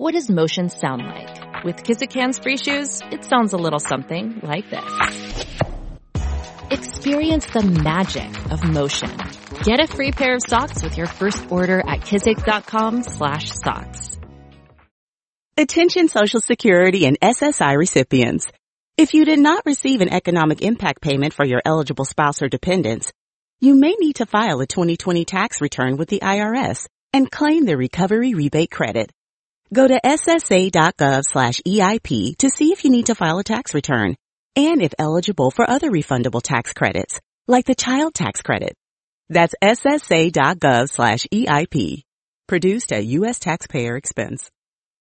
What 0.00 0.14
does 0.14 0.30
motion 0.30 0.70
sound 0.70 1.02
like? 1.02 1.62
With 1.62 1.76
Kizik 1.82 2.10
hands 2.14 2.38
free 2.38 2.56
shoes, 2.56 3.02
it 3.12 3.22
sounds 3.22 3.52
a 3.52 3.58
little 3.58 3.78
something 3.78 4.40
like 4.42 4.70
this. 4.70 5.44
Experience 6.70 7.44
the 7.44 7.62
magic 7.84 8.50
of 8.50 8.64
motion. 8.64 9.10
Get 9.62 9.78
a 9.78 9.86
free 9.86 10.10
pair 10.10 10.36
of 10.36 10.40
socks 10.40 10.82
with 10.82 10.96
your 10.96 11.06
first 11.06 11.52
order 11.52 11.80
at 11.80 12.00
kizik.com 12.00 13.02
slash 13.02 13.50
socks. 13.50 14.18
Attention 15.58 16.08
Social 16.08 16.40
Security 16.40 17.04
and 17.04 17.20
SSI 17.20 17.76
recipients. 17.76 18.50
If 18.96 19.12
you 19.12 19.26
did 19.26 19.38
not 19.38 19.66
receive 19.66 20.00
an 20.00 20.08
economic 20.08 20.62
impact 20.62 21.02
payment 21.02 21.34
for 21.34 21.44
your 21.44 21.60
eligible 21.62 22.06
spouse 22.06 22.40
or 22.40 22.48
dependents, 22.48 23.12
you 23.60 23.74
may 23.74 23.92
need 24.00 24.14
to 24.14 24.24
file 24.24 24.62
a 24.62 24.66
2020 24.66 25.26
tax 25.26 25.60
return 25.60 25.98
with 25.98 26.08
the 26.08 26.20
IRS 26.20 26.88
and 27.12 27.30
claim 27.30 27.66
the 27.66 27.76
recovery 27.76 28.32
rebate 28.32 28.70
credit. 28.70 29.12
Go 29.72 29.86
to 29.86 30.00
ssa.gov 30.04 31.22
slash 31.24 31.60
EIP 31.60 32.36
to 32.38 32.50
see 32.50 32.72
if 32.72 32.84
you 32.84 32.90
need 32.90 33.06
to 33.06 33.14
file 33.14 33.38
a 33.38 33.44
tax 33.44 33.72
return 33.72 34.16
and 34.56 34.82
if 34.82 34.92
eligible 34.98 35.52
for 35.52 35.68
other 35.68 35.90
refundable 35.90 36.42
tax 36.42 36.72
credits, 36.72 37.20
like 37.46 37.66
the 37.66 37.76
child 37.76 38.12
tax 38.12 38.42
credit. 38.42 38.74
That's 39.28 39.54
ssa.gov 39.62 40.90
slash 40.90 41.26
EIP. 41.32 42.02
Produced 42.48 42.92
at 42.92 43.06
U.S. 43.06 43.38
taxpayer 43.38 43.96
expense. 43.96 44.50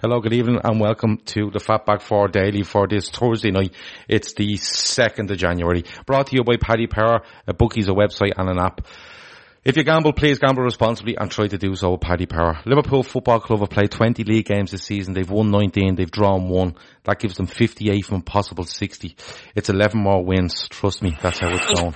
Hello, 0.00 0.20
good 0.20 0.32
evening 0.32 0.60
and 0.62 0.78
welcome 0.78 1.16
to 1.24 1.50
the 1.50 1.58
Fatback 1.58 2.02
4 2.02 2.28
Daily 2.28 2.62
for 2.62 2.86
this 2.86 3.10
Thursday 3.10 3.50
night. 3.50 3.74
It's 4.06 4.32
the 4.32 4.54
2nd 4.54 5.28
of 5.28 5.38
January. 5.38 5.82
Brought 6.06 6.28
to 6.28 6.36
you 6.36 6.44
by 6.44 6.54
Paddy 6.56 6.86
Power, 6.86 7.22
a 7.48 7.52
bookies, 7.52 7.88
a 7.88 7.90
website 7.90 8.30
and 8.36 8.48
an 8.48 8.60
app. 8.60 8.86
If 9.64 9.76
you 9.76 9.82
gamble, 9.82 10.12
please 10.12 10.38
gamble 10.38 10.62
responsibly 10.62 11.16
and 11.16 11.28
try 11.28 11.48
to 11.48 11.58
do 11.58 11.74
so 11.74 11.90
with 11.90 12.00
Paddy 12.00 12.26
Power. 12.26 12.60
Liverpool 12.64 13.02
Football 13.02 13.40
Club 13.40 13.58
have 13.58 13.70
played 13.70 13.90
20 13.90 14.22
league 14.22 14.46
games 14.46 14.70
this 14.70 14.84
season. 14.84 15.14
They've 15.14 15.28
won 15.28 15.50
19, 15.50 15.96
they've 15.96 16.08
drawn 16.08 16.48
one. 16.48 16.76
That 17.02 17.18
gives 17.18 17.36
them 17.36 17.48
58 17.48 18.04
from 18.04 18.22
possible 18.22 18.62
60. 18.62 19.16
It's 19.56 19.68
11 19.68 20.00
more 20.00 20.24
wins. 20.24 20.68
Trust 20.68 21.02
me, 21.02 21.18
that's 21.20 21.40
how 21.40 21.48
it's 21.50 21.66
going. 21.74 21.94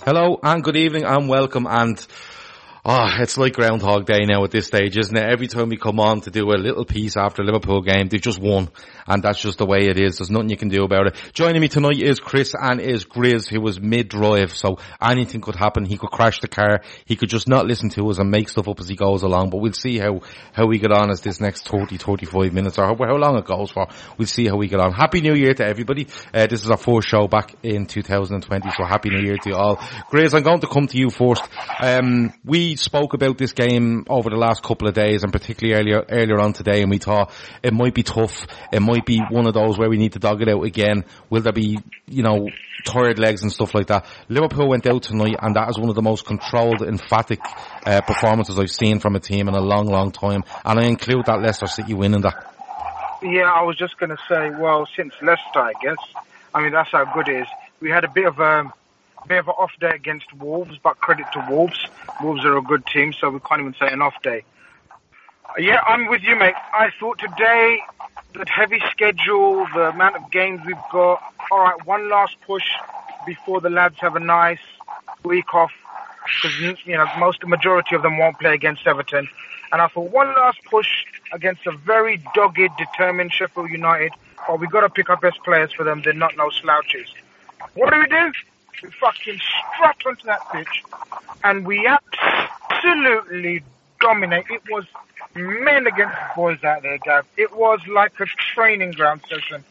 Hello 0.04 0.40
and 0.42 0.64
good 0.64 0.76
evening 0.76 1.04
and 1.04 1.30
welcome 1.30 1.68
and 1.68 2.00
Ah, 2.84 3.14
oh, 3.16 3.22
it's 3.22 3.38
like 3.38 3.54
Groundhog 3.54 4.08
Day 4.08 4.26
now 4.26 4.44
at 4.44 4.50
this 4.50 4.66
stage, 4.66 4.98
isn't 4.98 5.16
it? 5.16 5.24
Every 5.24 5.48
time 5.48 5.70
we 5.70 5.78
come 5.78 6.00
on 6.00 6.22
to 6.22 6.32
do 6.32 6.50
a 6.50 6.58
little 6.58 6.84
piece 6.84 7.16
after 7.16 7.44
a 7.44 7.46
Liverpool 7.46 7.82
game, 7.84 8.08
they've 8.08 8.20
just 8.20 8.42
won. 8.42 8.70
And 9.06 9.22
that's 9.22 9.40
just 9.40 9.60
the 9.60 9.68
way 9.68 9.86
it 9.86 10.00
is. 10.00 10.18
There's 10.18 10.32
nothing 10.32 10.50
you 10.50 10.58
can 10.58 10.70
do 10.70 10.84
about 10.84 11.06
it. 11.06 11.16
Joining 11.34 11.62
me 11.62 11.68
tonight 11.68 12.02
is 12.02 12.20
Chris 12.20 12.56
and 12.60 12.82
is 12.82 13.06
Grizz, 13.06 13.48
who 13.48 13.62
was 13.62 13.80
mid-drive, 13.80 14.56
so 14.56 14.80
anything 15.00 15.42
could 15.42 15.56
happen. 15.56 15.86
He 15.86 15.96
could 15.96 16.10
crash 16.10 16.40
the 16.40 16.48
car. 16.48 16.82
He 17.06 17.16
could 17.16 17.30
just 17.30 17.48
not 17.48 17.68
listen 17.68 17.90
to 17.90 18.10
us 18.10 18.18
and 18.18 18.32
make 18.32 18.50
stuff 18.50 18.68
up 18.68 18.80
as 18.80 18.88
he 18.88 18.96
goes 18.96 19.22
along. 19.22 19.52
But 19.52 19.62
we'll 19.62 19.74
see 19.74 20.00
how, 20.00 20.22
how 20.52 20.66
we 20.66 20.80
get 20.80 20.92
on 20.92 21.12
as 21.12 21.22
this 21.22 21.40
next 21.40 21.68
30, 21.68 21.98
35 21.98 22.52
minutes, 22.52 22.80
or 22.80 22.88
how, 22.88 22.96
how 22.96 23.16
long 23.16 23.38
it 23.38 23.46
goes 23.46 23.70
for. 23.70 23.90
We'll 24.18 24.28
see 24.28 24.48
how 24.48 24.56
we 24.56 24.68
get 24.68 24.80
on. 24.80 24.92
Happy 24.92 25.22
New 25.22 25.36
Year 25.36 25.54
to 25.54 25.64
everybody. 25.64 26.08
Uh, 26.34 26.48
this 26.48 26.64
is 26.64 26.72
our 26.72 26.78
first 26.78 27.08
show 27.08 27.28
back 27.28 27.54
in 27.62 27.86
2020, 27.86 28.72
so 28.72 28.86
Happy 28.86 29.12
New 29.12 29.22
Year 29.22 29.38
to 29.38 29.50
you 29.50 29.56
all. 29.56 29.76
Grizz, 29.78 30.34
I'm 30.34 30.42
going 30.42 30.62
to 30.62 30.68
come 30.68 30.88
to 30.88 30.98
you 30.98 31.12
first. 31.12 31.44
Um, 31.80 32.34
we 32.44 32.71
spoke 32.76 33.14
about 33.14 33.38
this 33.38 33.54
game 33.54 34.06
over 34.10 34.30
the 34.30 34.36
last 34.36 34.64
couple 34.64 34.88
of 34.88 34.94
days 34.94 35.24
and 35.24 35.32
particularly 35.32 35.80
earlier, 35.80 36.06
earlier 36.10 36.40
on 36.40 36.54
today 36.54 36.82
and 36.82 36.90
we 36.90 36.98
thought 36.98 37.32
it 37.64 37.74
might 37.74 37.94
be 37.94 38.04
tough. 38.04 38.46
It 38.72 38.82
might 38.82 39.06
be 39.06 39.20
one 39.30 39.48
of 39.48 39.54
those 39.54 39.78
where 39.78 39.90
we 39.90 39.98
need 39.98 40.14
to 40.14 40.20
dog 40.20 40.42
it 40.42 40.50
out 40.50 40.64
again. 40.64 41.06
Will 41.30 41.42
there 41.42 41.54
be, 41.54 41.80
you 42.08 42.24
know, 42.24 42.48
tired 42.86 43.20
legs 43.20 43.44
and 43.44 43.52
stuff 43.52 43.74
like 43.74 43.88
that? 43.88 44.06
Liverpool 44.30 44.70
went 44.70 44.88
out 44.88 45.04
tonight 45.04 45.36
and 45.42 45.56
that 45.56 45.70
is 45.70 45.78
one 45.78 45.90
of 45.90 45.96
the 45.96 46.02
most 46.02 46.26
controlled, 46.26 46.82
emphatic, 46.82 47.40
uh, 47.86 48.02
performances 48.02 48.58
I've 48.58 48.72
seen 48.72 49.00
from 49.00 49.16
a 49.16 49.20
team 49.20 49.48
in 49.48 49.56
a 49.56 49.62
long, 49.62 49.88
long 49.88 50.12
time. 50.12 50.44
And 50.66 50.80
I 50.80 50.86
include 50.86 51.26
that 51.26 51.42
Leicester 51.42 51.68
City 51.68 51.94
win 51.94 52.14
in 52.14 52.22
that. 52.22 52.52
Yeah, 53.24 53.52
I 53.52 53.62
was 53.62 53.78
just 53.78 53.98
going 54.00 54.10
to 54.10 54.18
say, 54.28 54.50
well, 54.50 54.88
since 54.96 55.14
Leicester, 55.22 55.60
I 55.60 55.74
guess. 55.82 55.98
I 56.54 56.62
mean, 56.64 56.72
that's 56.72 56.92
how 56.92 57.06
good 57.14 57.28
it 57.28 57.42
is. 57.42 57.48
We 57.80 57.90
had 57.90 58.04
a 58.04 58.10
bit 58.10 58.26
of 58.26 58.40
a, 58.40 58.72
bit 59.28 59.40
of 59.40 59.48
an 59.48 59.56
off 59.58 59.72
day 59.80 59.92
against 59.94 60.34
Wolves, 60.34 60.78
but 60.84 61.00
credit 61.00 61.26
to 61.34 61.46
Wolves. 61.50 61.80
Wolves 62.22 62.44
are 62.46 62.58
a 62.58 62.62
good 62.62 62.86
team, 62.86 63.14
so 63.14 63.30
we 63.30 63.40
can't 63.40 63.62
even 63.62 63.76
say 63.80 63.88
an 63.92 64.02
off 64.02 64.22
day. 64.22 64.44
Yeah, 65.58 65.82
I'm 65.86 66.08
with 66.08 66.24
you, 66.24 66.36
mate. 66.36 66.56
I 66.74 66.92
thought 67.00 67.20
today, 67.20 67.80
the 68.34 68.46
heavy 68.46 68.82
schedule, 68.92 69.66
the 69.74 69.90
amount 69.90 70.16
of 70.16 70.32
games 70.32 70.62
we've 70.66 70.76
got, 70.92 71.22
alright, 71.52 71.86
one 71.86 72.10
last 72.10 72.38
push 72.48 72.64
before 73.26 73.60
the 73.60 73.70
lads 73.70 73.96
have 74.00 74.16
a 74.16 74.20
nice 74.20 74.60
week 75.24 75.54
off, 75.54 75.72
because, 76.42 76.60
you 76.86 76.98
know, 76.98 77.06
most, 77.20 77.46
majority 77.46 77.96
of 77.96 78.02
them 78.02 78.18
won't 78.18 78.40
play 78.40 78.54
against 78.54 78.88
Everton. 78.88 79.28
And 79.74 79.82
I 79.82 79.88
thought 79.88 80.12
one 80.12 80.28
last 80.28 80.60
push 80.70 80.88
against 81.34 81.66
a 81.66 81.72
very 81.72 82.24
dogged, 82.34 82.72
determined 82.78 83.34
Sheffield 83.34 83.70
United. 83.72 84.14
Oh, 84.48 84.56
we've 84.56 84.72
got 84.72 84.82
to 84.82 84.90
pick 84.90 85.10
up 85.10 85.22
best 85.22 85.44
players 85.44 85.72
for 85.74 85.84
them. 85.84 86.02
They're 86.04 86.14
not 86.14 86.36
no 86.38 86.50
slouches. 86.50 87.14
What 87.74 87.94
do 87.94 88.00
we 88.00 88.08
do? 88.08 88.32
We 88.84 88.90
fucking 89.00 89.40
strut 89.40 89.98
onto 90.06 90.26
that 90.26 90.52
pitch, 90.52 90.84
and 91.44 91.66
we 91.66 91.88
absolutely 91.88 93.64
dominate. 94.00 94.46
It 94.50 94.64
was 94.70 94.86
men 95.36 95.88
against 95.88 96.18
boys 96.36 96.64
out 96.64 96.82
there, 96.82 96.98
Gav. 96.98 97.26
It 97.38 97.56
was 97.56 97.80
like 97.88 98.14
a 98.20 98.26
training 98.56 98.92
ground 98.92 99.22
session. 99.30 99.64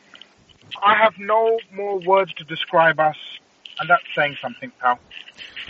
I 0.83 0.95
have 1.03 1.15
no 1.19 1.59
more 1.75 1.99
words 1.99 2.33
to 2.35 2.45
describe 2.45 3.01
us, 3.01 3.17
and 3.79 3.91
that's 3.91 4.05
saying 4.15 4.37
something, 4.41 4.71
pal. 4.81 4.99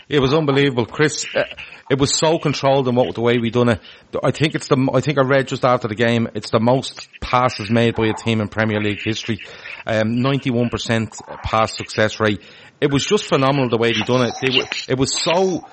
It 0.09 0.21
was 0.21 0.35
unbelievable, 0.35 0.87
Chris. 0.87 1.25
Uh, 1.35 1.45
it 1.89 1.99
was 1.99 2.15
so 2.15 2.39
controlled 2.39 2.89
in 2.89 2.95
what 2.95 3.15
the 3.15 3.21
way 3.21 3.39
we 3.39 3.51
done 3.51 3.69
it. 3.69 3.81
I 4.23 4.31
think 4.33 4.55
it's 4.55 4.69
the. 4.69 4.91
I 4.93 5.01
think 5.01 5.19
I 5.19 5.23
read 5.23 5.49
just 5.49 5.65
after 5.65 5.89
the 5.89 5.95
game. 5.95 6.29
It's 6.35 6.51
the 6.51 6.61
most 6.61 7.09
passes 7.21 7.71
made 7.71 7.95
by 7.95 8.09
a 8.09 8.15
team 8.15 8.41
in 8.41 8.49
Premier 8.49 8.81
League 8.81 9.03
history. 9.03 9.41
Um, 9.87 10.21
Ninety-one 10.21 10.69
percent 10.69 11.17
pass 11.43 11.77
success 11.77 12.21
rate. 12.21 12.43
It 12.81 12.93
was 12.93 13.05
just 13.05 13.25
phenomenal 13.25 13.69
the 13.69 13.79
way 13.79 13.93
they 13.93 14.01
done 14.01 14.27
it. 14.27 14.35
They 14.43 14.59
were, 14.59 14.67
it 14.89 14.99
was 14.99 15.15
so. 15.15 15.67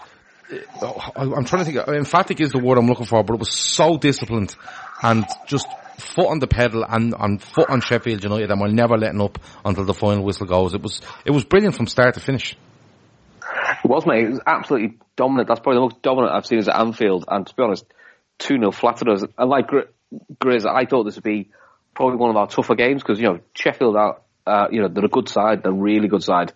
I'm 1.16 1.45
trying 1.45 1.66
to 1.66 1.72
think. 1.72 1.88
Emphatic 1.88 2.40
is 2.40 2.51
the 2.51 2.59
word 2.59 2.78
I'm 2.78 2.88
looking 2.88 3.06
for, 3.06 3.23
but 3.23 3.34
it 3.34 3.40
was 3.40 3.53
so 3.53 3.97
disciplined 3.97 4.56
and 5.01 5.25
just 5.45 5.68
foot 5.97 6.28
on 6.28 6.40
the 6.40 6.47
pedal 6.47 6.85
and, 6.88 7.13
and 7.18 7.41
foot 7.41 7.69
on 7.69 7.81
Sheffield 7.81 8.23
United 8.23 8.51
and 8.51 8.62
we're 8.62 8.68
never 8.68 8.97
letting 8.97 9.22
up 9.22 9.40
until 9.66 9.84
the 9.84 9.94
final 9.94 10.24
whistle 10.24 10.45
goes. 10.45 10.74
It 10.74 10.81
was 10.81 11.01
it 11.25 11.31
was 11.31 11.44
brilliant 11.44 11.75
from 11.75 11.88
start 11.88 12.13
to 12.16 12.19
finish. 12.19 12.56
It 13.84 13.88
was, 13.88 14.06
mate. 14.06 14.25
It 14.25 14.29
was 14.29 14.41
absolutely 14.45 14.97
dominant. 15.16 15.47
That's 15.47 15.59
probably 15.59 15.78
the 15.78 15.94
most 15.94 16.01
dominant 16.01 16.34
I've 16.34 16.45
seen 16.45 16.59
us 16.59 16.68
at 16.68 16.79
Anfield. 16.79 17.25
And 17.28 17.45
to 17.45 17.56
be 17.56 17.63
honest, 17.63 17.86
2 18.39 18.56
0 18.56 18.71
flattered 18.71 19.10
us. 19.10 19.24
And 19.38 19.50
like 19.50 19.68
Grizz, 20.39 20.65
I 20.65 20.86
thought 20.86 21.03
this 21.03 21.15
would 21.15 21.24
be 21.24 21.50
probably 21.98 22.18
one 22.18 22.30
of 22.30 22.38
our 22.38 22.48
tougher 22.48 22.76
games 22.76 23.02
because, 23.02 23.20
you 23.20 23.26
know, 23.26 23.40
Sheffield 23.56 23.96
are, 23.96 24.22
uh, 24.46 24.68
you 24.72 24.82
know, 24.82 24.88
they're 24.88 25.04
a 25.04 25.10
good 25.10 25.28
side. 25.28 25.64
They're 25.64 25.72
a 25.72 25.76
really 25.76 26.08
good 26.08 26.24
side. 26.24 26.54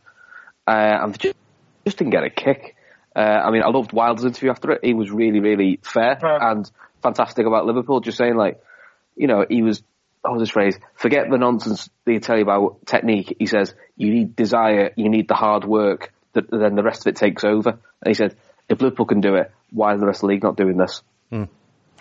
Uh, 0.67 0.99
and 1.01 1.19
just, 1.19 1.35
just 1.83 1.97
didn't 1.97 2.11
get 2.11 2.23
a 2.23 2.29
kick. 2.29 2.75
Uh, 3.15 3.19
I 3.19 3.49
mean, 3.49 3.63
I 3.63 3.69
loved 3.69 3.91
Wilder's 3.91 4.23
interview 4.23 4.51
after 4.51 4.71
it. 4.71 4.85
He 4.85 4.93
was 4.93 5.09
really, 5.09 5.39
really 5.39 5.79
fair 5.81 6.19
and 6.21 6.69
fantastic 7.01 7.47
about 7.47 7.65
Liverpool. 7.65 8.01
Just 8.01 8.19
saying, 8.19 8.35
like, 8.35 8.61
you 9.15 9.25
know, 9.25 9.43
he 9.49 9.63
was, 9.63 9.81
what 10.21 10.33
was 10.33 10.41
his 10.41 10.51
phrase? 10.51 10.77
Forget 10.93 11.31
the 11.31 11.39
nonsense 11.39 11.89
they 12.05 12.19
tell 12.19 12.37
you 12.37 12.43
about 12.43 12.85
technique. 12.85 13.35
He 13.39 13.47
says, 13.47 13.73
you 13.97 14.11
need 14.11 14.35
desire, 14.35 14.91
you 14.95 15.09
need 15.09 15.27
the 15.27 15.33
hard 15.33 15.65
work, 15.65 16.13
that 16.33 16.51
then 16.51 16.75
the 16.75 16.83
rest 16.83 17.01
of 17.01 17.07
it 17.07 17.15
takes 17.15 17.43
over. 17.43 17.71
And 17.71 18.07
he 18.07 18.13
said, 18.13 18.35
if 18.69 18.79
Liverpool 18.79 19.07
can 19.07 19.21
do 19.21 19.33
it, 19.35 19.51
why 19.71 19.95
is 19.95 19.99
the 19.99 20.05
rest 20.05 20.19
of 20.19 20.27
the 20.27 20.33
league 20.33 20.43
not 20.43 20.55
doing 20.55 20.77
this? 20.77 21.01
Mm. 21.31 21.49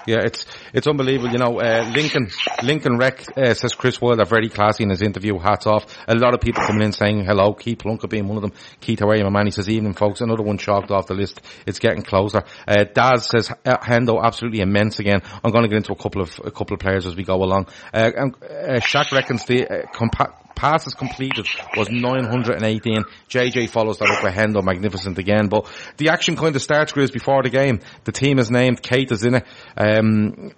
Yeah, 0.07 0.21
it's 0.25 0.47
it's 0.73 0.87
unbelievable. 0.87 1.31
You 1.31 1.39
know, 1.39 1.61
uh, 1.61 1.91
Lincoln 1.95 2.31
Lincoln 2.63 2.97
Rec 2.97 3.37
uh, 3.37 3.53
says 3.55 3.75
Chris 3.75 4.01
Wilder 4.01 4.25
very 4.25 4.49
classy 4.49 4.85
in 4.85 4.91
his 4.91 5.03
interview. 5.03 5.39
Hats 5.39 5.67
off. 5.67 5.85
A 6.09 6.15
lot 6.15 6.33
of 6.33 6.41
people 6.41 6.63
coming 6.67 6.83
in 6.83 6.93
saying 6.93 7.25
hello. 7.25 7.53
Keith 7.53 7.81
Plunkett 7.81 8.09
being 8.09 8.27
one 8.27 8.37
of 8.37 8.43
them. 8.43 8.53
Keith, 8.81 9.01
how 9.01 9.09
are 9.09 9.17
you, 9.17 9.25
my 9.25 9.31
man? 9.31 9.47
He 9.47 9.51
says 9.51 9.69
evening, 9.69 9.93
folks. 9.93 10.21
Another 10.23 10.43
one 10.43 10.57
chalked 10.57 10.91
off 10.91 11.07
the 11.07 11.15
list. 11.15 11.41
It's 11.67 11.79
getting 11.79 12.03
closer. 12.03 12.45
Uh, 12.67 12.85
Daz 12.85 13.27
says 13.27 13.51
uh, 13.51 13.77
Hendo 13.77 14.23
absolutely 14.23 14.61
immense 14.61 15.01
again. 15.01 15.21
I'm 15.45 15.53
going 15.53 15.65
to 15.65 15.69
get 15.69 15.77
into 15.77 15.93
a 15.93 15.97
couple 15.97 16.23
of 16.23 16.41
a 16.45 16.51
couple 16.51 16.75
of 16.75 16.81
players 16.81 17.07
as 17.07 17.15
we 17.15 17.25
go 17.25 17.35
along. 17.35 17.67
Uh, 17.93 18.11
uh, 18.17 18.81
Shaq 18.81 19.13
reckons 19.13 19.45
the 19.45 19.67
uh, 19.67 19.87
compa- 19.93 20.33
passes 20.61 20.93
completed 20.93 21.49
was 21.75 21.89
918. 21.89 23.05
JJ 23.31 23.71
follows 23.71 23.97
that 23.99 24.11
up 24.11 24.23
with 24.23 24.35
Hendo, 24.35 24.63
magnificent 24.63 25.17
again. 25.17 25.49
But 25.49 25.67
the 25.97 26.11
action 26.11 26.37
kind 26.37 26.55
of 26.55 26.61
starts, 26.61 26.93
Grizz, 26.93 27.15
before 27.15 27.43
the 27.43 27.49
game. 27.49 27.81
The 28.05 28.13
team 28.13 28.39
is 28.39 28.51
named, 28.51 28.83
Keita 28.83 29.13
is 29.13 29.25
in 29.25 29.37
it. 29.37 29.47
Um, 29.75 30.53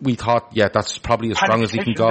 we 0.00 0.14
thought, 0.14 0.50
yeah, 0.52 0.68
that's 0.72 0.98
probably 0.98 1.32
as 1.32 1.38
strong 1.38 1.64
as 1.64 1.72
he 1.72 1.82
can 1.82 1.94
go. 1.94 2.08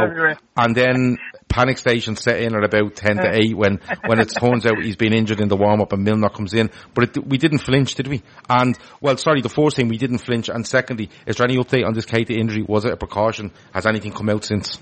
And 0.58 0.76
then 0.76 1.18
panic 1.48 1.78
station 1.78 2.18
set 2.18 2.42
in 2.42 2.54
at 2.54 2.66
about 2.66 2.98
10 2.98 3.16
to 3.16 3.32
8 3.34 3.56
when, 3.56 3.80
when 4.06 4.20
it 4.20 4.26
turns 4.38 4.66
out 4.66 4.84
he's 4.84 4.98
been 4.98 5.14
injured 5.14 5.40
in 5.40 5.48
the 5.48 5.56
warm 5.56 5.80
up 5.80 5.94
and 5.94 6.04
Milner 6.04 6.28
comes 6.28 6.54
in. 6.54 6.70
But 6.94 7.16
it, 7.16 7.26
we 7.26 7.38
didn't 7.38 7.60
flinch, 7.60 7.96
did 7.96 8.08
we? 8.08 8.24
And, 8.50 8.78
well, 9.00 9.16
sorry, 9.16 9.40
the 9.40 9.48
first 9.48 9.78
thing 9.78 9.88
we 9.88 9.98
didn't 9.98 10.18
flinch. 10.18 10.50
And 10.50 10.68
secondly, 10.68 11.10
is 11.26 11.38
there 11.38 11.48
any 11.48 11.56
update 11.56 11.86
on 11.86 11.94
this 11.94 12.06
Keita 12.06 12.32
injury? 12.32 12.64
Was 12.64 12.84
it 12.84 12.92
a 12.92 12.98
precaution? 12.98 13.54
Has 13.74 13.86
anything 13.86 14.12
come 14.12 14.28
out 14.28 14.44
since? 14.44 14.78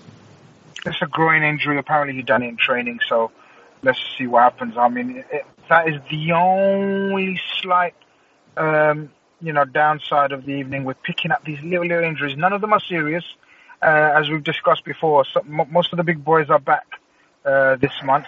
It's 0.85 1.01
a 1.01 1.07
groin 1.07 1.43
injury. 1.43 1.77
Apparently, 1.77 2.15
he 2.15 2.21
done 2.21 2.43
it 2.43 2.49
in 2.49 2.57
training. 2.57 2.99
So 3.07 3.31
let's 3.81 3.99
see 4.17 4.27
what 4.27 4.43
happens. 4.43 4.77
I 4.77 4.89
mean, 4.89 5.23
it, 5.31 5.45
that 5.69 5.87
is 5.87 5.95
the 6.09 6.33
only 6.33 7.39
slight, 7.61 7.95
um, 8.55 9.09
you 9.41 9.53
know, 9.53 9.65
downside 9.65 10.31
of 10.31 10.45
the 10.45 10.53
evening. 10.53 10.83
We're 10.83 10.93
picking 10.93 11.31
up 11.31 11.43
these 11.43 11.61
little 11.61 11.85
little 11.85 12.03
injuries. 12.03 12.37
None 12.37 12.53
of 12.53 12.61
them 12.61 12.73
are 12.73 12.79
serious, 12.79 13.25
uh, 13.81 13.85
as 14.15 14.29
we've 14.29 14.43
discussed 14.43 14.85
before. 14.85 15.25
So, 15.25 15.41
m- 15.41 15.71
most 15.71 15.91
of 15.91 15.97
the 15.97 16.03
big 16.03 16.23
boys 16.23 16.49
are 16.49 16.59
back 16.59 16.85
uh, 17.43 17.75
this 17.77 17.93
month, 18.03 18.27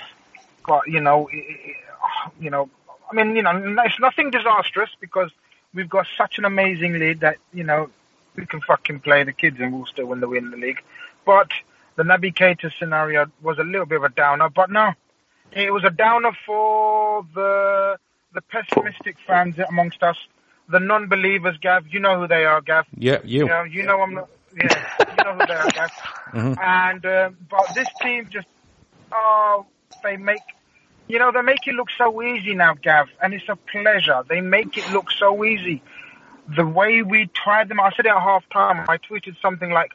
but 0.65 0.88
you 0.88 1.00
know, 1.00 1.30
it, 1.31 1.75
you 2.39 2.50
know, 2.50 2.69
I 3.09 3.15
mean, 3.15 3.36
you 3.36 3.44
know, 3.44 3.51
it's 3.86 4.00
nothing 4.00 4.31
disastrous 4.31 4.89
because 5.00 5.31
we've 5.74 5.89
got 5.89 6.07
such 6.18 6.39
an 6.39 6.45
amazing 6.45 6.94
lead 6.94 7.19
that 7.19 7.38
you 7.54 7.63
know 7.63 7.89
we 8.36 8.45
can 8.45 8.62
fucking 8.62 9.00
play 9.01 9.24
the 9.24 9.33
kids 9.33 9.57
and 9.59 9.74
we'll 9.74 9.86
still 9.86 10.07
win 10.07 10.19
the 10.19 10.27
win 10.27 10.51
the 10.51 10.57
league. 10.57 10.81
But 11.25 11.51
the 11.97 12.03
Naby 12.03 12.33
Keita 12.33 12.71
scenario 12.79 13.25
was 13.41 13.57
a 13.57 13.63
little 13.63 13.85
bit 13.85 13.97
of 13.97 14.03
a 14.03 14.09
downer, 14.09 14.49
but 14.49 14.69
no, 14.69 14.94
it 15.51 15.73
was 15.73 15.83
a 15.83 15.89
downer 15.89 16.31
for 16.45 17.25
the 17.33 17.97
the 18.33 18.41
pessimistic 18.41 19.17
fans 19.25 19.55
amongst 19.67 20.03
us, 20.03 20.15
the 20.69 20.79
non-believers. 20.79 21.57
Gav, 21.59 21.88
you 21.88 21.99
know 21.99 22.19
who 22.19 22.27
they 22.27 22.45
are, 22.45 22.61
Gav. 22.61 22.85
Yeah, 22.95 23.19
you. 23.23 23.39
You 23.39 23.47
know, 23.47 23.63
you 23.63 23.83
know 23.83 23.99
I'm 23.99 24.13
not. 24.13 24.29
Yeah, 24.55 24.83
you 24.99 25.23
know 25.25 25.33
who 25.33 25.45
they 25.47 25.53
are, 25.53 25.69
Gav. 25.71 25.91
Mm-hmm. 26.27 26.59
And 26.61 27.05
uh, 27.05 27.29
but 27.49 27.73
this 27.73 27.88
team 28.01 28.27
just, 28.29 28.47
oh, 29.13 29.65
they 30.03 30.17
make. 30.17 30.41
You 31.07 31.19
know, 31.19 31.31
they 31.31 31.41
make 31.41 31.65
it 31.65 31.73
look 31.73 31.88
so 31.97 32.21
easy 32.21 32.53
now, 32.53 32.73
Gav, 32.73 33.07
and 33.23 33.33
it's 33.33 33.47
a 33.47 33.55
pleasure. 33.55 34.23
They 34.27 34.41
make 34.41 34.77
it 34.77 34.91
look 34.91 35.09
so 35.09 35.45
easy. 35.45 35.81
The 36.53 36.67
way 36.67 37.01
we 37.01 37.27
tried 37.27 37.69
them, 37.69 37.79
I 37.79 37.91
said 37.95 38.07
it 38.07 38.09
at 38.09 38.21
half 38.21 38.44
time, 38.49 38.85
I 38.89 38.97
tweeted 38.97 39.39
something 39.41 39.69
like, 39.69 39.91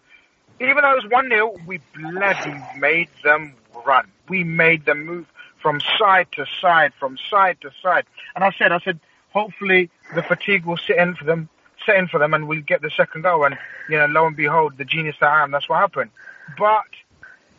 even 0.70 0.82
though 0.82 0.92
it 0.92 1.02
was 1.02 1.10
1 1.10 1.28
0, 1.28 1.56
we 1.66 1.80
bloody 1.94 2.54
made 2.78 3.08
them 3.24 3.54
run. 3.84 4.06
We 4.28 4.44
made 4.44 4.84
them 4.84 5.04
move 5.04 5.26
from 5.60 5.80
side 5.98 6.28
to 6.32 6.46
side, 6.60 6.92
from 6.98 7.16
side 7.30 7.58
to 7.62 7.70
side. 7.82 8.04
And 8.34 8.44
I 8.44 8.50
said, 8.58 8.72
I 8.72 8.80
said, 8.80 9.00
hopefully 9.32 9.90
the 10.14 10.22
fatigue 10.22 10.64
will 10.64 10.76
sit 10.76 10.96
in 10.96 11.14
for 11.14 11.24
them, 11.24 11.48
set 11.86 11.96
in 11.96 12.08
for 12.08 12.18
them, 12.18 12.34
and 12.34 12.48
we'll 12.48 12.60
get 12.60 12.82
the 12.82 12.90
second 12.90 13.22
goal. 13.22 13.44
And 13.44 13.56
you 13.88 13.98
know, 13.98 14.06
lo 14.06 14.26
and 14.26 14.36
behold, 14.36 14.76
the 14.76 14.84
genius 14.84 15.16
that 15.20 15.30
I 15.30 15.42
am, 15.42 15.50
that's 15.50 15.68
what 15.68 15.78
happened. 15.78 16.10
But 16.58 16.84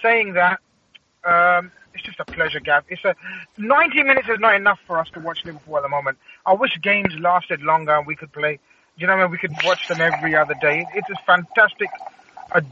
saying 0.01 0.33
that, 0.33 0.59
um, 1.23 1.71
it's 1.93 2.03
just 2.03 2.19
a 2.19 2.25
pleasure, 2.25 2.59
Gav. 2.59 2.83
It's 2.89 3.03
a 3.05 3.15
90 3.57 4.03
minutes 4.03 4.27
is 4.27 4.39
not 4.39 4.55
enough 4.55 4.79
for 4.85 4.99
us 4.99 5.09
to 5.11 5.19
watch 5.19 5.45
Liverpool 5.45 5.77
at 5.77 5.83
the 5.83 5.89
moment. 5.89 6.17
I 6.45 6.53
wish 6.53 6.79
games 6.81 7.13
lasted 7.19 7.61
longer 7.61 7.95
and 7.95 8.05
we 8.05 8.15
could 8.15 8.31
play. 8.33 8.59
You 8.97 9.07
know, 9.07 9.13
I 9.13 9.21
mean, 9.21 9.31
we 9.31 9.37
could 9.37 9.53
watch 9.63 9.87
them 9.87 10.01
every 10.01 10.35
other 10.35 10.55
day. 10.59 10.85
It's 10.93 11.07
fantastic 11.25 11.89
a 12.53 12.63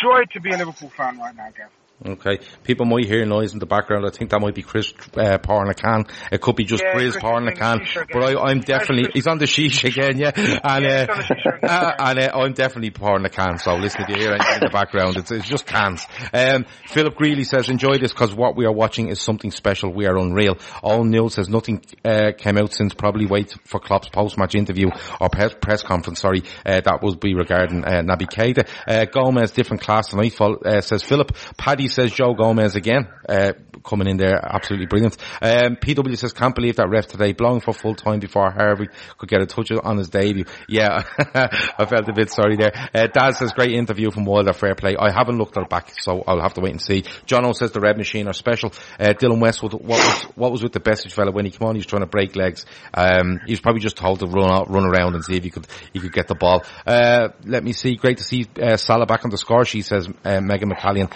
joy 0.00 0.24
to 0.32 0.40
be 0.40 0.52
a 0.52 0.58
Liverpool 0.58 0.90
fan 0.96 1.18
right 1.18 1.36
now, 1.36 1.50
Gav. 1.56 1.79
Okay. 2.04 2.38
People 2.64 2.86
might 2.86 3.04
hear 3.04 3.26
noise 3.26 3.52
in 3.52 3.58
the 3.58 3.66
background. 3.66 4.06
I 4.06 4.10
think 4.10 4.30
that 4.30 4.40
might 4.40 4.54
be 4.54 4.62
Chris 4.62 4.92
uh, 5.16 5.36
pouring 5.38 5.70
a 5.70 5.74
can. 5.74 6.06
It 6.32 6.40
could 6.40 6.56
be 6.56 6.64
just 6.64 6.82
Yeah, 6.82 6.92
Chris 6.94 7.14
a 7.16 7.20
can. 7.20 7.42
doing 7.42 7.44
the 7.44 7.84
shisha 7.84 8.06
But 8.10 8.22
I, 8.22 8.40
I'm 8.40 8.60
definitely, 8.60 9.10
he's 9.12 9.26
on 9.26 9.36
the 9.36 9.44
sheesh 9.44 9.84
again, 9.84 10.16
yeah. 10.16 10.32
And, 10.64 10.84
Yeah, 10.84 10.90
uh, 10.90 11.00
he's 11.00 11.08
on 11.10 11.18
the 11.18 11.34
shisha 11.34 11.58
again. 11.58 11.70
uh, 11.70 11.94
and 11.98 12.18
uh, 12.18 12.38
I'm 12.38 12.52
definitely 12.54 12.90
pouring 12.90 13.24
a 13.26 13.28
can. 13.28 13.58
So 13.58 13.74
listen, 13.74 14.02
if 14.02 14.08
you 14.08 14.16
hear 14.16 14.32
anything 14.32 14.54
in 14.54 14.60
the 14.60 14.70
background, 14.70 15.18
it's, 15.18 15.30
it's 15.30 15.46
just 15.46 15.66
cans. 15.66 16.06
Um, 16.32 16.64
Philip 16.86 17.16
Greeley 17.16 17.44
says, 17.44 17.68
enjoy 17.68 17.98
this 17.98 18.12
because 18.12 18.34
what 18.34 18.56
we 18.56 18.64
are 18.64 18.72
watching 18.72 19.08
is 19.08 19.20
something 19.20 19.50
special. 19.50 19.92
We 19.92 20.06
are 20.06 20.16
unreal. 20.16 20.56
All 20.82 21.04
Neil 21.04 21.28
says 21.28 21.50
nothing, 21.50 21.82
uh, 22.02 22.32
came 22.36 22.56
out 22.56 22.72
since 22.72 22.94
probably 22.94 23.26
wait 23.26 23.54
for 23.64 23.78
Klopp's 23.78 24.08
post-match 24.08 24.54
interview 24.54 24.88
or 25.20 25.28
press, 25.28 25.52
press 25.60 25.82
conference, 25.82 26.20
sorry. 26.20 26.44
Uh, 26.64 26.80
that 26.80 27.00
would 27.02 27.20
be 27.20 27.34
regarding, 27.34 27.84
uh, 27.84 28.00
Naby 28.00 28.26
Keita. 28.26 28.66
Uh, 28.86 29.04
Gomez, 29.04 29.50
different 29.52 29.82
class 29.82 30.08
tonight, 30.08 30.40
uh, 30.40 30.80
says 30.80 31.02
Philip. 31.02 31.36
Paddy 31.58 31.89
says 31.90 32.12
Joe 32.12 32.34
Gomez 32.34 32.76
again, 32.76 33.08
uh, 33.28 33.52
coming 33.84 34.08
in 34.08 34.16
there, 34.16 34.40
absolutely 34.42 34.86
brilliant. 34.86 35.16
Um, 35.40 35.76
PW 35.76 36.16
says, 36.16 36.32
can't 36.32 36.54
believe 36.54 36.76
that 36.76 36.88
ref 36.88 37.06
today, 37.06 37.32
blowing 37.32 37.60
for 37.60 37.72
full 37.72 37.94
time 37.94 38.20
before 38.20 38.50
Harvey 38.50 38.88
could 39.18 39.28
get 39.28 39.42
a 39.42 39.46
touch 39.46 39.70
on 39.70 39.98
his 39.98 40.08
debut. 40.08 40.44
Yeah, 40.68 41.02
I 41.18 41.86
felt 41.86 42.08
a 42.08 42.12
bit 42.14 42.30
sorry 42.30 42.56
there. 42.56 42.72
Uh, 42.94 43.06
Daz 43.06 43.38
says, 43.38 43.52
great 43.52 43.72
interview 43.72 44.10
from 44.10 44.24
Wilder, 44.24 44.52
fair 44.52 44.74
play. 44.74 44.96
I 44.98 45.10
haven't 45.10 45.38
looked 45.38 45.56
at 45.56 45.64
it 45.64 45.70
back, 45.70 45.92
so 46.00 46.22
I'll 46.26 46.40
have 46.40 46.54
to 46.54 46.60
wait 46.60 46.72
and 46.72 46.82
see. 46.82 47.04
John 47.26 47.44
O 47.44 47.52
says 47.52 47.72
the 47.72 47.80
Red 47.80 47.96
Machine 47.96 48.28
are 48.28 48.32
special. 48.32 48.72
Uh, 48.98 49.14
Dylan 49.14 49.40
Westwood, 49.40 49.72
what 49.72 49.82
was, 49.84 50.22
what 50.34 50.52
was 50.52 50.62
with 50.62 50.72
the 50.72 50.80
Besic 50.80 51.12
fella 51.12 51.32
when 51.32 51.44
he 51.44 51.50
came 51.50 51.66
on? 51.66 51.74
He 51.74 51.80
was 51.80 51.86
trying 51.86 52.02
to 52.02 52.08
break 52.08 52.36
legs. 52.36 52.66
Um, 52.94 53.40
he 53.46 53.52
was 53.52 53.60
probably 53.60 53.80
just 53.80 53.96
told 53.96 54.20
to 54.20 54.26
run 54.26 54.50
out, 54.50 54.70
run 54.70 54.84
around 54.84 55.14
and 55.14 55.24
see 55.24 55.36
if 55.36 55.44
he 55.44 55.50
could, 55.50 55.66
he 55.92 56.00
could 56.00 56.12
get 56.12 56.28
the 56.28 56.34
ball. 56.34 56.64
Uh, 56.86 57.28
let 57.44 57.64
me 57.64 57.72
see. 57.72 57.96
Great 57.96 58.18
to 58.18 58.24
see, 58.24 58.46
uh, 58.60 58.76
Salah 58.76 59.06
back 59.06 59.24
on 59.24 59.30
the 59.30 59.38
score 59.38 59.64
sheet, 59.64 59.84
says, 59.86 60.08
uh, 60.24 60.40
Megan 60.40 60.70
McCallion. 60.70 61.12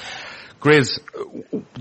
Grizz, 0.65 0.99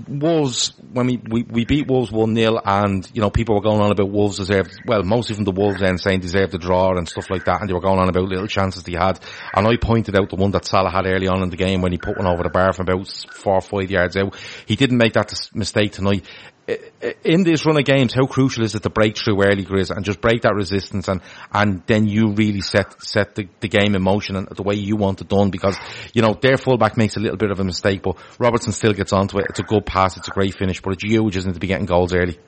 Wolves, 0.06 0.74
when 0.92 1.06
we, 1.06 1.16
we, 1.16 1.42
we 1.44 1.64
beat 1.64 1.88
Wolves 1.88 2.10
1-0 2.10 2.60
and, 2.66 3.10
you 3.14 3.22
know, 3.22 3.30
people 3.30 3.54
were 3.54 3.62
going 3.62 3.80
on 3.80 3.90
about 3.90 4.10
Wolves 4.10 4.36
deserved, 4.36 4.78
well, 4.86 5.02
mostly 5.02 5.34
from 5.34 5.46
the 5.46 5.52
Wolves 5.52 5.82
end 5.82 6.02
saying 6.02 6.20
deserved 6.20 6.52
the 6.52 6.58
draw 6.58 6.94
and 6.94 7.08
stuff 7.08 7.30
like 7.30 7.46
that 7.46 7.62
and 7.62 7.70
they 7.70 7.72
were 7.72 7.80
going 7.80 7.98
on 7.98 8.10
about 8.10 8.24
little 8.24 8.46
chances 8.46 8.82
they 8.82 8.92
had. 8.92 9.18
And 9.54 9.66
I 9.66 9.76
pointed 9.78 10.14
out 10.14 10.28
the 10.28 10.36
one 10.36 10.50
that 10.50 10.66
Salah 10.66 10.90
had 10.90 11.06
early 11.06 11.28
on 11.28 11.42
in 11.42 11.48
the 11.48 11.56
game 11.56 11.80
when 11.80 11.92
he 11.92 11.98
put 11.98 12.18
one 12.18 12.26
over 12.26 12.42
the 12.42 12.50
bar 12.50 12.74
from 12.74 12.86
about 12.86 13.08
four 13.32 13.54
or 13.54 13.62
five 13.62 13.90
yards 13.90 14.18
out. 14.18 14.36
He 14.66 14.76
didn't 14.76 14.98
make 14.98 15.14
that 15.14 15.32
mistake 15.54 15.92
tonight. 15.92 16.26
In 16.66 17.42
this 17.42 17.66
run 17.66 17.76
of 17.76 17.84
games, 17.84 18.14
how 18.14 18.26
crucial 18.26 18.64
is 18.64 18.74
it 18.74 18.82
to 18.84 18.90
break 18.90 19.18
through 19.18 19.42
early, 19.42 19.64
Grizz, 19.64 19.90
and 19.94 20.02
just 20.04 20.20
break 20.22 20.42
that 20.42 20.54
resistance 20.54 21.08
and, 21.08 21.20
and 21.52 21.82
then 21.86 22.06
you 22.06 22.32
really 22.32 22.62
set, 22.62 23.02
set 23.02 23.34
the, 23.34 23.48
the 23.60 23.68
game 23.68 23.94
in 23.94 24.02
motion 24.02 24.36
and 24.36 24.48
the 24.48 24.62
way 24.62 24.74
you 24.74 24.96
want 24.96 25.20
it 25.20 25.28
done 25.28 25.50
because, 25.50 25.76
you 26.14 26.22
know, 26.22 26.32
their 26.40 26.56
fullback 26.56 26.96
makes 26.96 27.16
a 27.16 27.20
little 27.20 27.36
bit 27.36 27.50
of 27.50 27.60
a 27.60 27.64
mistake, 27.64 28.02
but 28.02 28.16
Robertson 28.38 28.72
still 28.72 28.94
gets 28.94 29.12
onto 29.12 29.38
it. 29.40 29.46
It's 29.50 29.60
a 29.60 29.64
good 29.64 29.84
pass, 29.84 30.16
it's 30.16 30.28
a 30.28 30.30
great 30.30 30.56
finish, 30.56 30.80
but 30.80 30.94
it's 30.94 31.04
huge, 31.04 31.36
isn't 31.36 31.50
it, 31.50 31.54
to 31.54 31.60
be 31.60 31.66
getting 31.66 31.86
goals 31.86 32.14
early? 32.14 32.38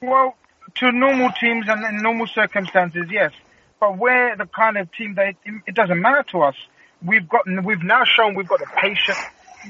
Well, 0.00 0.34
to 0.76 0.90
normal 0.90 1.30
teams 1.38 1.66
and 1.68 1.84
in 1.84 2.02
normal 2.02 2.26
circumstances, 2.26 3.04
yes. 3.10 3.32
But 3.80 3.98
we're 3.98 4.34
the 4.36 4.46
kind 4.46 4.78
of 4.78 4.90
team 4.92 5.14
that 5.16 5.34
it, 5.44 5.62
it 5.66 5.74
doesn't 5.74 6.00
matter 6.00 6.24
to 6.32 6.42
us. 6.42 6.54
We've 7.04 7.28
got, 7.28 7.42
we've 7.64 7.82
now 7.82 8.04
shown 8.04 8.34
we've 8.34 8.48
got 8.48 8.60
the 8.60 8.66
patience. 8.76 9.18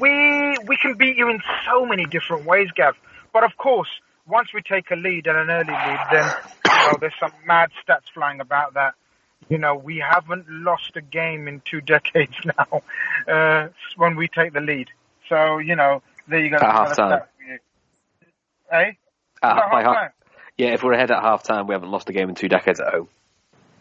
We 0.01 0.57
we 0.67 0.77
can 0.77 0.95
beat 0.97 1.17
you 1.17 1.31
in 1.31 1.41
so 1.65 1.85
many 1.85 2.07
different 2.07 2.45
ways, 2.45 2.69
Gav. 2.77 2.95
But 3.33 3.45
of 3.45 3.57
course, 3.57 3.89
once 4.27 4.49
we 4.55 4.63
take 4.63 4.91
a 4.91 4.97
lead 4.97 5.27
and 5.27 5.37
an 5.39 5.51
early 5.51 5.73
lead, 5.73 6.01
then 6.13 6.33
you 6.67 6.73
know, 6.93 6.99
there's 7.01 7.15
some 7.21 7.33
mad 7.47 7.71
stats 7.87 8.11
flying 8.13 8.41
about 8.41 8.75
that. 8.75 8.95
You 9.49 9.59
know, 9.59 9.75
we 9.75 9.99
haven't 9.99 10.47
lost 10.49 10.93
a 10.97 11.01
game 11.01 11.49
in 11.49 11.61
two 11.65 11.81
decades 11.95 12.35
now 12.45 12.83
uh, 13.29 13.69
when 13.97 14.17
we 14.17 14.29
take 14.29 14.53
the 14.53 14.61
lead. 14.61 14.89
So 15.29 15.59
you 15.59 15.77
know, 15.77 16.03
there 16.29 16.41
you 16.41 16.51
go. 16.51 16.57
At 16.57 16.61
That's 16.63 16.73
half-time. 16.99 17.09
stat 17.19 17.31
for 17.37 17.45
you. 17.53 17.59
Eh? 18.73 18.93
Ah, 19.43 19.65
At 19.67 19.71
by 19.73 19.83
half- 19.83 19.95
half-time? 19.95 20.11
yeah, 20.59 20.69
if 20.75 20.83
we're 20.83 20.93
ahead 20.93 21.11
at 21.11 21.23
half 21.23 21.43
time, 21.43 21.67
we 21.67 21.73
haven't 21.75 21.91
lost 21.91 22.09
a 22.11 22.13
game 22.13 22.29
in 22.29 22.35
two 22.35 22.49
decades 22.49 22.79
at 22.81 22.93
home. 22.93 23.09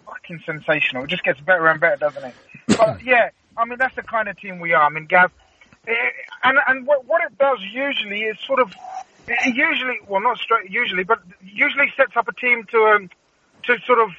fucking 0.05 0.41
sensational. 0.45 1.03
It 1.03 1.09
just 1.09 1.23
gets 1.23 1.39
better 1.41 1.67
and 1.67 1.79
better, 1.79 1.97
doesn't 1.97 2.23
it? 2.23 2.35
But 2.77 3.03
yeah, 3.03 3.29
I 3.57 3.65
mean 3.65 3.77
that's 3.77 3.95
the 3.95 4.03
kind 4.03 4.27
of 4.29 4.39
team 4.39 4.59
we 4.59 4.73
are. 4.73 4.83
I 4.83 4.89
mean, 4.89 5.05
Gav, 5.05 5.31
eh, 5.87 5.93
and 6.43 6.57
and 6.67 6.87
what 6.87 7.05
what 7.05 7.21
it 7.23 7.37
does 7.37 7.59
usually 7.71 8.21
is 8.21 8.37
sort 8.39 8.59
of 8.59 8.73
it 9.29 9.55
usually 9.55 9.99
well 10.07 10.21
not 10.21 10.37
straight 10.37 10.69
usually, 10.69 11.03
but 11.03 11.19
usually 11.41 11.91
sets 11.95 12.13
up 12.15 12.27
a 12.27 12.33
team 12.33 12.65
to 12.71 12.77
um 12.85 13.09
to 13.63 13.77
sort 13.85 13.99
of 13.99 14.09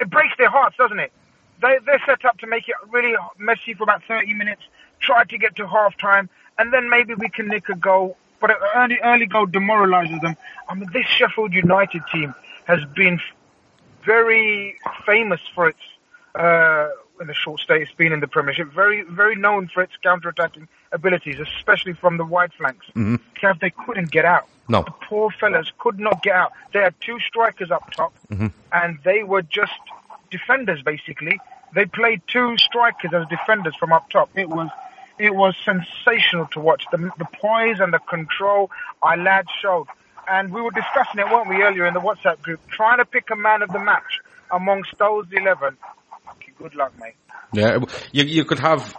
it 0.00 0.08
breaks 0.10 0.34
their 0.38 0.50
hearts, 0.50 0.76
doesn't 0.76 0.98
it? 0.98 1.12
They 1.60 1.78
they're 1.84 2.02
set 2.06 2.24
up 2.24 2.38
to 2.38 2.46
make 2.46 2.68
it 2.68 2.76
really 2.90 3.14
messy 3.38 3.74
for 3.74 3.84
about 3.84 4.02
thirty 4.06 4.34
minutes, 4.34 4.62
try 5.00 5.24
to 5.24 5.38
get 5.38 5.56
to 5.56 5.66
half 5.66 5.96
time, 5.98 6.30
and 6.58 6.72
then 6.72 6.88
maybe 6.88 7.14
we 7.14 7.28
can 7.28 7.48
nick 7.48 7.68
a 7.68 7.76
goal. 7.76 8.16
But 8.40 8.50
an 8.50 8.56
early 8.74 8.98
early 9.02 9.26
goal 9.26 9.46
demoralises 9.46 10.20
them. 10.20 10.36
I 10.68 10.74
mean, 10.74 10.88
this 10.92 11.06
Sheffield 11.06 11.52
United 11.52 12.02
team 12.12 12.34
has 12.64 12.80
been 12.94 13.20
very 14.04 14.76
famous 15.04 15.40
for 15.54 15.68
its 15.68 15.78
uh, 16.34 16.88
in 17.20 17.26
the 17.26 17.34
short 17.34 17.60
stay 17.60 17.82
it's 17.82 17.92
been 17.92 18.12
in 18.12 18.20
the 18.20 18.28
Premiership. 18.28 18.72
Very, 18.72 19.02
very 19.02 19.36
known 19.36 19.68
for 19.68 19.82
its 19.82 19.92
counter-attacking 20.02 20.68
abilities, 20.92 21.38
especially 21.38 21.92
from 21.92 22.16
the 22.16 22.24
wide 22.24 22.52
flanks. 22.54 22.86
Mm-hmm. 22.96 23.16
Kev, 23.40 23.60
they 23.60 23.70
couldn't 23.70 24.10
get 24.10 24.24
out. 24.24 24.46
No. 24.68 24.82
The 24.82 24.92
poor 25.08 25.30
fellas 25.30 25.70
could 25.78 25.98
not 25.98 26.22
get 26.22 26.34
out. 26.34 26.52
They 26.72 26.80
had 26.80 26.94
two 27.00 27.18
strikers 27.20 27.70
up 27.70 27.90
top, 27.92 28.12
Mm-hmm. 28.30 28.46
and 28.72 28.98
they 29.04 29.22
were 29.22 29.42
just 29.42 29.72
defenders, 30.30 30.82
basically. 30.82 31.40
They 31.74 31.86
played 31.86 32.22
two 32.26 32.56
strikers 32.56 33.12
as 33.12 33.26
defenders 33.28 33.76
from 33.76 33.92
up 33.92 34.08
top. 34.10 34.30
It 34.36 34.48
was, 34.48 34.68
it 35.18 35.34
was 35.34 35.54
sensational 35.64 36.46
to 36.52 36.60
watch. 36.60 36.84
The, 36.90 36.98
the 37.18 37.26
poise 37.40 37.80
and 37.80 37.92
the 37.92 37.98
control 38.00 38.70
our 39.02 39.16
lads 39.16 39.48
showed. 39.60 39.86
And 40.28 40.52
we 40.52 40.60
were 40.62 40.70
discussing 40.70 41.18
it, 41.20 41.26
weren't 41.26 41.48
we, 41.48 41.62
earlier 41.62 41.86
in 41.86 41.94
the 41.94 42.00
WhatsApp 42.00 42.40
group, 42.42 42.60
trying 42.68 42.98
to 42.98 43.04
pick 43.04 43.30
a 43.30 43.36
man 43.36 43.62
of 43.62 43.70
the 43.72 43.80
match 43.80 44.20
amongst 44.52 44.96
those 44.98 45.26
11. 45.32 45.76
Good 46.60 46.74
luck, 46.74 46.92
mate. 47.00 47.14
Yeah, 47.54 47.78
you 48.12 48.24
you 48.24 48.44
could 48.44 48.58
have, 48.58 48.94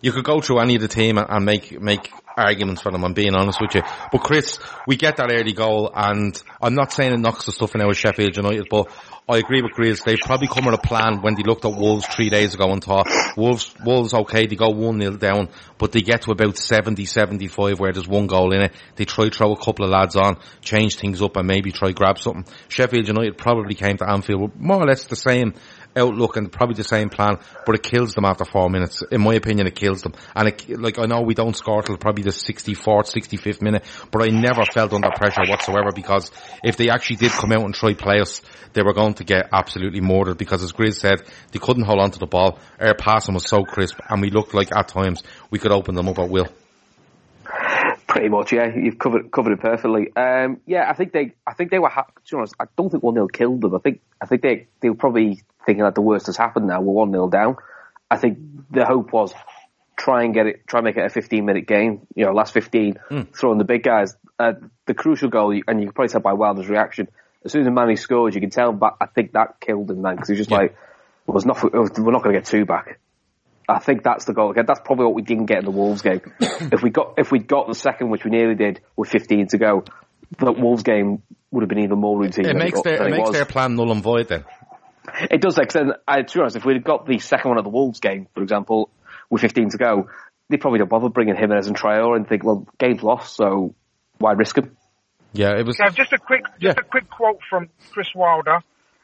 you 0.00 0.12
could 0.12 0.24
go 0.24 0.40
through 0.40 0.60
any 0.60 0.76
of 0.76 0.82
the 0.82 0.88
team 0.88 1.18
and 1.18 1.44
make 1.44 1.80
make 1.80 2.12
arguments 2.36 2.82
for 2.82 2.92
them. 2.92 3.04
I'm 3.04 3.12
being 3.12 3.34
honest 3.34 3.60
with 3.60 3.74
you. 3.74 3.82
But 4.12 4.20
Chris, 4.20 4.60
we 4.86 4.96
get 4.96 5.16
that 5.16 5.32
early 5.32 5.52
goal, 5.52 5.90
and 5.92 6.40
I'm 6.62 6.74
not 6.74 6.92
saying 6.92 7.12
it 7.12 7.18
knocks 7.18 7.46
the 7.46 7.52
stuff 7.52 7.74
in 7.74 7.80
our 7.80 7.92
Sheffield 7.92 8.36
United, 8.36 8.68
but 8.70 8.88
I 9.28 9.38
agree 9.38 9.62
with 9.62 9.72
Chris. 9.72 10.02
They 10.04 10.16
probably 10.16 10.46
come 10.46 10.66
with 10.66 10.74
a 10.74 10.78
plan 10.78 11.22
when 11.22 11.34
they 11.34 11.42
looked 11.42 11.64
at 11.64 11.74
Wolves 11.74 12.06
three 12.06 12.28
days 12.28 12.54
ago 12.54 12.70
and 12.70 12.84
thought 12.84 13.08
Wolves 13.36 13.74
Wolves 13.84 14.14
okay, 14.14 14.46
they 14.46 14.54
go 14.54 14.68
one 14.68 15.00
0 15.00 15.16
down, 15.16 15.48
but 15.78 15.90
they 15.90 16.02
get 16.02 16.22
to 16.22 16.30
about 16.30 16.56
70, 16.56 17.04
75 17.04 17.80
where 17.80 17.92
there's 17.92 18.06
one 18.06 18.28
goal 18.28 18.52
in 18.52 18.62
it. 18.62 18.72
They 18.94 19.06
try 19.06 19.28
throw 19.30 19.52
a 19.52 19.56
couple 19.60 19.84
of 19.84 19.90
lads 19.90 20.14
on, 20.14 20.36
change 20.60 20.96
things 20.96 21.20
up, 21.20 21.36
and 21.36 21.48
maybe 21.48 21.72
try 21.72 21.90
grab 21.90 22.18
something. 22.18 22.44
Sheffield 22.68 23.08
United 23.08 23.36
probably 23.38 23.74
came 23.74 23.96
to 23.96 24.08
Anfield 24.08 24.52
more 24.60 24.82
or 24.82 24.86
less 24.86 25.06
the 25.06 25.16
same 25.16 25.54
outlook 25.96 26.36
and 26.36 26.50
probably 26.52 26.74
the 26.74 26.84
same 26.84 27.08
plan, 27.08 27.38
but 27.64 27.74
it 27.74 27.82
kills 27.82 28.14
them 28.14 28.24
after 28.24 28.44
four 28.44 28.68
minutes. 28.68 29.02
In 29.10 29.22
my 29.22 29.34
opinion, 29.34 29.66
it 29.66 29.74
kills 29.74 30.02
them. 30.02 30.12
And 30.34 30.48
it, 30.48 30.80
like, 30.80 30.98
I 30.98 31.06
know 31.06 31.22
we 31.22 31.34
don't 31.34 31.56
score 31.56 31.82
till 31.82 31.96
probably 31.96 32.24
the 32.24 32.30
64th, 32.30 33.14
65th 33.14 33.62
minute, 33.62 33.84
but 34.10 34.22
I 34.22 34.26
never 34.26 34.64
felt 34.64 34.92
under 34.92 35.10
pressure 35.10 35.42
whatsoever 35.48 35.92
because 35.92 36.30
if 36.62 36.76
they 36.76 36.90
actually 36.90 37.16
did 37.16 37.32
come 37.32 37.52
out 37.52 37.64
and 37.64 37.74
try 37.74 37.94
play 37.94 38.20
us, 38.20 38.40
they 38.72 38.82
were 38.82 38.94
going 38.94 39.14
to 39.14 39.24
get 39.24 39.48
absolutely 39.52 40.00
murdered 40.00 40.38
because 40.38 40.62
as 40.62 40.72
Grizz 40.72 40.96
said, 40.96 41.22
they 41.52 41.58
couldn't 41.58 41.84
hold 41.84 42.00
on 42.00 42.10
to 42.10 42.18
the 42.18 42.26
ball. 42.26 42.58
Our 42.78 42.94
passing 42.94 43.34
was 43.34 43.48
so 43.48 43.64
crisp 43.64 43.98
and 44.08 44.20
we 44.20 44.30
looked 44.30 44.54
like 44.54 44.74
at 44.74 44.88
times 44.88 45.22
we 45.50 45.58
could 45.58 45.72
open 45.72 45.94
them 45.94 46.08
up 46.08 46.18
at 46.18 46.28
will. 46.28 46.48
Pretty 48.06 48.28
much, 48.28 48.52
yeah. 48.52 48.74
You've 48.74 48.98
covered 48.98 49.30
covered 49.30 49.52
it 49.52 49.60
perfectly. 49.60 50.14
Um, 50.16 50.60
yeah, 50.64 50.88
I 50.88 50.94
think 50.94 51.12
they, 51.12 51.34
I 51.46 51.54
think 51.54 51.70
they 51.70 51.78
were. 51.78 51.88
Ha- 51.88 52.06
to 52.24 52.30
be 52.30 52.36
honest, 52.38 52.54
I 52.58 52.64
don't 52.76 52.90
think 52.90 53.02
one 53.02 53.14
0 53.14 53.26
killed 53.28 53.60
them. 53.60 53.74
I 53.74 53.78
think, 53.78 54.00
I 54.20 54.26
think 54.26 54.42
they, 54.42 54.68
they 54.80 54.88
were 54.88 54.94
probably 54.94 55.42
thinking 55.66 55.84
that 55.84 55.94
the 55.94 56.00
worst 56.00 56.26
has 56.26 56.36
happened 56.36 56.66
now. 56.66 56.80
We're 56.80 56.92
one 56.92 57.10
0 57.12 57.28
down. 57.28 57.56
I 58.10 58.16
think 58.16 58.38
the 58.70 58.84
hope 58.86 59.12
was 59.12 59.34
try 59.96 60.24
and 60.24 60.32
get 60.32 60.46
it, 60.46 60.66
try 60.66 60.78
and 60.78 60.84
make 60.84 60.96
it 60.96 61.04
a 61.04 61.10
15 61.10 61.44
minute 61.44 61.66
game. 61.66 62.06
You 62.14 62.26
know, 62.26 62.32
last 62.32 62.54
15, 62.54 62.98
throwing 63.34 63.58
the 63.58 63.64
big 63.64 63.82
guys. 63.82 64.14
Uh, 64.38 64.52
the 64.86 64.94
crucial 64.94 65.28
goal, 65.30 65.50
and 65.66 65.80
you 65.80 65.86
can 65.86 65.92
probably 65.92 66.08
tell 66.10 66.20
by 66.20 66.34
Wilder's 66.34 66.68
reaction. 66.68 67.08
As 67.44 67.52
soon 67.52 67.66
as 67.66 67.72
Mane 67.72 67.96
scored, 67.96 68.34
you 68.34 68.40
can 68.40 68.50
tell. 68.50 68.72
But 68.72 68.96
I 69.00 69.06
think 69.06 69.32
that 69.32 69.60
killed 69.60 69.90
him 69.90 70.02
then 70.02 70.14
because 70.14 70.28
he 70.28 70.32
was 70.32 70.40
just 70.40 70.50
Yeah. 70.50 70.58
like, 70.58 70.76
well, 71.26 71.34
"Was 71.34 71.46
not, 71.46 71.62
we're 71.62 72.12
not 72.12 72.22
going 72.22 72.34
to 72.34 72.40
get 72.40 72.44
two 72.46 72.64
back." 72.66 72.98
I 73.68 73.80
think 73.80 74.04
that's 74.04 74.26
the 74.26 74.32
goal. 74.34 74.50
Again, 74.52 74.64
that's 74.66 74.80
probably 74.84 75.06
what 75.06 75.14
we 75.14 75.22
didn't 75.22 75.46
get 75.46 75.58
in 75.58 75.64
the 75.64 75.70
Wolves 75.72 76.02
game. 76.02 76.20
if 76.40 76.82
we 76.82 76.90
got 76.90 77.14
if 77.18 77.32
we 77.32 77.38
got 77.40 77.66
the 77.66 77.74
second, 77.74 78.10
which 78.10 78.24
we 78.24 78.30
nearly 78.30 78.54
did, 78.54 78.80
with 78.94 79.08
15 79.08 79.48
to 79.48 79.58
go, 79.58 79.84
the 80.38 80.52
Wolves 80.52 80.82
game 80.82 81.22
would 81.50 81.62
have 81.62 81.68
been 81.68 81.80
even 81.80 81.98
more 81.98 82.18
routine. 82.18 82.44
It 82.44 82.48
than 82.48 82.58
makes 82.58 82.80
their, 82.82 82.98
than 82.98 83.06
it 83.08 83.10
makes 83.10 83.28
was. 83.28 83.32
their 83.36 83.44
plan 83.46 83.74
null 83.74 83.90
and 83.90 84.02
void 84.02 84.28
then. 84.28 84.44
It 85.30 85.40
does 85.40 85.58
extend. 85.58 85.92
I, 86.06 86.22
to 86.22 86.34
be 86.34 86.40
honest, 86.40 86.56
if 86.56 86.64
we'd 86.64 86.82
got 86.84 87.06
the 87.06 87.18
second 87.18 87.50
one 87.50 87.58
of 87.58 87.64
the 87.64 87.70
Wolves 87.70 88.00
game, 88.00 88.26
for 88.34 88.42
example, 88.42 88.90
with 89.30 89.40
15 89.42 89.70
to 89.70 89.78
go, 89.78 90.08
they 90.48 90.56
probably 90.56 90.78
don't 90.78 90.88
bother 90.90 91.08
bringing 91.08 91.36
him 91.36 91.50
Adama 91.50 91.72
Traore 91.76 92.16
and 92.16 92.28
think, 92.28 92.44
well, 92.44 92.66
game's 92.78 93.02
lost, 93.02 93.34
so 93.36 93.74
why 94.18 94.32
risk 94.32 94.58
him? 94.58 94.76
Yeah, 95.32 95.58
it 95.58 95.66
was, 95.66 95.76
Kev, 95.76 95.94
just 95.94 96.12
a 96.12 96.18
quick, 96.18 96.44
just 96.60 96.76
Yeah. 96.78 96.80
a 96.80 96.82
quick 96.82 97.10
quote 97.10 97.40
from 97.50 97.68
Chris 97.92 98.08
Wilder. 98.14 98.60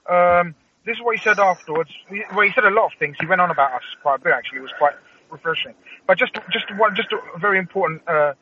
Um, 0.09 0.55
this 0.87 0.97
is 0.97 1.03
what 1.03 1.17
he 1.17 1.23
said 1.23 1.39
afterwards. 1.39 1.91
He, 2.09 2.23
well, 2.35 2.47
he 2.47 2.53
said 2.53 2.65
a 2.65 2.71
lot 2.71 2.87
of 2.87 2.93
things. 2.99 3.17
He 3.21 3.27
went 3.27 3.41
on 3.41 3.51
about 3.51 3.73
us 3.75 3.83
quite 4.03 4.21
a 4.21 4.23
bit. 4.23 4.33
Actually, 4.33 4.59
it 4.59 4.63
was 4.63 4.73
quite 4.79 4.95
refreshing. 5.31 5.75
But 6.07 6.19
just, 6.19 6.33
just 6.53 6.67
one, 6.77 6.97
just 6.97 7.13
a 7.13 7.39
very 7.39 7.59
important 7.59 8.03
uh, 8.09 8.33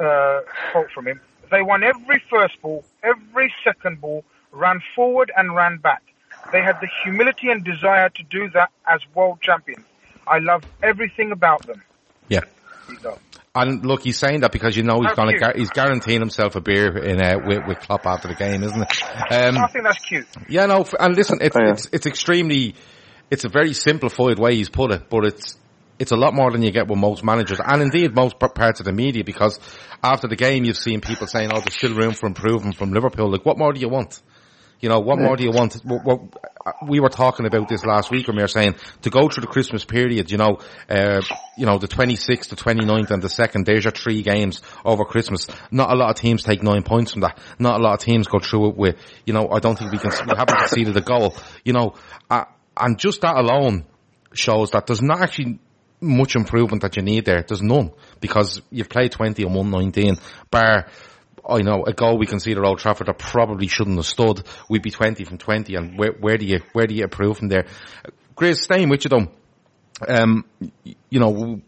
uh, 0.00 0.40
quote 0.72 0.90
from 0.94 1.06
him. 1.08 1.20
They 1.50 1.62
won 1.62 1.82
every 1.84 2.22
first 2.30 2.60
ball, 2.62 2.84
every 3.02 3.52
second 3.64 4.00
ball, 4.00 4.24
ran 4.50 4.80
forward 4.94 5.30
and 5.36 5.54
ran 5.54 5.78
back. 5.78 6.02
They 6.52 6.62
had 6.62 6.80
the 6.80 6.88
humility 7.04 7.50
and 7.50 7.64
desire 7.64 8.08
to 8.08 8.22
do 8.24 8.48
that 8.50 8.70
as 8.86 9.00
world 9.14 9.40
champions. 9.40 9.84
I 10.26 10.38
love 10.38 10.62
everything 10.82 11.32
about 11.32 11.66
them. 11.66 11.82
yeah. 12.28 12.40
And 13.54 13.86
look, 13.86 14.02
he's 14.02 14.18
saying 14.18 14.40
that 14.40 14.52
because 14.52 14.76
you 14.76 14.82
know 14.82 15.00
he's 15.00 15.14
gonna, 15.14 15.32
he's 15.56 15.70
guaranteeing 15.70 16.20
himself 16.20 16.56
a 16.56 16.60
beer 16.60 16.94
in, 16.98 17.20
uh, 17.22 17.38
with, 17.44 17.66
with 17.66 17.80
Klopp 17.80 18.04
after 18.06 18.28
the 18.28 18.34
game, 18.34 18.62
isn't 18.62 18.82
it? 18.82 19.02
Um, 19.32 19.56
I 19.56 19.66
think 19.68 19.84
that's 19.84 20.04
cute. 20.04 20.26
Yeah, 20.48 20.66
no, 20.66 20.84
and 21.00 21.16
listen, 21.16 21.38
it's, 21.40 21.56
Oh, 21.56 21.60
yeah. 21.64 21.72
it's, 21.72 21.88
it's 21.90 22.04
extremely, 22.06 22.74
it's 23.30 23.44
a 23.44 23.48
very 23.48 23.72
simplified 23.72 24.38
way 24.38 24.56
he's 24.56 24.68
put 24.68 24.92
it, 24.92 25.08
but 25.08 25.24
it's, 25.24 25.56
it's 25.98 26.12
a 26.12 26.16
lot 26.16 26.34
more 26.34 26.52
than 26.52 26.60
you 26.62 26.70
get 26.70 26.86
with 26.86 26.98
most 26.98 27.24
managers, 27.24 27.58
and 27.64 27.80
indeed 27.80 28.14
most 28.14 28.38
p- 28.38 28.46
parts 28.54 28.80
of 28.80 28.84
the 28.84 28.92
media, 28.92 29.24
because 29.24 29.58
after 30.02 30.28
the 30.28 30.36
game 30.36 30.64
you've 30.66 30.76
seen 30.76 31.00
people 31.00 31.26
saying, 31.26 31.48
oh, 31.50 31.60
there's 31.60 31.74
still 31.74 31.94
room 31.94 32.12
for 32.12 32.26
improvement 32.26 32.76
from 32.76 32.92
Liverpool. 32.92 33.30
Like, 33.32 33.46
what 33.46 33.56
more 33.56 33.72
do 33.72 33.80
you 33.80 33.88
want? 33.88 34.20
You 34.80 34.88
know, 34.88 35.00
what 35.00 35.18
more 35.18 35.36
do 35.36 35.44
you 35.44 35.50
want? 35.50 35.74
What, 35.84 36.04
what, 36.04 36.20
we 36.86 37.00
were 37.00 37.08
talking 37.08 37.46
about 37.46 37.68
this 37.68 37.84
last 37.84 38.10
week 38.10 38.26
when 38.26 38.36
we 38.36 38.42
were 38.42 38.48
saying 38.48 38.74
to 39.02 39.10
go 39.10 39.28
through 39.28 39.42
the 39.42 39.46
Christmas 39.46 39.84
period, 39.84 40.30
you 40.30 40.36
know, 40.36 40.58
uh, 40.88 41.22
you 41.56 41.64
know, 41.64 41.78
the 41.78 41.88
26th, 41.88 42.48
the 42.48 42.56
29th 42.56 43.10
and 43.10 43.22
the 43.22 43.28
2nd, 43.28 43.64
there's 43.64 43.84
your 43.84 43.92
three 43.92 44.22
games 44.22 44.62
over 44.84 45.04
Christmas. 45.04 45.46
Not 45.70 45.90
a 45.90 45.96
lot 45.96 46.10
of 46.10 46.16
teams 46.16 46.42
take 46.42 46.62
nine 46.62 46.82
points 46.82 47.12
from 47.12 47.22
that. 47.22 47.38
Not 47.58 47.80
a 47.80 47.82
lot 47.82 47.94
of 47.94 48.00
teams 48.00 48.26
go 48.26 48.38
through 48.38 48.70
it 48.70 48.76
with, 48.76 48.96
you 49.24 49.32
know, 49.32 49.48
I 49.50 49.60
don't 49.60 49.78
think 49.78 49.92
we 49.92 49.98
can, 49.98 50.10
we 50.10 50.36
haven't 50.36 50.58
conceded 50.58 50.96
a 50.96 51.00
goal, 51.00 51.34
you 51.64 51.72
know, 51.72 51.94
uh, 52.28 52.44
and 52.76 52.98
just 52.98 53.22
that 53.22 53.36
alone 53.36 53.86
shows 54.32 54.72
that 54.72 54.86
there's 54.86 55.02
not 55.02 55.22
actually 55.22 55.58
much 56.00 56.36
improvement 56.36 56.82
that 56.82 56.96
you 56.96 57.02
need 57.02 57.24
there. 57.24 57.42
There's 57.46 57.62
none 57.62 57.92
because 58.20 58.60
you've 58.70 58.88
played 58.88 59.12
20 59.12 59.42
and 59.42 59.54
119 59.54 60.16
bar 60.50 60.88
I 61.48 61.62
know 61.62 61.84
a 61.86 61.92
goal 61.92 62.18
we 62.18 62.26
conceded 62.26 62.58
at 62.58 62.64
Old 62.64 62.78
Trafford 62.78 63.06
that 63.06 63.18
probably 63.18 63.68
shouldn't 63.68 63.96
have 63.96 64.06
stood. 64.06 64.42
We'd 64.68 64.82
be 64.82 64.90
twenty 64.90 65.24
from 65.24 65.38
twenty, 65.38 65.76
and 65.76 65.98
where, 65.98 66.12
where 66.12 66.36
do 66.36 66.44
you 66.44 66.60
where 66.72 66.86
do 66.86 66.94
you 66.94 67.04
improve 67.04 67.38
from 67.38 67.48
there? 67.48 67.66
Grizz, 68.36 68.56
staying 68.56 68.88
with 68.88 69.04
you 69.04 69.10
though, 69.10 69.28
um, 70.08 70.44
you 71.08 71.20
know, 71.20 71.62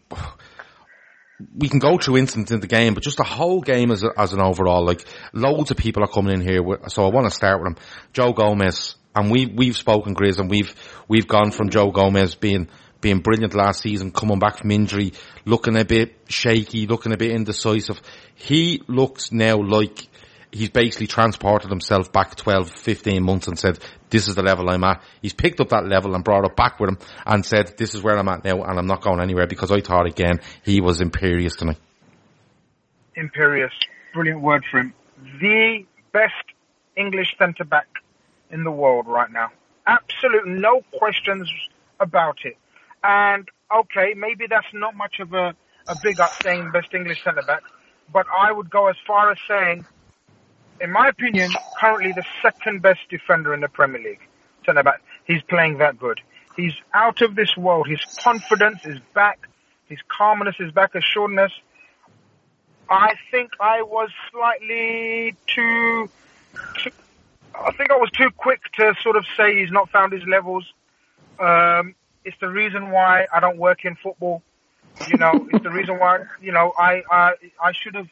we 1.55 1.69
can 1.69 1.79
go 1.79 1.97
through 1.97 2.17
incidents 2.17 2.51
in 2.51 2.59
the 2.59 2.67
game, 2.67 2.93
but 2.93 3.03
just 3.03 3.17
the 3.17 3.23
whole 3.23 3.61
game 3.61 3.91
as 3.91 4.03
a, 4.03 4.09
as 4.17 4.33
an 4.33 4.41
overall, 4.41 4.85
like 4.85 5.05
loads 5.33 5.71
of 5.71 5.77
people 5.77 6.03
are 6.03 6.07
coming 6.07 6.33
in 6.33 6.41
here. 6.41 6.61
So 6.89 7.05
I 7.05 7.09
want 7.09 7.27
to 7.27 7.31
start 7.31 7.59
with 7.61 7.67
him, 7.67 7.77
Joe 8.11 8.33
Gomez, 8.33 8.95
and 9.15 9.31
we 9.31 9.45
we've 9.45 9.77
spoken, 9.77 10.15
Grizz, 10.15 10.39
and 10.39 10.49
we've 10.49 10.75
we've 11.07 11.27
gone 11.27 11.51
from 11.51 11.69
Joe 11.69 11.91
Gomez 11.91 12.35
being 12.35 12.67
being 13.01 13.19
brilliant 13.19 13.53
last 13.53 13.81
season, 13.81 14.11
coming 14.11 14.39
back 14.39 14.57
from 14.57 14.71
injury, 14.71 15.13
looking 15.45 15.77
a 15.77 15.85
bit 15.85 16.15
shaky, 16.27 16.87
looking 16.87 17.13
a 17.13 17.17
bit 17.17 17.31
indecisive. 17.31 18.01
He 18.35 18.81
looks 18.87 19.31
now 19.31 19.57
like 19.57 20.07
he's 20.51 20.69
basically 20.69 21.07
transported 21.07 21.69
himself 21.69 22.11
back 22.11 22.35
12, 22.35 22.69
15 22.71 23.23
months 23.23 23.47
and 23.47 23.57
said, 23.57 23.79
this 24.09 24.27
is 24.27 24.35
the 24.35 24.41
level 24.43 24.69
I'm 24.69 24.83
at. 24.83 25.03
He's 25.21 25.33
picked 25.33 25.59
up 25.59 25.69
that 25.69 25.87
level 25.87 26.15
and 26.15 26.23
brought 26.23 26.45
it 26.45 26.55
back 26.55 26.79
with 26.79 26.89
him 26.89 26.97
and 27.25 27.45
said, 27.45 27.77
this 27.77 27.93
is 27.93 28.01
where 28.01 28.17
I'm 28.17 28.27
at 28.27 28.43
now 28.43 28.63
and 28.63 28.79
I'm 28.79 28.87
not 28.87 29.01
going 29.01 29.21
anywhere 29.21 29.47
because 29.47 29.71
I 29.71 29.81
thought 29.81 30.07
again 30.07 30.39
he 30.63 30.81
was 30.81 31.01
imperious 31.01 31.55
tonight. 31.55 31.77
imperious. 33.15 33.73
Brilliant 34.13 34.41
word 34.41 34.63
for 34.71 34.79
him. 34.79 34.93
The 35.39 35.85
best 36.11 36.33
English 36.95 37.35
centre 37.37 37.63
back 37.63 37.87
in 38.49 38.63
the 38.63 38.71
world 38.71 39.05
right 39.07 39.31
now. 39.31 39.49
Absolute 39.85 40.47
no 40.47 40.81
questions 40.97 41.51
about 41.99 42.39
it. 42.43 42.57
And 43.03 43.47
okay, 43.73 44.13
maybe 44.15 44.47
that's 44.47 44.67
not 44.73 44.95
much 44.95 45.19
of 45.19 45.33
a, 45.33 45.55
a 45.87 45.95
big 46.03 46.19
up 46.19 46.31
saying 46.43 46.71
best 46.71 46.93
English 46.93 47.23
centre 47.23 47.43
back, 47.43 47.63
but 48.11 48.25
I 48.35 48.51
would 48.51 48.69
go 48.69 48.87
as 48.87 48.95
far 49.05 49.31
as 49.31 49.37
saying, 49.47 49.85
in 50.81 50.91
my 50.91 51.09
opinion, 51.09 51.51
currently 51.79 52.11
the 52.11 52.25
second 52.41 52.81
best 52.81 53.01
defender 53.09 53.53
in 53.53 53.61
the 53.61 53.69
Premier 53.69 54.01
League. 54.01 54.21
Centre 54.65 54.83
back. 54.83 55.01
He's 55.25 55.41
playing 55.43 55.77
that 55.77 55.97
good. 55.99 56.19
He's 56.55 56.73
out 56.93 57.21
of 57.21 57.35
this 57.35 57.55
world. 57.55 57.87
His 57.87 58.03
confidence 58.21 58.85
is 58.85 58.99
back. 59.13 59.47
His 59.87 59.99
calmness 60.07 60.55
is 60.59 60.71
back. 60.71 60.93
Assuredness. 60.95 61.51
I 62.89 63.13
think 63.31 63.51
I 63.59 63.83
was 63.83 64.09
slightly 64.31 65.35
too, 65.47 66.09
too. 66.79 66.91
I 67.53 67.71
think 67.73 67.91
I 67.91 67.97
was 67.97 68.09
too 68.11 68.29
quick 68.35 68.61
to 68.77 68.93
sort 69.01 69.15
of 69.15 69.25
say 69.37 69.59
he's 69.59 69.71
not 69.71 69.89
found 69.89 70.11
his 70.11 70.23
levels. 70.27 70.65
Um, 71.39 71.95
it's 72.29 72.39
the 72.39 72.47
reason 72.47 72.91
why 72.91 73.25
I 73.33 73.39
don't 73.39 73.57
work 73.57 73.85
in 73.85 73.95
football. 73.95 74.43
You 75.07 75.17
know, 75.17 75.31
it's 75.51 75.63
the 75.63 75.71
reason 75.71 75.97
why 75.97 76.25
you 76.39 76.51
know 76.51 76.73
I 76.77 77.01
I 77.09 77.33
I 77.61 77.71
should 77.73 77.95
have 77.95 78.09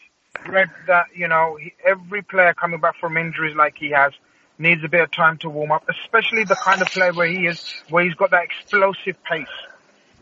read 0.47 0.69
that. 0.87 1.05
You 1.15 1.27
know, 1.27 1.55
he, 1.61 1.73
every 1.85 2.23
player 2.23 2.55
coming 2.55 2.79
back 2.79 2.95
from 2.99 3.15
injuries 3.15 3.55
like 3.55 3.75
he 3.77 3.91
has 3.91 4.13
needs 4.57 4.83
a 4.83 4.87
bit 4.87 5.01
of 5.01 5.11
time 5.11 5.37
to 5.37 5.49
warm 5.49 5.71
up, 5.71 5.87
especially 5.87 6.43
the 6.43 6.55
kind 6.55 6.81
of 6.81 6.87
player 6.87 7.13
where 7.13 7.27
he 7.27 7.45
is, 7.45 7.63
where 7.89 8.03
he's 8.03 8.15
got 8.15 8.31
that 8.31 8.43
explosive 8.43 9.23
pace. 9.23 9.45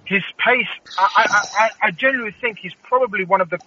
His 0.04 0.24
pace, 0.38 0.68
I, 1.00 1.08
I, 1.16 1.48
I, 1.58 1.88
I 1.88 1.92
genuinely 1.92 2.36
think 2.42 2.60
he's 2.60 2.74
probably 2.84 3.24
one 3.24 3.40
of 3.40 3.50
the, 3.50 3.60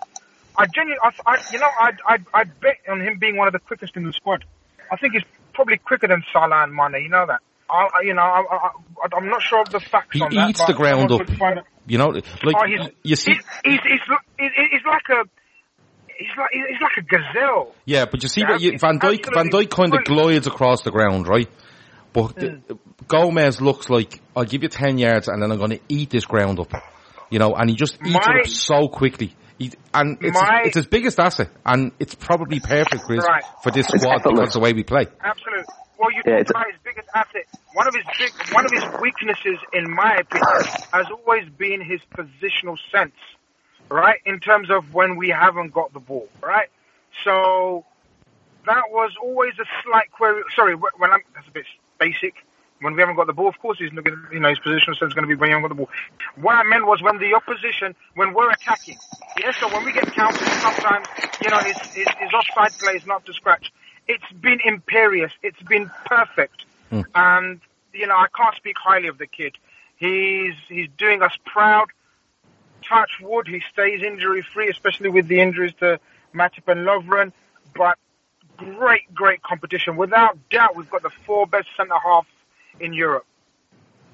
I 0.58 0.66
genuinely, 0.66 0.98
I, 1.02 1.32
I 1.32 1.38
you 1.50 1.58
know, 1.58 1.70
I'd, 1.80 1.96
I'd, 2.06 2.26
I'd 2.34 2.60
bet 2.60 2.76
on 2.86 3.00
him 3.00 3.18
being 3.18 3.36
one 3.36 3.48
of 3.48 3.54
the 3.54 3.60
quickest 3.60 3.96
in 3.96 4.04
the 4.04 4.12
squad. 4.12 4.44
I 4.92 4.96
think 4.96 5.14
he's 5.14 5.24
probably 5.54 5.78
quicker 5.78 6.06
than 6.06 6.22
Salah 6.34 6.64
and 6.64 6.74
Mane, 6.74 7.02
you 7.02 7.08
know 7.08 7.24
that. 7.26 7.40
I, 7.70 7.86
you 8.02 8.14
know, 8.14 8.22
I, 8.22 8.42
I, 8.50 8.70
I'm 9.16 9.28
not 9.28 9.42
sure 9.42 9.60
of 9.60 9.68
the 9.70 9.80
facts 9.80 10.08
he 10.12 10.20
on 10.22 10.34
that. 10.34 10.44
He 10.44 10.50
eats 10.50 10.64
the 10.64 10.72
ground 10.74 11.12
up. 11.12 11.20
You 11.86 11.98
know, 11.98 12.08
like 12.08 12.24
Oh, 12.56 12.66
he's, 12.66 12.88
you 13.02 13.16
see. 13.16 13.32
he's, 13.32 13.42
he's, 13.64 13.80
he's, 13.84 14.00
he's, 14.38 14.50
he's 14.72 14.84
like 14.86 15.02
a, 15.10 15.24
he's 16.18 16.28
like, 16.36 16.50
he's 16.52 16.80
like 16.82 16.96
a 16.98 17.02
gazelle. 17.02 17.74
Yeah, 17.84 18.04
but 18.10 18.22
you 18.22 18.28
see 18.28 18.42
Yeah, 18.42 18.50
what 18.52 18.60
you, 18.60 18.78
Van 18.78 18.98
Dijk 18.98 19.32
Van 19.32 19.48
Dijk 19.50 19.70
kind 19.70 19.94
of 19.94 20.04
glides 20.04 20.46
across 20.46 20.82
the 20.82 20.90
ground, 20.90 21.26
right? 21.28 21.48
But 22.12 22.36
the- 22.36 22.78
Gomez 23.06 23.60
looks 23.60 23.88
like 23.88 24.20
I'll 24.36 24.44
give 24.44 24.62
you 24.62 24.68
ten 24.68 24.98
yards 24.98 25.28
and 25.28 25.42
then 25.42 25.50
I'm 25.50 25.58
going 25.58 25.70
to 25.70 25.80
eat 25.88 26.10
this 26.10 26.26
ground 26.26 26.58
up, 26.60 26.72
you 27.30 27.38
know, 27.38 27.54
and 27.54 27.70
he 27.70 27.76
just 27.76 27.94
eats 28.04 28.16
it 28.26 28.40
up 28.40 28.46
so 28.46 28.88
quickly. 28.88 29.34
He, 29.58 29.72
and 29.94 30.18
it's 30.20 30.38
My- 30.40 30.62
it's 30.66 30.76
his 30.76 30.86
biggest 30.86 31.18
asset, 31.18 31.48
and 31.64 31.92
it's 31.98 32.14
probably 32.14 32.60
perfect, 32.60 33.02
Chris, 33.04 33.24
Right. 33.26 33.42
for 33.62 33.70
this 33.72 33.86
squad 33.86 34.16
effortless. 34.20 34.40
because 34.40 34.52
the 34.54 34.60
way 34.60 34.72
we 34.72 34.84
play. 34.84 35.06
Absolutely. 35.24 35.64
Well, 35.98 36.12
you 36.12 36.22
Yeah, 36.24 36.38
about 36.38 36.66
his 36.70 36.80
biggest 36.84 37.08
asset. 37.14 37.46
One 37.74 37.88
of 37.88 37.94
his 37.94 38.04
big, 38.18 38.54
one 38.54 38.64
of 38.64 38.70
his 38.70 38.84
weaknesses, 39.00 39.58
in 39.72 39.90
my 39.90 40.16
opinion, 40.16 40.64
has 40.92 41.06
always 41.10 41.48
been 41.58 41.80
his 41.80 42.00
positional 42.16 42.78
sense, 42.92 43.14
right? 43.90 44.20
In 44.24 44.38
terms 44.40 44.70
of 44.70 44.94
when 44.94 45.16
we 45.16 45.28
haven't 45.28 45.72
got 45.72 45.92
the 45.92 46.00
ball, 46.00 46.28
right? 46.40 46.68
So 47.24 47.84
that 48.66 48.84
was 48.90 49.12
always 49.22 49.54
a 49.60 49.64
slight 49.84 50.10
query. 50.12 50.42
Sorry, 50.54 50.74
when 50.74 51.10
I'm 51.10 51.20
that's 51.34 51.48
a 51.48 51.52
bit 51.52 51.66
basic. 51.98 52.34
When 52.80 52.94
we 52.94 53.00
haven't 53.00 53.16
got 53.16 53.26
the 53.26 53.32
ball, 53.32 53.48
of 53.48 53.58
course, 53.58 53.76
he's 53.80 53.92
not 53.92 54.04
going 54.04 54.16
to, 54.16 54.32
you 54.32 54.38
know, 54.38 54.50
his 54.50 54.60
positional 54.60 54.94
sense 54.94 55.10
is 55.10 55.14
going 55.14 55.26
to 55.26 55.28
be 55.28 55.34
when 55.34 55.50
you 55.50 55.56
haven't 55.56 55.68
got 55.68 55.74
the 55.74 55.82
ball. 55.82 55.90
What 56.36 56.54
I 56.54 56.62
meant 56.62 56.86
was 56.86 57.02
when 57.02 57.18
the 57.18 57.34
opposition, 57.34 57.96
when 58.14 58.34
we're 58.34 58.50
attacking. 58.52 58.96
Yeah, 59.36 59.50
so 59.58 59.66
when 59.74 59.84
we 59.84 59.92
get 59.92 60.06
counted, 60.12 60.46
sometimes, 60.62 61.08
you 61.42 61.50
know, 61.50 61.58
his, 61.58 61.76
his, 61.90 62.06
his 62.06 62.30
offside 62.32 62.78
play 62.78 62.92
is 62.94 63.04
not 63.04 63.26
to 63.26 63.32
scratch. 63.32 63.72
It's 64.08 64.32
been 64.40 64.60
imperious. 64.64 65.32
It's 65.42 65.62
been 65.62 65.90
perfect. 66.06 66.64
Hmm. 66.90 67.02
And, 67.14 67.60
you 67.92 68.06
know, 68.06 68.16
I 68.16 68.26
can't 68.34 68.56
speak 68.56 68.76
highly 68.78 69.08
of 69.08 69.18
the 69.18 69.26
kid. 69.26 69.56
He's, 69.96 70.54
he's 70.68 70.88
doing 70.96 71.22
us 71.22 71.36
proud. 71.44 71.88
Touch 72.88 73.10
wood, 73.20 73.46
he 73.46 73.62
stays 73.72 74.02
injury 74.02 74.42
free, 74.42 74.70
especially 74.70 75.10
with 75.10 75.28
the 75.28 75.40
injuries 75.40 75.74
to 75.80 76.00
Matip 76.34 76.68
and 76.68 76.86
Lovren. 76.86 77.32
But 77.74 77.98
great, 78.56 79.12
great 79.14 79.42
competition. 79.42 79.96
Without 79.96 80.38
doubt, 80.48 80.74
we've 80.74 80.90
got 80.90 81.02
the 81.02 81.10
four 81.26 81.46
best 81.46 81.68
centre 81.76 81.98
half 82.02 82.26
in 82.80 82.92
Europe. 82.94 83.26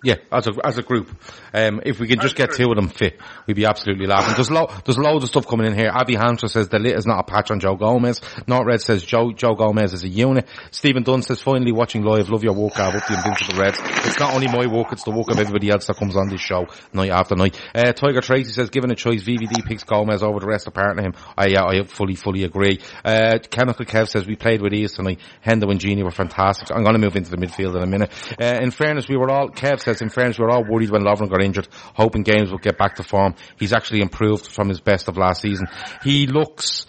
Yeah, 0.05 0.17
as 0.31 0.47
a 0.47 0.53
as 0.63 0.77
a 0.77 0.83
group, 0.83 1.09
um, 1.55 1.81
if 1.85 1.99
we 1.99 2.07
can 2.07 2.21
just 2.21 2.37
get 2.37 2.53
two 2.53 2.69
of 2.69 2.77
them 2.77 2.89
fit, 2.89 3.19
we'd 3.47 3.57
be 3.57 3.65
absolutely 3.65 4.07
laughing. 4.07 4.35
There's 4.35 4.51
lo- 4.51 4.71
there's 4.85 4.99
loads 4.99 5.25
of 5.25 5.31
stuff 5.31 5.47
coming 5.49 5.67
in 5.67 5.75
here. 5.75 5.91
Abby 5.93 6.15
Hamster 6.15 6.47
says 6.49 6.69
the 6.69 6.79
lit 6.79 6.97
is 6.99 7.07
not 7.07 7.21
a 7.21 7.23
patch 7.25 7.51
on 7.51 7.59
Joe 7.59 7.75
Gomez. 7.75 8.21
Not 8.47 8.67
Red 8.67 8.83
says 8.83 9.03
Joe 9.03 9.33
Joe 9.33 9.55
Gomez 9.55 9.95
is 9.95 10.05
a 10.05 10.09
unit. 10.09 10.47
Stephen 10.71 11.05
Dunn 11.05 11.23
says 11.23 11.41
finally 11.41 11.73
watching 11.73 12.05
live. 12.05 12.29
Love 12.29 12.45
your 12.45 12.53
work, 12.53 12.75
Gav, 12.75 12.95
up 12.95 13.07
the 13.07 13.15
Invincible 13.15 13.59
Reds. 13.59 13.79
It's 13.81 14.21
not 14.21 14.35
only 14.35 14.47
my 14.47 14.67
work, 14.67 14.93
it's 14.93 15.05
the 15.05 15.11
work 15.11 15.31
of 15.31 15.39
everybody 15.39 15.71
else 15.71 15.87
that 15.87 15.97
comes 15.97 16.17
on 16.17 16.29
this 16.29 16.43
show 16.43 16.67
night 16.93 17.11
after 17.11 17.35
night. 17.35 17.59
Uh, 17.75 17.93
Tiger 17.93 18.21
Tracy 18.21 18.53
says 18.53 18.69
given 18.69 18.91
a 18.91 18.95
choice, 18.95 19.23
VVD 19.23 19.65
picks 19.65 19.85
Gomez 19.85 20.23
over 20.23 20.39
the 20.39 20.47
rest 20.47 20.67
of 20.67 20.75
partner 20.75 21.03
him. 21.03 21.15
I 21.37 21.47
yeah, 21.47 21.65
I 21.65 21.83
fully 21.85 22.15
fully 22.15 22.45
agree. 22.45 22.81
Uh, 23.03 23.39
Chemical 23.51 23.87
Kev 23.87 24.09
says 24.09 24.27
we 24.27 24.37
played 24.37 24.61
with 24.61 24.75
ease 24.75 24.93
tonight. 24.93 25.21
Hendo 25.45 25.71
and 25.71 25.81
Gini 25.81 26.05
were 26.05 26.11
fantastic. 26.11 26.71
I'm 26.71 26.83
going 26.83 26.95
to 26.95 27.01
move 27.01 27.17
into 27.17 27.31
the 27.31 27.39
midfield 27.39 27.75
in 27.77 27.83
a 27.83 27.87
minute. 27.87 28.11
Uh, 28.39 28.59
in 28.61 28.71
fairness, 28.71 29.09
we 29.09 29.17
were 29.17 29.31
all 29.31 29.49
Kev 29.49 29.81
says 29.81 29.94
in 30.03 30.11
fairness 30.11 30.39
we 30.39 30.45
were 30.45 30.51
all 30.51 30.65
worried 30.65 30.91
when 30.91 31.03
Lovren 31.03 31.31
got 31.31 31.43
injured, 31.43 31.69
hoping 31.95 32.23
games 32.23 32.51
would 32.51 32.63
get 32.63 32.79
back 32.79 32.97
to 32.97 33.03
form. 33.03 33.35
He's 33.59 33.73
actually 33.73 34.01
improved 34.01 34.47
from 34.47 34.69
his 34.69 34.81
best 34.81 35.09
of 35.09 35.17
last 35.17 35.43
season. 35.43 35.67
He 36.03 36.27
looks 36.27 36.87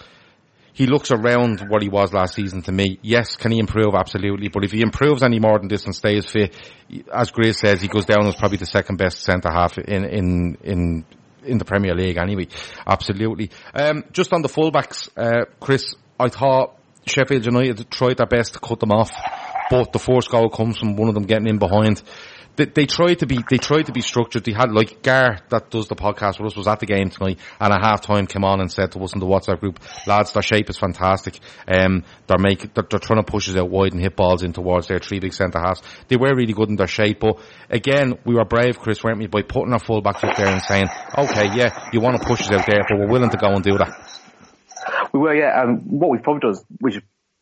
he 0.76 0.88
looks 0.88 1.10
around 1.10 1.62
what 1.70 1.82
he 1.82 1.88
was 1.88 2.12
last 2.12 2.36
season 2.36 2.62
to 2.64 2.72
me. 2.72 3.00
Yes, 3.02 3.38
can 3.38 3.54
he 3.54 3.60
improve? 3.60 3.96
Absolutely. 3.96 4.50
But 4.50 4.66
if 4.66 4.74
he 4.74 4.82
improves 4.82 5.24
any 5.24 5.40
more 5.40 5.58
than 5.58 5.70
this 5.70 5.86
and 5.86 5.96
stays 5.96 6.26
fit, 6.26 6.54
as 7.14 7.32
Grizz 7.32 7.56
says, 7.56 7.82
he 7.82 7.88
goes 7.88 8.04
down 8.04 8.28
as 8.28 8.36
probably 8.36 8.58
the 8.58 8.66
second 8.66 8.98
best 8.98 9.24
centre 9.24 9.50
half 9.50 9.78
in, 9.78 10.04
in, 10.04 10.58
in, 10.64 11.06
in 11.46 11.58
the 11.60 11.64
Premier 11.64 11.96
League 11.96 12.18
anyway. 12.18 12.50
Absolutely. 12.86 13.52
Um, 13.74 14.04
just 14.12 14.34
on 14.34 14.42
the 14.42 14.50
fullbacks, 14.50 15.08
uh, 15.16 15.46
Chris, 15.62 15.96
I 16.20 16.28
thought 16.28 16.78
Sheffield 17.06 17.46
United 17.46 17.90
tried 17.90 18.18
their 18.18 18.28
best 18.28 18.56
to 18.56 18.60
cut 18.60 18.82
them 18.82 18.92
off, 18.92 19.12
but 19.70 19.94
the 19.94 20.00
first 20.00 20.30
goal 20.30 20.50
comes 20.50 20.78
from 20.78 20.98
one 20.98 21.08
of 21.08 21.14
them 21.14 21.24
getting 21.24 21.48
in 21.48 21.58
behind. 21.58 22.02
They, 22.56 22.66
they 22.66 22.86
tried 22.86 23.16
to 23.20 23.26
be, 23.26 23.40
they 23.50 23.58
tried 23.58 23.88
to 23.88 23.92
be 23.92 24.02
structured. 24.02 24.44
They 24.46 24.54
had 24.54 24.72
like 24.72 25.02
Gar 25.02 25.40
that 25.50 25.70
does 25.70 25.88
the 25.88 25.96
podcast 25.96 26.40
with 26.40 26.52
us 26.52 26.56
was 26.56 26.68
at 26.68 26.80
the 26.80 26.86
game 26.86 27.10
tonight 27.10 27.40
and 27.60 27.74
at 27.74 27.82
half 27.82 28.02
time 28.02 28.28
came 28.28 28.44
on 28.44 28.62
and 28.62 28.72
said 28.72 28.92
to 28.94 29.00
us 29.00 29.14
in 29.14 29.20
the 29.20 29.26
WhatsApp 29.26 29.60
group, 29.60 29.80
lads, 30.08 30.32
their 30.34 30.42
shape 30.42 30.70
is 30.70 30.78
fantastic. 30.78 31.40
Um, 31.68 32.04
they're 32.28 32.38
making, 32.40 32.72
they're, 32.74 32.86
they're 32.90 33.00
trying 33.00 33.24
to 33.24 33.30
push 33.30 33.50
us 33.50 33.56
out 33.56 33.70
wide 33.70 33.94
and 33.94 34.02
hit 34.02 34.16
balls 34.16 34.44
in 34.44 34.54
towards 34.54 34.88
their 34.88 35.00
three 35.00 35.20
big 35.20 35.34
centre 35.34 35.60
halves. 35.60 35.82
They 36.08 36.18
were 36.18 36.36
really 36.36 36.54
good 36.54 36.70
in 36.70 36.76
their 36.76 36.88
shape, 36.88 37.20
but 37.20 37.40
again, 37.70 38.18
we 38.26 38.36
were 38.36 38.46
brave, 38.46 38.80
Chris, 38.80 39.04
weren't 39.04 39.20
we, 39.20 39.28
by 39.28 39.42
putting 39.42 39.74
our 39.74 39.80
fullbacks 39.80 40.24
up 40.24 40.38
there 40.38 40.48
and 40.48 40.62
saying, 40.62 40.86
okay, 41.18 41.56
yeah, 41.56 41.90
you 41.92 42.00
want 42.00 42.22
to 42.22 42.28
push 42.28 42.42
us 42.42 42.52
out 42.52 42.66
there, 42.66 42.82
but 42.88 42.98
we're 42.98 43.12
willing 43.12 43.30
to 43.30 43.38
go 43.38 43.48
and 43.48 43.64
do 43.64 43.78
that. 43.78 44.22
We 45.14 45.20
were, 45.20 45.36
yeah. 45.36 45.62
Um, 45.62 45.78
what 46.00 46.12
we've 46.12 46.22
probably 46.22 46.52
done, 46.52 46.62
which 46.80 47.02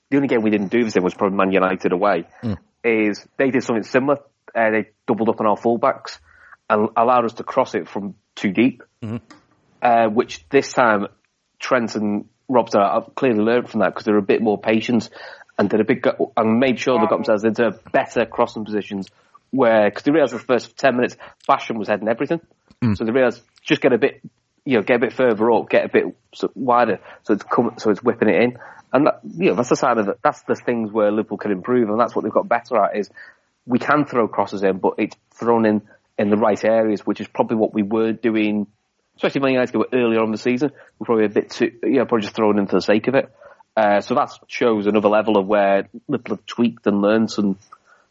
the 0.09 0.17
only 0.17 0.27
game 0.27 0.41
we 0.41 0.49
didn't 0.51 0.69
do 0.69 0.83
this 0.83 0.95
in 0.95 1.03
was 1.03 1.13
probably 1.13 1.37
Man 1.37 1.51
United 1.51 1.91
away, 1.91 2.27
is 2.83 3.25
they 3.37 3.49
did 3.49 3.63
something 3.63 3.83
similar. 3.83 4.17
Uh, 4.55 4.69
they 4.71 4.89
doubled 5.07 5.29
up 5.29 5.39
on 5.39 5.47
our 5.47 5.57
fullbacks 5.57 6.19
and 6.69 6.89
allowed 6.95 7.25
us 7.25 7.33
to 7.33 7.43
cross 7.43 7.75
it 7.75 7.87
from 7.87 8.15
too 8.35 8.51
deep, 8.51 8.83
uh, 9.81 10.07
which 10.07 10.47
this 10.49 10.71
time 10.71 11.07
Trent 11.59 11.95
and 11.95 12.25
Robson 12.47 12.81
have 12.81 13.15
clearly 13.15 13.39
learned 13.39 13.69
from 13.69 13.79
that 13.81 13.89
because 13.89 14.05
they're 14.05 14.17
a 14.17 14.21
bit 14.21 14.41
more 14.41 14.59
patient 14.59 15.09
and 15.57 15.69
did 15.69 15.79
a 15.79 15.83
big 15.83 16.01
go- 16.01 16.33
and 16.35 16.59
made 16.59 16.79
sure 16.79 16.99
they 16.99 17.05
got 17.07 17.17
themselves 17.17 17.43
into 17.43 17.71
better 17.91 18.25
crossing 18.25 18.65
positions 18.65 19.07
where 19.51 19.89
because 19.89 20.03
they 20.03 20.11
realised 20.11 20.33
the 20.33 20.39
first 20.39 20.75
ten 20.77 20.95
minutes 20.95 21.15
Basham 21.47 21.77
was 21.77 21.87
heading 21.87 22.07
everything, 22.07 22.41
so 22.95 23.05
they 23.05 23.11
realised 23.11 23.41
just 23.61 23.81
get 23.81 23.93
a 23.93 23.97
bit 23.97 24.21
you 24.65 24.77
know 24.77 24.81
get 24.83 24.95
a 24.97 24.99
bit 24.99 25.13
further 25.13 25.51
up, 25.51 25.69
get 25.69 25.85
a 25.85 25.89
bit 25.89 26.05
wider, 26.55 26.99
so 27.23 27.33
it's 27.33 27.43
come, 27.43 27.73
so 27.77 27.91
it's 27.91 28.01
whipping 28.03 28.29
it 28.29 28.41
in, 28.41 28.57
and 28.91 29.07
that, 29.07 29.19
you 29.23 29.49
know 29.49 29.55
that's 29.55 29.69
the 29.69 29.75
sign 29.75 29.97
of 29.99 30.07
it. 30.07 30.17
That's 30.23 30.41
the 30.43 30.55
things 30.55 30.91
where 30.91 31.11
Liverpool 31.11 31.37
can 31.37 31.51
improve, 31.51 31.89
and 31.89 31.99
that's 31.99 32.15
what 32.15 32.23
they've 32.23 32.31
got 32.33 32.49
better 32.49 32.77
at 32.83 32.97
is 32.97 33.09
we 33.65 33.79
can 33.79 34.05
throw 34.05 34.27
crosses 34.27 34.63
in, 34.63 34.79
but 34.79 34.95
it's 34.97 35.15
thrown 35.31 35.65
in 35.65 35.81
in 36.17 36.29
the 36.29 36.37
right 36.37 36.63
areas, 36.63 37.05
which 37.05 37.21
is 37.21 37.27
probably 37.27 37.57
what 37.57 37.73
we 37.73 37.81
were 37.81 38.11
doing, 38.11 38.67
especially 39.15 39.41
when 39.41 39.53
United 39.53 39.75
were 39.75 39.87
earlier 39.91 40.21
on 40.21 40.31
the 40.31 40.37
season. 40.37 40.71
We're 40.99 41.05
probably 41.05 41.25
a 41.25 41.29
bit 41.29 41.49
too, 41.49 41.71
you 41.83 41.93
know, 41.93 42.05
probably 42.05 42.23
just 42.23 42.35
thrown 42.35 42.59
in 42.59 42.67
for 42.67 42.75
the 42.75 42.81
sake 42.81 43.07
of 43.07 43.15
it. 43.15 43.33
Uh, 43.75 44.01
so 44.01 44.13
that 44.15 44.29
shows 44.47 44.85
another 44.85 45.09
level 45.09 45.37
of 45.37 45.47
where 45.47 45.89
Liverpool 46.07 46.35
have 46.37 46.45
tweaked 46.45 46.85
and 46.85 47.01
learned 47.01 47.33
and 47.37 47.55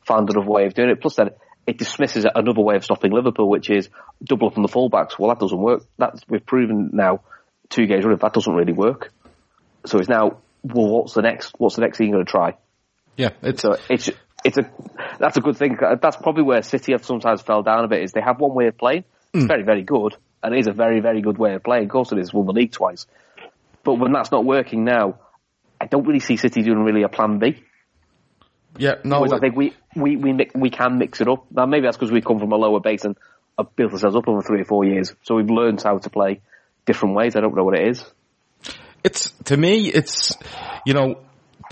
found 0.04 0.28
another 0.30 0.50
way 0.50 0.66
of 0.66 0.74
doing 0.74 0.90
it. 0.90 1.00
Plus, 1.00 1.14
then 1.14 1.30
it 1.66 1.78
dismisses 1.78 2.26
another 2.34 2.60
way 2.60 2.74
of 2.74 2.84
stopping 2.84 3.12
Liverpool, 3.12 3.48
which 3.48 3.70
is 3.70 3.88
double 4.22 4.48
up 4.48 4.56
on 4.56 4.62
the 4.62 4.68
fullbacks. 4.68 5.18
Well, 5.18 5.28
that 5.28 5.38
doesn't 5.38 5.60
work. 5.60 5.84
That's 5.98 6.20
we've 6.28 6.44
proven 6.44 6.90
now 6.92 7.20
two 7.68 7.86
games 7.86 8.04
running 8.04 8.18
that 8.18 8.32
doesn't 8.32 8.52
really 8.52 8.72
work. 8.72 9.12
So 9.86 9.98
it's 9.98 10.08
now, 10.08 10.38
well, 10.64 10.88
what's 10.88 11.14
the 11.14 11.22
next? 11.22 11.54
What's 11.58 11.76
the 11.76 11.82
next 11.82 11.98
thing 11.98 12.08
you're 12.08 12.16
going 12.16 12.26
to 12.26 12.30
try? 12.30 12.56
Yeah, 13.16 13.30
it's, 13.42 13.62
So 13.62 13.76
it's 13.88 14.10
it's 14.44 14.58
a 14.58 14.70
that's 15.18 15.36
a 15.36 15.40
good 15.40 15.56
thing. 15.56 15.76
That's 16.00 16.16
probably 16.16 16.42
where 16.42 16.62
City 16.62 16.92
have 16.92 17.04
sometimes 17.04 17.42
fell 17.42 17.62
down 17.62 17.84
a 17.84 17.88
bit. 17.88 18.02
Is 18.02 18.12
they 18.12 18.20
have 18.20 18.40
one 18.40 18.54
way 18.54 18.66
of 18.66 18.76
playing. 18.76 19.04
It's 19.32 19.44
hmm. 19.44 19.48
very 19.48 19.62
very 19.62 19.82
good, 19.82 20.16
and 20.42 20.54
it 20.54 20.60
is 20.60 20.66
a 20.66 20.72
very 20.72 21.00
very 21.00 21.20
good 21.20 21.38
way 21.38 21.54
of 21.54 21.62
playing. 21.62 21.84
Of 21.84 21.90
course, 21.90 22.12
it 22.12 22.18
is 22.18 22.32
won 22.32 22.46
the 22.46 22.52
league 22.52 22.72
twice. 22.72 23.06
But 23.84 23.94
when 23.94 24.12
that's 24.12 24.30
not 24.30 24.44
working 24.44 24.84
now, 24.84 25.18
I 25.80 25.86
don't 25.86 26.06
really 26.06 26.20
see 26.20 26.36
City 26.36 26.62
doing 26.62 26.84
really 26.84 27.02
a 27.02 27.08
plan 27.08 27.38
B. 27.38 27.62
yeah, 28.78 28.96
no, 29.04 29.20
Whereas 29.20 29.32
I 29.32 29.38
think 29.38 29.56
we 29.56 29.74
we 29.96 30.16
we 30.16 30.50
we 30.54 30.70
can 30.70 30.98
mix 30.98 31.20
it 31.20 31.28
up. 31.28 31.46
Now 31.50 31.66
maybe 31.66 31.86
that's 31.86 31.96
because 31.96 32.12
we 32.12 32.20
come 32.20 32.38
from 32.38 32.52
a 32.52 32.56
lower 32.56 32.80
base 32.80 33.04
and 33.04 33.16
have 33.58 33.74
built 33.76 33.92
ourselves 33.92 34.16
up 34.16 34.28
over 34.28 34.42
three 34.42 34.62
or 34.62 34.64
four 34.64 34.84
years, 34.84 35.14
so 35.22 35.36
we've 35.36 35.50
learned 35.50 35.82
how 35.82 35.98
to 35.98 36.10
play 36.10 36.40
different 36.86 37.14
ways. 37.14 37.36
I 37.36 37.40
don't 37.40 37.54
know 37.54 37.64
what 37.64 37.78
it 37.78 37.88
is. 37.88 38.04
it's 39.04 39.30
to 39.44 39.56
me, 39.56 39.88
it's 39.88 40.36
you 40.86 40.94
know 40.94 41.18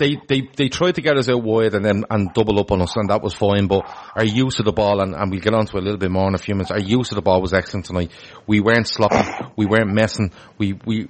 they 0.01 0.17
they 0.27 0.49
they 0.57 0.67
tried 0.67 0.95
to 0.95 1.01
get 1.01 1.15
us 1.15 1.29
out 1.29 1.43
wide 1.43 1.75
and 1.75 1.85
then 1.85 2.03
and 2.09 2.33
double 2.33 2.59
up 2.59 2.71
on 2.71 2.81
us, 2.81 2.95
and 2.95 3.09
that 3.09 3.21
was 3.21 3.33
fine. 3.33 3.67
But 3.67 3.83
our 4.15 4.25
use 4.25 4.59
of 4.59 4.65
the 4.65 4.71
ball, 4.71 4.99
and, 5.01 5.13
and 5.13 5.29
we'll 5.29 5.39
get 5.39 5.53
onto 5.53 5.77
a 5.77 5.79
little 5.79 5.99
bit 5.99 6.09
more 6.09 6.27
in 6.27 6.35
a 6.35 6.39
few 6.39 6.55
minutes. 6.55 6.71
Our 6.71 6.79
use 6.79 7.11
of 7.11 7.15
the 7.15 7.21
ball 7.21 7.41
was 7.41 7.53
excellent 7.53 7.85
tonight. 7.85 8.11
We 8.47 8.59
weren't 8.59 8.87
sloppy, 8.87 9.21
we 9.55 9.67
weren't 9.67 9.93
messing. 9.93 10.31
We 10.57 10.73
we 10.73 11.07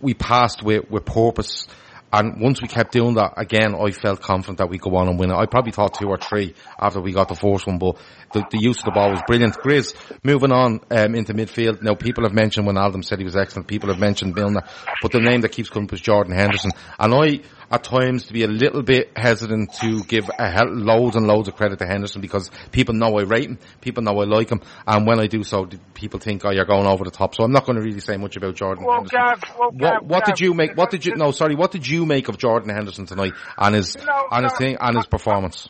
we 0.00 0.14
passed 0.14 0.62
with 0.62 0.88
with 0.88 1.04
purpose. 1.04 1.66
And 2.10 2.40
once 2.40 2.62
we 2.62 2.68
kept 2.68 2.92
doing 2.92 3.16
that, 3.16 3.34
again, 3.36 3.74
I 3.74 3.90
felt 3.90 4.22
confident 4.22 4.58
that 4.58 4.70
we 4.70 4.78
go 4.78 4.96
on 4.96 5.08
and 5.08 5.18
win 5.18 5.30
it. 5.30 5.34
I 5.36 5.44
probably 5.44 5.72
thought 5.72 5.92
two 5.92 6.08
or 6.08 6.16
three 6.16 6.54
after 6.80 7.02
we 7.02 7.12
got 7.12 7.28
the 7.28 7.34
first 7.34 7.66
one, 7.66 7.76
but 7.78 7.98
the, 8.32 8.46
the 8.50 8.58
use 8.58 8.78
of 8.78 8.84
the 8.84 8.92
ball 8.92 9.10
was 9.10 9.20
brilliant. 9.26 9.54
Grizz, 9.58 9.94
moving 10.24 10.50
on 10.50 10.80
um, 10.90 11.14
into 11.14 11.34
midfield. 11.34 11.82
Now, 11.82 11.94
people 11.94 12.24
have 12.24 12.32
mentioned 12.32 12.66
Wijnaldum 12.66 13.04
said 13.04 13.18
he 13.18 13.26
was 13.26 13.36
excellent. 13.36 13.68
People 13.68 13.90
have 13.90 13.98
mentioned 13.98 14.34
Milner, 14.34 14.62
but 15.02 15.12
the 15.12 15.20
name 15.20 15.42
that 15.42 15.52
keeps 15.52 15.68
coming 15.68 15.86
up 15.86 15.92
is 15.92 16.00
Jordan 16.00 16.34
Henderson. 16.34 16.70
And 16.98 17.14
I, 17.14 17.40
at 17.70 17.84
times 17.84 18.26
to 18.26 18.32
be 18.32 18.44
a 18.44 18.48
little 18.48 18.82
bit 18.82 19.12
hesitant 19.16 19.72
to 19.74 20.02
give 20.04 20.30
a 20.38 20.50
hell, 20.50 20.68
loads 20.68 21.16
and 21.16 21.26
loads 21.26 21.48
of 21.48 21.54
credit 21.54 21.78
to 21.80 21.86
Henderson 21.86 22.20
because 22.20 22.50
people 22.72 22.94
know 22.94 23.18
I 23.18 23.22
rate 23.22 23.48
him, 23.48 23.58
people 23.80 24.02
know 24.02 24.18
I 24.20 24.24
like 24.24 24.50
him, 24.50 24.62
and 24.86 25.06
when 25.06 25.20
I 25.20 25.26
do 25.26 25.42
so, 25.42 25.68
people 25.94 26.20
think, 26.20 26.44
oh, 26.44 26.50
you're 26.50 26.64
going 26.64 26.86
over 26.86 27.04
the 27.04 27.10
top. 27.10 27.34
So 27.34 27.44
I'm 27.44 27.52
not 27.52 27.66
going 27.66 27.76
to 27.76 27.82
really 27.82 28.00
say 28.00 28.16
much 28.16 28.36
about 28.36 28.54
Jordan 28.54 28.84
Well, 28.84 28.96
Henderson. 28.96 29.18
Gav, 29.18 29.42
well, 29.58 29.70
what, 29.70 29.78
Gav, 29.78 30.02
what 30.02 30.24
did 30.24 30.36
Gav, 30.36 30.40
you 30.40 30.54
make? 30.54 30.76
What 30.76 30.90
did 30.90 31.04
you? 31.04 31.14
No, 31.16 31.30
sorry. 31.30 31.54
What 31.54 31.72
did 31.72 31.86
you 31.86 32.06
make 32.06 32.28
of 32.28 32.38
Jordan 32.38 32.74
Henderson 32.74 33.06
tonight 33.06 33.32
and 33.56 33.74
his 33.74 33.96
No, 33.96 34.26
and 34.30 34.44
his 34.44 34.54
thing 34.56 34.76
and 34.80 34.96
his 34.96 35.06
performance? 35.06 35.68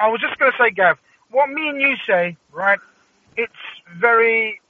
I 0.00 0.08
was 0.08 0.20
just 0.20 0.38
going 0.38 0.52
to 0.52 0.58
say, 0.58 0.70
Gav, 0.70 0.98
what 1.30 1.48
me 1.48 1.68
and 1.68 1.80
you 1.80 1.94
say, 2.06 2.36
right? 2.52 2.78
It's 3.36 3.52
very, 4.00 4.60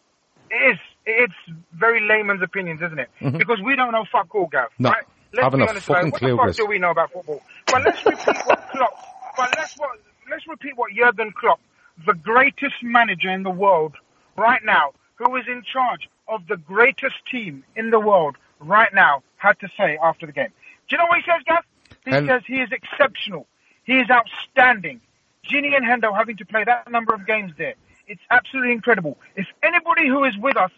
it 0.50 0.72
is, 0.72 0.78
it's 1.04 1.34
very 1.72 2.00
layman's 2.06 2.42
opinions, 2.42 2.80
isn't 2.82 2.98
it? 2.98 3.08
Because 3.20 3.60
we 3.64 3.76
don't 3.76 3.92
know 3.92 4.04
fuck 4.10 4.34
all, 4.34 4.46
Gav. 4.46 4.68
Mm-hmm. 4.70 4.82
No, 4.84 4.90
right? 4.90 5.04
Let's 5.32 5.44
haven't 5.44 5.60
be 5.60 5.66
a 5.66 5.68
honest, 5.68 5.86
fucking 5.86 6.02
right? 6.04 6.12
What 6.12 6.20
the 6.20 6.36
fuck 6.36 6.56
do 6.56 6.66
we 6.66 6.78
know 6.78 6.90
about 6.90 7.12
football? 7.12 7.42
But 7.66 7.82
let's 7.84 8.04
repeat 8.04 8.36
what 8.46 8.68
Klopp. 8.70 8.94
But 9.36 9.54
let's 9.56 9.78
what 9.78 9.98
let's 10.30 10.46
repeat 10.46 10.76
what 10.76 10.92
Jurgen 10.92 11.32
Klopp, 11.32 11.60
the 12.06 12.14
greatest 12.14 12.76
manager 12.82 13.30
in 13.30 13.42
the 13.42 13.50
world 13.50 13.94
right 14.36 14.60
now, 14.64 14.92
who 15.16 15.36
is 15.36 15.44
in 15.46 15.62
charge 15.70 16.08
of 16.28 16.46
the 16.48 16.56
greatest 16.56 17.16
team 17.30 17.64
in 17.76 17.90
the 17.90 18.00
world 18.00 18.36
right 18.60 18.92
now, 18.94 19.22
had 19.36 19.58
to 19.60 19.68
say 19.76 19.98
after 20.02 20.26
the 20.26 20.32
game. 20.32 20.52
Do 20.88 20.96
you 20.96 20.98
know 20.98 21.06
what 21.08 21.18
he 21.18 21.24
says, 21.30 21.42
Gav? 21.46 21.64
He 22.04 22.26
says 22.26 22.42
he 22.46 22.60
is 22.60 22.70
exceptional. 22.72 23.46
He 23.84 23.98
is 23.98 24.08
outstanding. 24.10 25.00
Gini 25.48 25.76
and 25.76 25.84
Hendo 25.84 26.14
having 26.14 26.36
to 26.38 26.46
play 26.46 26.64
that 26.64 26.90
number 26.90 27.14
of 27.14 27.26
games 27.26 27.52
there. 27.58 27.74
It's 28.06 28.20
absolutely 28.30 28.72
incredible. 28.72 29.18
If 29.36 29.46
anybody 29.62 30.08
who 30.08 30.24
is 30.24 30.36
with 30.38 30.56
us 30.56 30.70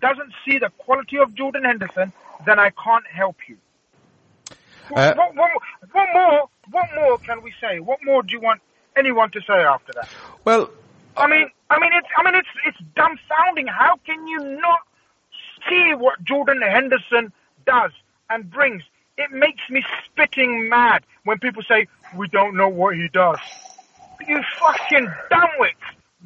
doesn't 0.00 0.32
see 0.44 0.58
the 0.58 0.70
quality 0.78 1.18
of 1.18 1.34
Jordan 1.34 1.64
Henderson, 1.64 2.12
then 2.46 2.58
I 2.58 2.70
can't 2.70 3.06
help 3.06 3.36
you. 3.48 3.56
Uh, 4.94 5.14
what, 5.14 5.34
what, 5.34 5.50
what 5.92 6.08
more? 6.12 6.48
What 6.70 6.88
more 6.94 7.18
can 7.18 7.42
we 7.42 7.52
say? 7.60 7.80
What 7.80 7.98
more 8.04 8.22
do 8.22 8.32
you 8.32 8.40
want 8.40 8.60
anyone 8.96 9.30
to 9.32 9.40
say 9.40 9.54
after 9.54 9.92
that? 9.94 10.08
Well, 10.44 10.70
I 11.16 11.26
mean, 11.26 11.50
I 11.70 11.78
mean, 11.78 11.90
it's, 11.94 12.08
I 12.16 12.22
mean, 12.24 12.34
it's, 12.34 12.48
it's 12.66 12.78
dumbfounding. 12.96 13.68
How 13.68 13.96
can 14.06 14.26
you 14.26 14.38
not 14.60 14.80
see 15.68 15.94
what 15.94 16.22
Jordan 16.24 16.62
Henderson 16.62 17.32
does 17.66 17.92
and 18.30 18.50
brings? 18.50 18.82
It 19.16 19.32
makes 19.32 19.62
me 19.68 19.82
spitting 20.04 20.68
mad 20.68 21.04
when 21.24 21.38
people 21.38 21.62
say 21.68 21.86
we 22.16 22.28
don't 22.28 22.56
know 22.56 22.68
what 22.68 22.94
he 22.94 23.08
does. 23.12 23.38
You 24.26 24.40
fucking 24.60 25.08
dumbwits! 25.30 25.74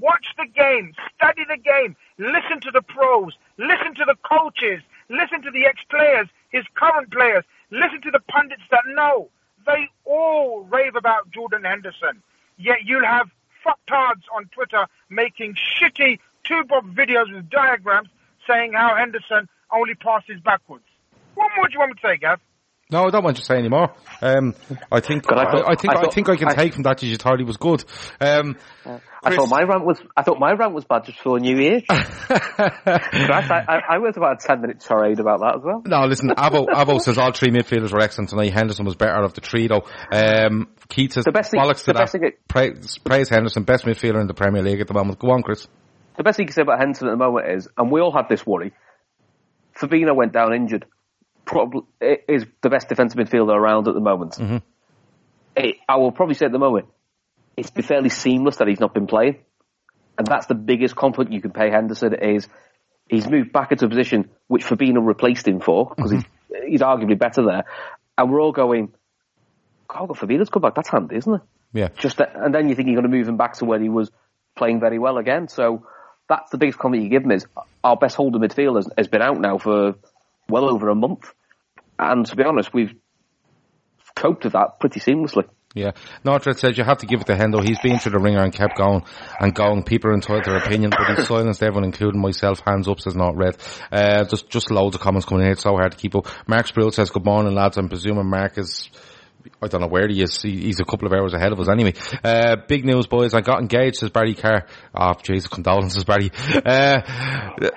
Watch 0.00 0.26
the 0.38 0.46
game, 0.46 0.94
study 1.14 1.42
the 1.48 1.58
game, 1.58 1.96
listen 2.18 2.60
to 2.62 2.70
the 2.70 2.80
pros, 2.80 3.34
listen 3.58 3.94
to 3.96 4.04
the 4.06 4.16
coaches, 4.22 4.82
listen 5.10 5.42
to 5.42 5.50
the 5.50 5.66
ex-players, 5.66 6.28
his 6.50 6.64
current 6.74 7.10
players, 7.12 7.44
listen 7.72 8.00
to 8.02 8.10
the 8.10 8.20
pundits 8.28 8.62
that 8.70 8.82
know. 8.86 9.28
They 9.66 9.88
all 10.04 10.62
rave 10.64 10.94
about 10.94 11.30
Jordan 11.30 11.64
Henderson. 11.64 12.22
Yet 12.58 12.84
you'll 12.84 13.04
have 13.04 13.30
fucktards 13.66 14.22
on 14.34 14.46
Twitter 14.52 14.86
making 15.08 15.54
shitty 15.54 16.18
two-bob 16.44 16.94
videos 16.94 17.32
with 17.32 17.48
diagrams 17.50 18.08
saying 18.46 18.72
how 18.74 18.94
Henderson 18.94 19.48
only 19.72 19.94
passes 19.94 20.40
backwards. 20.40 20.84
What 21.34 21.50
more 21.56 21.66
do 21.68 21.72
you 21.72 21.78
want 21.78 21.92
me 21.92 21.94
to 21.94 22.06
say, 22.06 22.16
Gav? 22.18 22.40
No, 22.92 23.04
I 23.04 23.10
don't 23.10 23.24
want 23.24 23.36
you 23.38 23.40
to 23.42 23.46
say 23.46 23.56
anymore. 23.56 23.94
Um, 24.20 24.54
I 24.90 25.00
think 25.00 25.24
I 25.32 25.42
I, 25.42 25.50
thought- 25.50 25.70
I 25.70 25.74
think 25.74 25.96
I 25.96 26.00
I, 26.02 26.10
think 26.10 26.28
I 26.28 26.36
can 26.36 26.48
I- 26.48 26.54
take 26.54 26.74
from 26.74 26.82
that 26.84 26.98
that 26.98 27.06
you 27.06 27.16
thought 27.16 27.38
he 27.38 27.44
was 27.44 27.56
good. 27.56 27.84
Um, 28.20 28.56
I 29.24 29.34
thought 29.36 29.48
my 29.48 29.62
rant 29.62 29.84
was 29.84 30.00
I 30.16 30.22
thought 30.22 30.38
my 30.38 30.52
rant 30.52 30.74
was 30.74 30.84
bad 30.84 31.04
just 31.04 31.18
for 31.20 31.38
New 31.38 31.56
Year. 31.56 31.82
I, 31.90 33.64
I, 33.68 33.80
I 33.94 33.98
went 33.98 34.16
about 34.16 34.42
a 34.42 34.46
ten 34.46 34.60
minute 34.60 34.80
tirade 34.80 35.20
about 35.20 35.40
that 35.40 35.56
as 35.56 35.62
well. 35.64 35.82
No, 35.86 36.06
listen, 36.06 36.30
Avo, 36.30 36.66
Avo 36.66 37.00
says 37.00 37.18
all 37.18 37.32
three 37.32 37.50
midfielders 37.50 37.92
were 37.92 38.00
excellent 38.00 38.30
tonight. 38.30 38.52
Henderson 38.52 38.84
was 38.84 38.96
better 38.96 39.12
out 39.14 39.24
of 39.24 39.34
the 39.34 39.40
three 39.40 39.68
though. 39.68 39.84
Um, 40.12 40.68
Keith 40.88 41.12
says, 41.12 41.24
The 41.24 41.32
best 41.32 41.50
thing- 41.50 41.60
bollocks 41.60 41.84
to 41.84 41.92
that. 41.92 42.14
it- 42.14 42.46
praise, 42.48 42.98
praise 42.98 43.28
Henderson, 43.28 43.62
best 43.64 43.84
midfielder 43.84 44.20
in 44.20 44.26
the 44.26 44.34
Premier 44.34 44.62
League 44.62 44.80
at 44.80 44.88
the 44.88 44.94
moment. 44.94 45.18
Go 45.18 45.30
on, 45.30 45.42
Chris. 45.42 45.66
The 46.16 46.24
best 46.24 46.36
thing 46.36 46.44
you 46.44 46.48
can 46.48 46.54
say 46.54 46.62
about 46.62 46.78
Henderson 46.80 47.08
at 47.08 47.12
the 47.12 47.16
moment 47.16 47.48
is, 47.48 47.68
and 47.78 47.90
we 47.90 48.00
all 48.00 48.12
had 48.12 48.28
this 48.28 48.46
worry. 48.46 48.72
Fabinho 49.78 50.14
went 50.14 50.32
down 50.32 50.52
injured. 50.52 50.84
Probably 51.44 51.82
is 52.00 52.46
the 52.60 52.70
best 52.70 52.88
defensive 52.88 53.18
midfielder 53.18 53.54
around 53.54 53.88
at 53.88 53.94
the 53.94 54.00
moment. 54.00 54.32
Mm-hmm. 54.32 54.56
It, 55.56 55.76
I 55.88 55.96
will 55.96 56.12
probably 56.12 56.34
say 56.34 56.46
at 56.46 56.52
the 56.52 56.58
moment, 56.58 56.86
it's 57.56 57.70
been 57.70 57.84
fairly 57.84 58.08
seamless 58.08 58.56
that 58.56 58.68
he's 58.68 58.80
not 58.80 58.94
been 58.94 59.06
playing, 59.06 59.36
and 60.16 60.26
that's 60.26 60.46
the 60.46 60.54
biggest 60.54 60.96
compliment 60.96 61.34
you 61.34 61.40
can 61.40 61.50
pay 61.50 61.70
Henderson 61.70 62.14
is 62.14 62.48
he's 63.08 63.28
moved 63.28 63.52
back 63.52 63.72
into 63.72 63.86
a 63.86 63.88
position 63.88 64.30
which 64.46 64.64
Fabinho 64.64 65.04
replaced 65.04 65.46
him 65.46 65.60
for 65.60 65.92
because 65.94 66.12
he's, 66.12 66.22
mm-hmm. 66.22 66.66
he's 66.68 66.80
arguably 66.80 67.18
better 67.18 67.44
there, 67.44 67.64
and 68.16 68.32
we're 68.32 68.40
all 68.40 68.52
going, 68.52 68.92
"God, 69.88 70.08
Fabinho's 70.10 70.48
come 70.48 70.62
back. 70.62 70.74
That's 70.74 70.88
handy, 70.88 71.16
isn't 71.16 71.34
it?" 71.34 71.42
Yeah. 71.74 71.88
just 71.98 72.18
that, 72.18 72.32
and 72.34 72.54
then 72.54 72.68
you 72.68 72.74
think 72.74 72.88
you're 72.88 73.00
going 73.00 73.10
to 73.10 73.16
move 73.16 73.28
him 73.28 73.36
back 73.36 73.54
to 73.54 73.64
where 73.64 73.80
he 73.80 73.88
was 73.88 74.10
playing 74.56 74.80
very 74.80 74.98
well 74.98 75.18
again. 75.18 75.48
So 75.48 75.86
that's 76.28 76.50
the 76.50 76.58
biggest 76.58 76.78
comment 76.78 77.02
you 77.02 77.08
give 77.08 77.24
him 77.24 77.30
is 77.30 77.46
our 77.82 77.96
best 77.96 78.16
holder 78.16 78.38
midfielder 78.38 78.76
has, 78.76 78.88
has 78.96 79.08
been 79.08 79.22
out 79.22 79.40
now 79.40 79.58
for 79.58 79.94
well 80.52 80.70
over 80.70 80.88
a 80.88 80.94
month, 80.94 81.32
and 81.98 82.24
to 82.26 82.36
be 82.36 82.44
honest, 82.44 82.72
we've 82.72 82.94
coped 84.14 84.44
with 84.44 84.52
that 84.52 84.78
pretty 84.78 85.00
seamlessly. 85.00 85.48
Yeah. 85.74 85.92
Northred 86.22 86.58
says 86.58 86.76
you 86.76 86.84
have 86.84 86.98
to 86.98 87.06
give 87.06 87.22
it 87.22 87.26
to 87.28 87.34
Hendo. 87.34 87.66
He's 87.66 87.78
been 87.78 87.98
through 87.98 88.12
the 88.12 88.18
ringer 88.18 88.42
and 88.42 88.52
kept 88.52 88.76
going 88.76 89.04
and 89.40 89.54
going. 89.54 89.84
People 89.84 90.10
are 90.10 90.14
entitled 90.14 90.44
to 90.44 90.50
their 90.50 90.58
opinion, 90.58 90.90
but 90.90 91.16
he's 91.16 91.26
silenced 91.26 91.62
everyone, 91.62 91.84
including 91.84 92.20
myself. 92.20 92.60
Hands 92.66 92.86
up 92.86 93.00
says 93.00 93.16
not. 93.16 93.34
Uh, 93.90 94.24
just, 94.24 94.50
just 94.50 94.70
loads 94.70 94.94
of 94.94 95.00
comments 95.00 95.26
coming 95.26 95.46
in. 95.46 95.52
It's 95.52 95.62
so 95.62 95.70
hard 95.70 95.92
to 95.92 95.98
keep 95.98 96.14
up. 96.14 96.26
Mark 96.46 96.66
Sproul 96.66 96.90
says, 96.90 97.08
good 97.08 97.24
morning 97.24 97.54
lads. 97.54 97.78
I'm 97.78 97.88
presuming 97.88 98.28
Mark 98.28 98.58
is, 98.58 98.90
I 99.62 99.68
don't 99.68 99.80
know 99.80 99.88
where 99.88 100.08
he 100.08 100.22
is. 100.22 100.40
He, 100.42 100.62
he's 100.62 100.80
a 100.80 100.84
couple 100.84 101.06
of 101.06 101.12
hours 101.12 101.34
ahead 101.34 101.52
of 101.52 101.60
us 101.60 101.68
anyway. 101.68 101.94
Uh, 102.22 102.56
big 102.68 102.84
news 102.84 103.06
boys. 103.06 103.34
I 103.34 103.40
got 103.40 103.60
engaged, 103.60 103.96
says 103.96 104.10
Barry 104.10 104.34
Carr. 104.34 104.66
Oh, 104.94 105.12
jeez, 105.14 105.48
condolences 105.50 106.04
Barry. 106.04 106.30
Uh, 106.64 107.00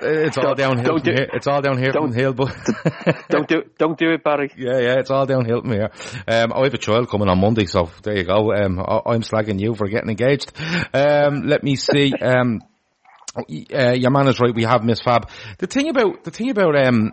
it's 0.02 0.38
all 0.38 0.56
downhill 0.56 0.98
do- 0.98 1.12
here. 1.12 1.30
It's 1.34 1.48
all 1.48 1.62
downhill 1.62 1.92
from 1.92 2.14
hill, 2.14 2.34
but. 2.34 2.56
don't 3.30 3.48
do 3.48 3.64
don't 3.78 3.98
do 3.98 4.12
it, 4.12 4.24
Barry. 4.24 4.52
Yeah, 4.58 4.80
yeah, 4.80 5.00
it's 5.00 5.12
all 5.12 5.26
downhill 5.26 5.62
from 5.62 5.72
here. 5.72 5.92
Um, 6.28 6.54
I 6.54 6.64
have 6.64 6.74
a 6.74 6.78
child 6.78 7.10
coming 7.10 7.30
on 7.30 7.40
Monday, 7.40 7.66
so 7.66 7.90
there 8.04 8.18
you 8.18 8.24
go. 8.24 8.54
Um, 8.54 8.80
I, 8.80 9.02
I'm 9.08 9.22
slagging 9.22 9.60
you 9.60 9.76
for 9.76 9.88
getting 9.88 10.10
engaged. 10.10 10.52
Um, 10.94 11.48
let 11.48 11.64
me 11.64 11.76
see. 11.76 12.14
Um, 12.14 12.62
uh, 13.38 13.94
your 13.94 14.12
man 14.12 14.28
is 14.28 14.40
right. 14.40 14.56
We 14.56 14.64
have 14.64 14.84
Miss 14.84 15.02
Fab. 15.02 15.30
The 15.58 15.68
thing 15.68 15.90
about 15.90 16.24
the 16.24 16.32
thing 16.32 16.50
about 16.50 16.76
um. 16.76 17.12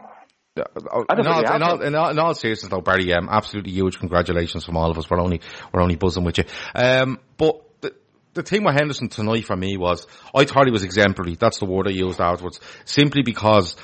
Uh, 0.54 0.64
in, 0.74 1.26
all, 1.26 1.40
in, 1.40 1.62
all, 1.62 1.80
in, 1.80 1.94
all, 1.94 2.10
in 2.10 2.18
all 2.18 2.34
seriousness 2.34 2.70
though, 2.70 2.82
Barry, 2.82 3.12
um, 3.14 3.28
absolutely 3.30 3.72
huge 3.72 3.98
congratulations 3.98 4.64
from 4.64 4.76
all 4.76 4.90
of 4.90 4.98
us. 4.98 5.08
We're 5.08 5.20
only, 5.20 5.40
we're 5.72 5.80
only 5.80 5.96
buzzing 5.96 6.24
with 6.24 6.38
you. 6.38 6.44
Um, 6.74 7.20
but 7.38 7.80
the, 7.80 7.94
the 8.34 8.42
thing 8.42 8.62
with 8.64 8.74
Henderson 8.74 9.08
tonight 9.08 9.46
for 9.46 9.56
me 9.56 9.78
was, 9.78 10.06
I 10.34 10.44
thought 10.44 10.66
he 10.66 10.72
was 10.72 10.82
exemplary. 10.82 11.36
That's 11.36 11.58
the 11.58 11.64
word 11.64 11.88
I 11.88 11.92
used 11.92 12.20
afterwards. 12.20 12.60
Simply 12.84 13.22
because 13.22 13.76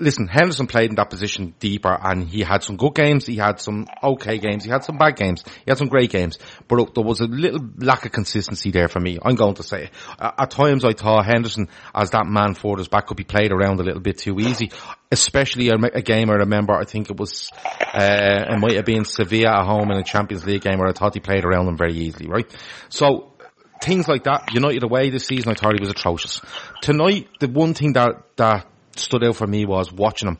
listen, 0.00 0.28
Henderson 0.28 0.66
played 0.66 0.90
in 0.90 0.96
that 0.96 1.10
position 1.10 1.54
deeper 1.58 1.96
and 2.02 2.28
he 2.28 2.42
had 2.42 2.62
some 2.62 2.76
good 2.76 2.94
games, 2.94 3.26
he 3.26 3.36
had 3.36 3.60
some 3.60 3.86
okay 4.02 4.38
games, 4.38 4.64
he 4.64 4.70
had 4.70 4.84
some 4.84 4.98
bad 4.98 5.16
games, 5.16 5.44
he 5.46 5.70
had 5.70 5.78
some 5.78 5.88
great 5.88 6.10
games, 6.10 6.38
but 6.66 6.94
there 6.94 7.04
was 7.04 7.20
a 7.20 7.26
little 7.26 7.60
lack 7.78 8.06
of 8.06 8.12
consistency 8.12 8.70
there 8.70 8.88
for 8.88 9.00
me. 9.00 9.18
I'm 9.22 9.34
going 9.34 9.54
to 9.54 9.62
say. 9.62 9.90
At 10.18 10.50
times 10.50 10.84
I 10.84 10.92
thought 10.92 11.26
Henderson, 11.26 11.68
as 11.94 12.10
that 12.10 12.26
man 12.26 12.54
forward 12.54 12.78
his 12.78 12.88
back, 12.88 13.06
could 13.06 13.16
be 13.16 13.24
played 13.24 13.52
around 13.52 13.80
a 13.80 13.84
little 13.84 14.00
bit 14.00 14.18
too 14.18 14.38
easy, 14.40 14.70
especially 15.10 15.68
a, 15.68 15.76
a 15.76 16.02
game 16.02 16.30
I 16.30 16.34
remember, 16.34 16.74
I 16.74 16.84
think 16.84 17.10
it 17.10 17.16
was, 17.16 17.50
uh, 17.80 18.44
it 18.50 18.58
might 18.58 18.76
have 18.76 18.84
been 18.84 19.04
Sevilla 19.04 19.60
at 19.60 19.66
home 19.66 19.90
in 19.90 19.98
a 19.98 20.04
Champions 20.04 20.44
League 20.44 20.62
game 20.62 20.78
where 20.78 20.88
I 20.88 20.92
thought 20.92 21.14
he 21.14 21.20
played 21.20 21.44
around 21.44 21.66
them 21.66 21.76
very 21.76 21.94
easily, 21.94 22.28
right? 22.28 22.50
So, 22.88 23.32
things 23.80 24.08
like 24.08 24.24
that, 24.24 24.52
United 24.52 24.82
away 24.82 25.10
this 25.10 25.26
season, 25.26 25.52
I 25.52 25.54
thought 25.54 25.74
he 25.74 25.80
was 25.80 25.90
atrocious. 25.90 26.40
Tonight, 26.82 27.28
the 27.40 27.48
one 27.48 27.74
thing 27.74 27.92
that, 27.94 28.36
that 28.36 28.66
stood 28.98 29.24
out 29.24 29.36
for 29.36 29.46
me 29.46 29.64
was 29.64 29.92
watching 29.92 30.28
him 30.28 30.38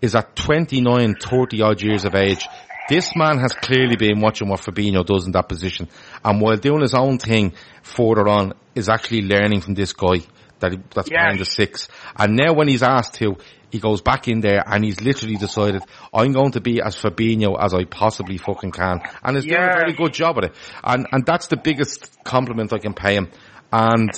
is 0.00 0.14
at 0.16 0.34
29, 0.36 1.14
30 1.14 1.62
odd 1.62 1.80
years 1.80 2.04
of 2.04 2.14
age, 2.14 2.46
this 2.88 3.14
man 3.14 3.38
has 3.38 3.52
clearly 3.52 3.96
been 3.96 4.20
watching 4.20 4.48
what 4.48 4.60
Fabinho 4.60 5.06
does 5.06 5.26
in 5.26 5.32
that 5.32 5.48
position. 5.48 5.88
And 6.24 6.40
while 6.40 6.56
doing 6.56 6.80
his 6.82 6.94
own 6.94 7.18
thing 7.18 7.52
further 7.82 8.26
on, 8.28 8.54
is 8.74 8.88
actually 8.88 9.22
learning 9.22 9.60
from 9.60 9.74
this 9.74 9.92
guy 9.92 10.16
that 10.58 10.72
that's 10.90 11.08
Yes. 11.10 11.22
playing 11.24 11.38
the 11.38 11.44
six. 11.44 11.88
And 12.16 12.36
now 12.36 12.52
when 12.54 12.66
he's 12.68 12.82
asked 12.82 13.14
to, 13.14 13.36
he 13.70 13.78
goes 13.78 14.02
back 14.02 14.28
in 14.28 14.40
there 14.40 14.62
and 14.66 14.84
he's 14.84 15.00
literally 15.00 15.36
decided, 15.36 15.82
I'm 16.12 16.32
going 16.32 16.52
to 16.52 16.60
be 16.60 16.82
as 16.82 16.96
Fabinho 16.96 17.56
as 17.58 17.72
I 17.72 17.84
possibly 17.84 18.38
fucking 18.38 18.72
can. 18.72 19.00
And 19.22 19.36
he's 19.36 19.44
doing 19.46 19.62
a 19.62 19.74
very 19.74 19.92
good 19.94 20.12
job 20.12 20.38
at 20.38 20.44
it. 20.44 20.54
And, 20.82 21.06
and 21.12 21.24
that's 21.24 21.46
the 21.46 21.56
biggest 21.56 22.10
compliment 22.24 22.72
I 22.72 22.78
can 22.78 22.92
pay 22.94 23.14
him. 23.14 23.30
And 23.72 24.10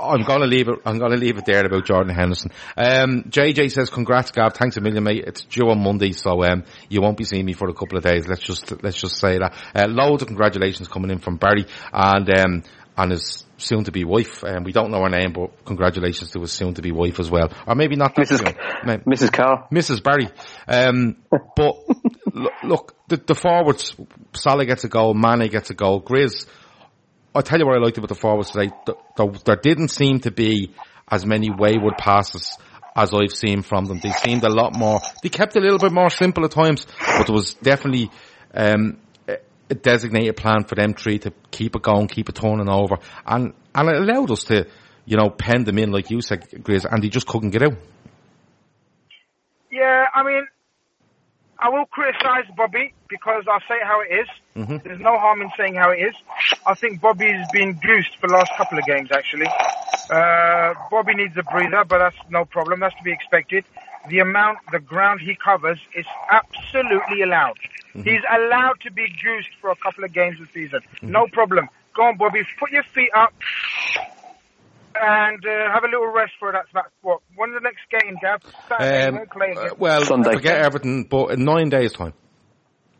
I'm 0.00 0.22
gonna 0.22 0.46
leave 0.46 0.68
it, 0.68 0.78
I'm 0.84 0.98
gonna 0.98 1.16
leave 1.16 1.38
it 1.38 1.44
there 1.44 1.64
about 1.64 1.84
Jordan 1.84 2.14
Henderson. 2.14 2.50
Um, 2.76 3.24
JJ 3.24 3.70
says, 3.70 3.90
congrats 3.90 4.30
Gav, 4.30 4.54
thanks 4.54 4.76
a 4.76 4.80
million 4.80 5.04
mate. 5.04 5.24
It's 5.26 5.44
due 5.44 5.68
on 5.70 5.82
Monday, 5.82 6.12
so, 6.12 6.42
um, 6.44 6.64
you 6.88 7.00
won't 7.00 7.16
be 7.16 7.24
seeing 7.24 7.44
me 7.44 7.52
for 7.52 7.68
a 7.68 7.74
couple 7.74 7.98
of 7.98 8.04
days. 8.04 8.26
Let's 8.28 8.42
just, 8.42 8.82
let's 8.82 9.00
just 9.00 9.18
say 9.18 9.38
that. 9.38 9.54
Uh, 9.74 9.86
loads 9.88 10.22
of 10.22 10.28
congratulations 10.28 10.88
coming 10.88 11.10
in 11.10 11.18
from 11.18 11.36
Barry 11.36 11.66
and, 11.92 12.30
um, 12.38 12.62
and 12.96 13.12
his 13.12 13.44
soon 13.58 13.84
to 13.84 13.92
be 13.92 14.04
wife. 14.04 14.42
And 14.42 14.58
um, 14.58 14.64
we 14.64 14.72
don't 14.72 14.90
know 14.90 15.02
her 15.02 15.10
name, 15.10 15.32
but 15.32 15.64
congratulations 15.64 16.30
to 16.32 16.40
his 16.40 16.52
soon 16.52 16.74
to 16.74 16.82
be 16.82 16.92
wife 16.92 17.20
as 17.20 17.30
well. 17.30 17.52
Or 17.66 17.74
maybe 17.74 17.96
not 17.96 18.14
Mrs. 18.14 18.38
soon. 18.38 19.00
Mrs. 19.06 19.32
Carr. 19.32 19.68
Mrs. 19.72 20.02
Barry. 20.02 20.28
Um, 20.68 21.16
but 21.30 21.76
look, 22.64 22.96
the, 23.08 23.16
the, 23.16 23.34
forwards, 23.34 23.94
Salah 24.34 24.66
gets 24.66 24.84
a 24.84 24.88
goal, 24.88 25.14
Mane 25.14 25.48
gets 25.48 25.70
a 25.70 25.74
goal, 25.74 26.02
Grizz. 26.02 26.46
I'll 27.36 27.42
tell 27.42 27.58
you 27.58 27.66
what 27.66 27.76
I 27.76 27.80
liked 27.80 27.98
about 27.98 28.08
the 28.08 28.14
forwards 28.14 28.50
today. 28.50 28.72
There, 29.16 29.26
there 29.44 29.56
didn't 29.56 29.88
seem 29.88 30.20
to 30.20 30.30
be 30.30 30.72
as 31.06 31.26
many 31.26 31.50
wayward 31.50 31.98
passes 31.98 32.56
as 32.96 33.12
I've 33.12 33.32
seen 33.32 33.60
from 33.60 33.84
them. 33.84 34.00
They 34.02 34.10
seemed 34.10 34.42
a 34.42 34.48
lot 34.48 34.74
more, 34.74 35.00
they 35.22 35.28
kept 35.28 35.54
a 35.54 35.60
little 35.60 35.78
bit 35.78 35.92
more 35.92 36.08
simple 36.08 36.46
at 36.46 36.52
times, 36.52 36.86
but 36.98 37.26
there 37.26 37.34
was 37.34 37.52
definitely, 37.54 38.10
um, 38.54 38.96
a 39.68 39.74
designated 39.74 40.36
plan 40.36 40.64
for 40.64 40.76
them 40.76 40.94
three 40.94 41.18
to 41.18 41.32
keep 41.50 41.76
it 41.76 41.82
going, 41.82 42.08
keep 42.08 42.28
it 42.28 42.36
turning 42.36 42.68
over, 42.68 42.96
and 43.26 43.52
and 43.74 43.88
it 43.88 43.96
allowed 43.96 44.30
us 44.30 44.44
to, 44.44 44.66
you 45.04 45.16
know, 45.16 45.28
pen 45.28 45.64
them 45.64 45.78
in 45.78 45.90
like 45.90 46.10
you 46.10 46.22
said, 46.22 46.48
Grizz, 46.50 46.86
and 46.90 47.02
they 47.02 47.08
just 47.08 47.26
couldn't 47.26 47.50
get 47.50 47.62
out. 47.62 47.76
Yeah, 49.70 50.04
I 50.14 50.22
mean, 50.22 50.46
I 51.58 51.68
will 51.70 51.86
criticise 51.86 52.44
Bobby 52.56 52.92
because 53.08 53.44
I'll 53.50 53.60
say 53.60 53.78
how 53.82 54.00
it 54.00 54.14
is. 54.14 54.28
Mm-hmm. 54.56 54.76
There's 54.84 55.00
no 55.00 55.18
harm 55.18 55.42
in 55.42 55.50
saying 55.56 55.74
how 55.74 55.90
it 55.90 55.98
is. 55.98 56.14
I 56.66 56.74
think 56.74 57.00
Bobby's 57.00 57.46
been 57.52 57.78
goosed 57.80 58.16
for 58.20 58.26
the 58.28 58.34
last 58.34 58.52
couple 58.56 58.78
of 58.78 58.84
games, 58.84 59.10
actually. 59.10 59.46
Uh, 60.10 60.74
Bobby 60.90 61.14
needs 61.14 61.36
a 61.36 61.42
breather, 61.42 61.84
but 61.84 61.98
that's 61.98 62.16
no 62.30 62.44
problem. 62.44 62.80
That's 62.80 62.94
to 62.96 63.02
be 63.02 63.12
expected. 63.12 63.64
The 64.08 64.20
amount, 64.20 64.58
the 64.70 64.78
ground 64.78 65.20
he 65.20 65.34
covers 65.34 65.78
is 65.94 66.06
absolutely 66.30 67.22
allowed. 67.22 67.58
Mm-hmm. 67.94 68.02
He's 68.02 68.22
allowed 68.30 68.80
to 68.82 68.90
be 68.92 69.06
goosed 69.22 69.50
for 69.60 69.70
a 69.70 69.76
couple 69.76 70.04
of 70.04 70.12
games 70.12 70.38
this 70.38 70.48
season. 70.52 70.80
Mm-hmm. 70.96 71.10
No 71.10 71.26
problem. 71.32 71.68
Go 71.94 72.02
on, 72.02 72.18
Bobby. 72.18 72.42
Put 72.60 72.70
your 72.70 72.84
feet 72.84 73.10
up 73.14 73.32
and 75.00 75.44
uh, 75.44 75.72
have 75.72 75.84
a 75.84 75.88
little 75.88 76.06
rest 76.08 76.32
for 76.38 76.52
that. 76.52 76.66
That's 76.72 76.88
what. 77.02 77.20
one 77.34 77.50
of 77.50 77.54
the 77.54 77.60
next 77.60 77.82
games. 77.90 78.18
Gav? 78.20 78.42
Saturday, 78.68 79.18
um, 79.18 79.58
uh, 79.58 79.74
well, 79.78 80.04
Sunday. 80.04 80.34
forget 80.34 80.58
Everton, 80.60 81.04
but 81.04 81.32
in 81.32 81.44
nine 81.44 81.68
days' 81.68 81.92
time. 81.92 82.14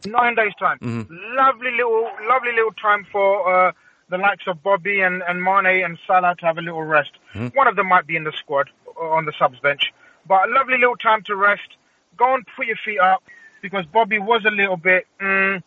Nine 0.06 0.34
days' 0.34 0.54
time. 0.58 0.78
Mm-hmm. 0.78 1.14
Lovely 1.36 1.72
little, 1.72 2.08
lovely 2.28 2.52
little 2.52 2.72
time 2.72 3.06
for 3.10 3.68
uh, 3.68 3.72
the 4.08 4.18
likes 4.18 4.44
of 4.46 4.62
Bobby 4.62 5.00
and, 5.00 5.22
and 5.26 5.42
Mane 5.42 5.84
and 5.84 5.98
Salah 6.06 6.36
to 6.38 6.46
have 6.46 6.58
a 6.58 6.62
little 6.62 6.82
rest. 6.82 7.10
Mm-hmm. 7.34 7.56
One 7.56 7.66
of 7.66 7.76
them 7.76 7.88
might 7.88 8.06
be 8.06 8.16
in 8.16 8.24
the 8.24 8.32
squad 8.32 8.70
on 8.96 9.24
the 9.24 9.32
subs 9.38 9.58
bench, 9.60 9.92
but 10.26 10.48
a 10.48 10.52
lovely 10.52 10.78
little 10.78 10.96
time 10.96 11.22
to 11.24 11.36
rest. 11.36 11.76
Go 12.16 12.34
and 12.34 12.46
put 12.56 12.66
your 12.66 12.76
feet 12.84 13.00
up 13.00 13.22
because 13.62 13.84
Bobby 13.86 14.18
was 14.18 14.44
a 14.44 14.50
little 14.50 14.76
bit. 14.76 15.06
Mm, 15.20 15.62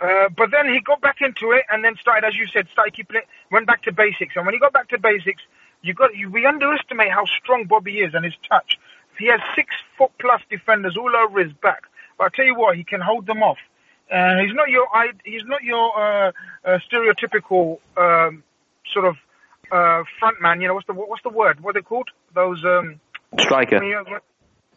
uh, 0.00 0.28
but 0.36 0.50
then 0.50 0.72
he 0.72 0.80
got 0.80 1.00
back 1.00 1.16
into 1.20 1.52
it 1.52 1.64
and 1.70 1.84
then 1.84 1.96
started, 2.00 2.26
as 2.26 2.36
you 2.36 2.46
said, 2.46 2.66
started 2.72 2.94
keeping 2.94 3.16
it, 3.16 3.26
went 3.50 3.66
back 3.66 3.82
to 3.82 3.92
basics. 3.92 4.34
And 4.36 4.46
when 4.46 4.54
he 4.54 4.58
got 4.58 4.72
back 4.72 4.88
to 4.90 4.98
basics, 4.98 5.42
you 5.82 5.94
got 5.94 6.14
you, 6.14 6.30
we 6.30 6.46
underestimate 6.46 7.10
how 7.10 7.24
strong 7.24 7.64
Bobby 7.64 7.98
is 7.98 8.14
and 8.14 8.24
his 8.24 8.34
touch. 8.48 8.78
He 9.18 9.26
has 9.26 9.40
six 9.54 9.74
foot 9.98 10.10
plus 10.18 10.40
defenders 10.50 10.96
all 10.96 11.14
over 11.14 11.42
his 11.42 11.52
back. 11.52 11.82
But 12.16 12.24
I 12.24 12.28
tell 12.36 12.44
you 12.44 12.54
what, 12.54 12.76
he 12.76 12.84
can 12.84 13.00
hold 13.00 13.26
them 13.26 13.42
off. 13.42 13.58
Uh, 14.10 14.38
he's 14.38 14.54
not 14.54 14.68
your 14.68 14.86
he's 15.24 15.44
not 15.44 15.62
your 15.62 15.98
uh, 15.98 16.32
uh, 16.64 16.78
stereotypical 16.90 17.78
um, 17.96 18.42
sort 18.92 19.04
of 19.06 19.16
uh, 19.70 20.02
front 20.18 20.40
man. 20.40 20.60
You 20.60 20.68
know 20.68 20.74
what's 20.74 20.86
the 20.86 20.94
what's 20.94 21.22
the 21.22 21.30
word? 21.30 21.60
What 21.60 21.76
are 21.76 21.80
they 21.80 21.84
called? 21.84 22.08
Those 22.34 22.64
um, 22.64 23.00
striker. 23.38 23.78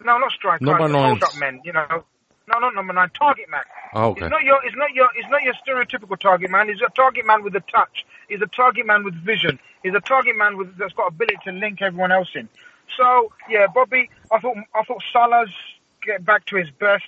no, 0.06 0.18
not 0.18 0.32
striker. 0.32 0.64
Number 0.64 0.88
nine. 0.88 1.20
men. 1.40 1.62
You 1.64 1.74
know, 1.74 2.04
no, 2.48 2.60
not 2.60 2.76
number 2.76 2.94
nine. 2.94 3.10
Target 3.18 3.50
man. 3.50 3.62
Oh, 3.94 4.10
okay. 4.10 4.26
It's 4.26 4.30
not 4.30 4.44
your. 4.44 4.66
It's 4.66 4.76
not 4.76 4.94
your. 4.94 5.10
It's 5.16 5.30
not 5.30 5.42
your 5.44 5.54
stereotypical 5.66 6.20
target 6.20 6.50
man. 6.50 6.68
He's 6.68 6.82
a 6.82 6.90
target 6.90 7.26
man 7.26 7.44
with 7.44 7.56
a 7.56 7.62
touch. 7.62 8.06
He's 8.28 8.42
a 8.42 8.48
target 8.48 8.86
man 8.86 9.04
with 9.04 9.14
vision. 9.16 9.60
He's 9.82 9.94
a 9.94 10.02
target 10.02 10.36
man 10.38 10.58
with 10.58 10.78
that's 10.78 10.94
got 10.94 11.08
ability 11.08 11.38
to 11.46 11.52
link 11.52 11.82
everyone 11.82 12.12
else 12.12 12.30
in. 12.36 12.50
So 12.98 13.32
yeah, 13.50 13.68
Bobby. 13.68 14.10
I 14.32 14.40
thought. 14.40 14.58
I 14.76 14.84
thought 14.84 15.02
Salah's 15.12 15.54
get 16.04 16.26
back 16.26 16.46
to 16.48 16.58
his 16.58 16.70
best. 16.72 17.08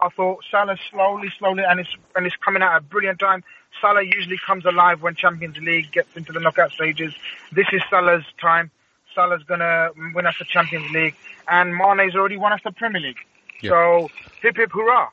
I 0.00 0.08
thought 0.08 0.42
Salah 0.50 0.76
slowly, 0.90 1.30
slowly, 1.38 1.62
and 1.66 1.78
it's 1.78 1.94
and 2.16 2.26
it's 2.26 2.36
coming 2.36 2.62
out 2.62 2.72
at 2.72 2.78
a 2.78 2.84
brilliant 2.84 3.20
time. 3.20 3.44
Salah 3.80 4.02
usually 4.02 4.38
comes 4.44 4.64
alive 4.64 5.00
when 5.00 5.14
Champions 5.14 5.56
League 5.58 5.92
gets 5.92 6.16
into 6.16 6.32
the 6.32 6.40
knockout 6.40 6.72
stages. 6.72 7.14
This 7.52 7.66
is 7.72 7.82
Salah's 7.88 8.24
time. 8.40 8.70
Salah's 9.14 9.44
gonna 9.44 9.90
win 10.14 10.26
us 10.26 10.34
the 10.38 10.44
Champions 10.44 10.90
League, 10.90 11.14
and 11.46 11.76
Mane's 11.76 12.16
already 12.16 12.36
won 12.36 12.52
us 12.52 12.60
the 12.64 12.72
Premier 12.72 13.00
League. 13.00 13.18
Yeah. 13.62 13.70
So 13.70 14.08
hip 14.42 14.56
hip 14.56 14.70
hurrah! 14.72 15.08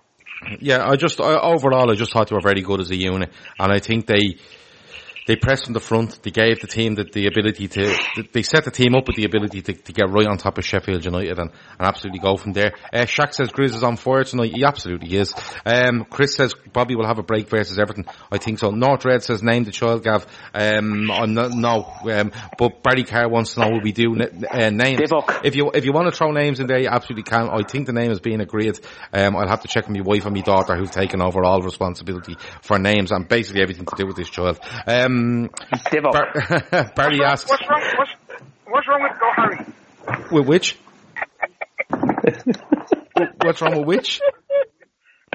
Yeah, 0.60 0.90
I 0.90 0.96
just 0.96 1.20
I, 1.22 1.38
overall 1.38 1.92
I 1.92 1.96
just 1.96 2.12
thought 2.12 2.30
they 2.30 2.36
were 2.36 2.42
very 2.42 2.62
good 2.62 2.80
as 2.80 2.90
a 2.92 2.96
unit, 2.96 3.32
and 3.60 3.72
I 3.72 3.80
think 3.80 4.08
they 4.08 4.38
they 5.30 5.36
pressed 5.36 5.66
from 5.66 5.74
the 5.74 5.80
front. 5.80 6.24
They 6.24 6.32
gave 6.32 6.60
the 6.60 6.66
team 6.66 6.96
the, 6.96 7.04
the 7.04 7.28
ability 7.28 7.68
to, 7.68 7.96
they 8.34 8.42
set 8.42 8.66
the 8.66 8.72
team 8.72 8.96
up 8.96 9.06
with 9.06 9.16
the 9.16 9.26
ability 9.26 9.62
to, 9.62 9.74
to 9.74 9.94
get 9.94 10.10
right 10.10 10.26
on 10.26 10.40
top 10.40 10.58
of 10.58 10.66
Sheffield 10.66 11.06
United 11.06 11.38
and, 11.38 11.52
and 11.52 11.88
absolutely 11.88 12.20
go 12.20 12.36
from 12.36 12.54
there. 12.54 12.74
Uh, 12.92 13.06
Shaq 13.06 13.36
says 13.36 13.50
Grizz 13.50 13.76
is 13.76 13.84
on 13.84 13.96
fire 13.96 14.24
tonight. 14.24 14.54
He 14.56 14.64
absolutely 14.66 15.16
is. 15.16 15.36
Um, 15.68 16.08
Chris 16.10 16.34
says 16.34 16.56
Bobby 16.74 16.96
will 16.96 17.06
have 17.06 17.20
a 17.20 17.24
break 17.24 17.48
versus 17.48 17.78
Everton. 17.78 18.06
I 18.32 18.40
think 18.40 18.58
so. 18.58 18.72
North 18.72 19.06
Red 19.06 19.22
says 19.22 19.44
name 19.44 19.66
the 19.66 19.72
child, 19.72 20.04
Gav. 20.04 20.26
Um, 20.52 21.12
I'm 21.12 21.36
not, 21.36 21.52
no, 21.52 21.84
um, 22.12 22.32
but 22.58 22.82
Barry 22.82 23.04
Carr 23.04 23.30
wants 23.30 23.54
to 23.54 23.60
know 23.60 23.70
what 23.70 23.84
we 23.84 23.92
do 23.92 24.20
uh, 24.20 24.72
names. 24.72 25.00
Divock. 25.00 25.42
If 25.44 25.56
you, 25.56 25.70
if 25.76 25.86
you 25.86 25.94
want 25.94 26.12
to 26.12 26.18
throw 26.18 26.32
names 26.32 26.60
in 26.60 26.66
there, 26.66 26.80
you 26.80 26.90
absolutely 26.90 27.30
can. 27.30 27.50
I 27.50 27.62
think 27.70 27.86
the 27.86 27.94
name 27.94 28.10
is 28.10 28.20
being 28.20 28.42
agreed. 28.42 28.80
Um, 29.14 29.36
I'll 29.36 29.48
have 29.48 29.62
to 29.62 29.68
check 29.68 29.88
with 29.88 29.96
my 29.96 30.02
wife 30.04 30.26
and 30.26 30.34
my 30.34 30.42
daughter 30.42 30.76
who've 30.76 30.90
taken 30.90 31.22
over 31.22 31.44
all 31.44 31.62
responsibility 31.62 32.36
for 32.64 32.80
names 32.80 33.12
and 33.12 33.28
basically 33.28 33.62
everything 33.62 33.86
to 33.86 33.96
do 33.96 34.08
with 34.08 34.16
this 34.16 34.32
child. 34.32 34.60
Um, 34.88 35.19
um, 35.20 35.50
Bar- 36.04 36.92
Barry 36.96 37.20
what's 37.20 37.44
asks. 37.46 37.50
What's 37.50 37.70
wrong, 37.70 37.84
what's, 37.98 38.12
what's 38.66 38.88
wrong 38.88 39.04
with 39.04 39.20
Go 39.20 39.32
Harry? 39.36 39.66
With 40.32 40.48
which? 40.48 40.78
what's 43.44 43.62
wrong 43.62 43.78
with 43.78 43.86
which? 43.88 44.22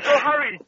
Go 0.02 0.18
Harry. 0.18 0.60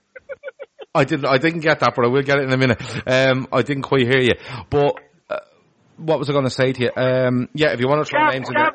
I 0.94 1.04
didn't. 1.04 1.26
I 1.26 1.38
didn't 1.38 1.60
get 1.60 1.80
that, 1.80 1.94
but 1.94 2.04
I 2.06 2.08
will 2.08 2.22
get 2.22 2.38
it 2.38 2.44
in 2.44 2.52
a 2.52 2.56
minute. 2.56 2.82
Um, 3.06 3.48
I 3.52 3.62
didn't 3.62 3.82
quite 3.82 4.06
hear 4.06 4.20
you. 4.20 4.32
But 4.70 4.94
uh, 5.28 5.40
what 5.98 6.18
was 6.18 6.30
I 6.30 6.32
going 6.32 6.44
to 6.44 6.50
say 6.50 6.72
to 6.72 6.82
you? 6.84 6.90
Um, 6.96 7.48
yeah, 7.52 7.72
if 7.72 7.80
you 7.80 7.88
want 7.88 8.04
to 8.06 8.10
throw 8.10 8.30
names 8.30 8.48
in 8.48 8.54
there. 8.54 8.70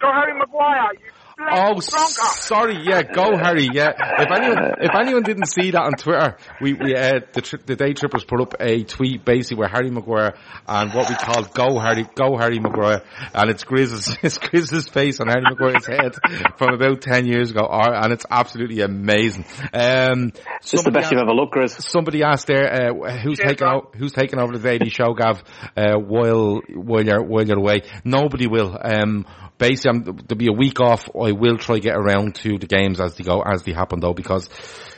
Go 0.00 0.12
Harry 0.12 0.38
Maguire. 0.38 0.92
You 0.94 1.10
Oh, 1.40 1.78
sorry. 1.80 2.78
Yeah, 2.82 3.02
go 3.02 3.36
Harry. 3.36 3.68
Yeah. 3.72 3.92
If 4.18 4.30
anyone, 4.30 4.74
if 4.80 4.90
anyone 4.98 5.22
didn't 5.22 5.46
see 5.46 5.70
that 5.70 5.82
on 5.82 5.92
Twitter, 5.92 6.36
we, 6.60 6.74
we, 6.74 6.96
uh, 6.96 7.20
the, 7.32 7.40
tri- 7.42 7.60
the 7.64 7.76
day 7.76 7.92
trippers 7.92 8.24
put 8.24 8.40
up 8.40 8.54
a 8.58 8.82
tweet 8.82 9.24
basically 9.24 9.58
where 9.58 9.68
Harry 9.68 9.90
Maguire 9.90 10.34
and 10.66 10.92
what 10.92 11.08
we 11.08 11.14
call 11.14 11.44
go 11.44 11.78
Harry, 11.78 12.06
go 12.14 12.36
Harry 12.36 12.58
Maguire. 12.58 13.02
And 13.34 13.50
it's 13.50 13.62
Grizz's, 13.62 14.16
it's 14.22 14.38
Grizz's 14.38 14.88
face 14.88 15.20
on 15.20 15.28
Harry 15.28 15.42
Maguire's 15.42 15.86
head 15.86 16.16
from 16.56 16.74
about 16.74 17.02
10 17.02 17.26
years 17.26 17.52
ago. 17.52 17.68
And 17.70 18.12
it's 18.12 18.26
absolutely 18.28 18.80
amazing. 18.80 19.44
Um, 19.72 20.32
it's 20.60 20.82
the 20.82 20.90
best 20.90 21.04
asked, 21.04 21.12
you've 21.12 21.20
ever 21.20 21.32
looked, 21.32 21.54
Grizz. 21.54 21.80
Somebody 21.88 22.24
asked 22.24 22.48
there, 22.48 22.90
uh, 22.90 23.18
who's 23.18 23.38
taking 23.38 23.66
out, 23.66 23.94
who's 23.96 24.12
taking 24.12 24.40
over 24.40 24.58
the 24.58 24.62
daily 24.62 24.90
show, 24.90 25.14
Gav, 25.14 25.42
uh, 25.76 25.98
while, 25.98 26.62
while 26.74 27.04
you're, 27.04 27.22
while 27.22 27.44
you're 27.46 27.58
away. 27.58 27.82
Nobody 28.04 28.48
will. 28.48 28.76
Um, 28.82 29.24
basically, 29.58 29.90
I'm, 29.90 30.04
there'll 30.04 30.38
be 30.38 30.48
a 30.48 30.52
week 30.52 30.80
off. 30.80 31.08
I 31.14 31.27
will 31.32 31.58
try 31.58 31.76
to 31.76 31.80
get 31.80 31.96
around 31.96 32.34
to 32.36 32.58
the 32.58 32.66
games 32.66 33.00
as 33.00 33.16
they 33.16 33.24
go, 33.24 33.40
as 33.42 33.62
they 33.62 33.72
happen 33.72 34.00
though, 34.00 34.14
because 34.14 34.48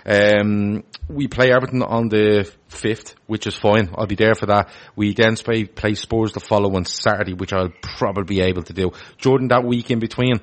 um, 0.06 0.84
we 1.08 1.28
play 1.28 1.52
Everton 1.52 1.82
on 1.82 2.08
the 2.08 2.50
5th, 2.70 3.14
which 3.26 3.46
is 3.46 3.54
fine. 3.54 3.90
I'll 3.96 4.06
be 4.06 4.14
there 4.14 4.35
for 4.35 4.46
that. 4.46 4.70
We 4.96 5.14
then 5.14 5.37
play, 5.37 5.64
play 5.64 5.94
Spurs 5.94 6.33
the 6.33 6.40
following 6.40 6.85
Saturday, 6.85 7.35
which 7.35 7.52
I'll 7.52 7.72
probably 7.83 8.24
be 8.24 8.40
able 8.42 8.62
to 8.64 8.72
do. 8.72 8.92
Jordan, 9.18 9.48
that 9.48 9.64
week 9.64 9.90
in 9.90 9.98
between, 9.98 10.40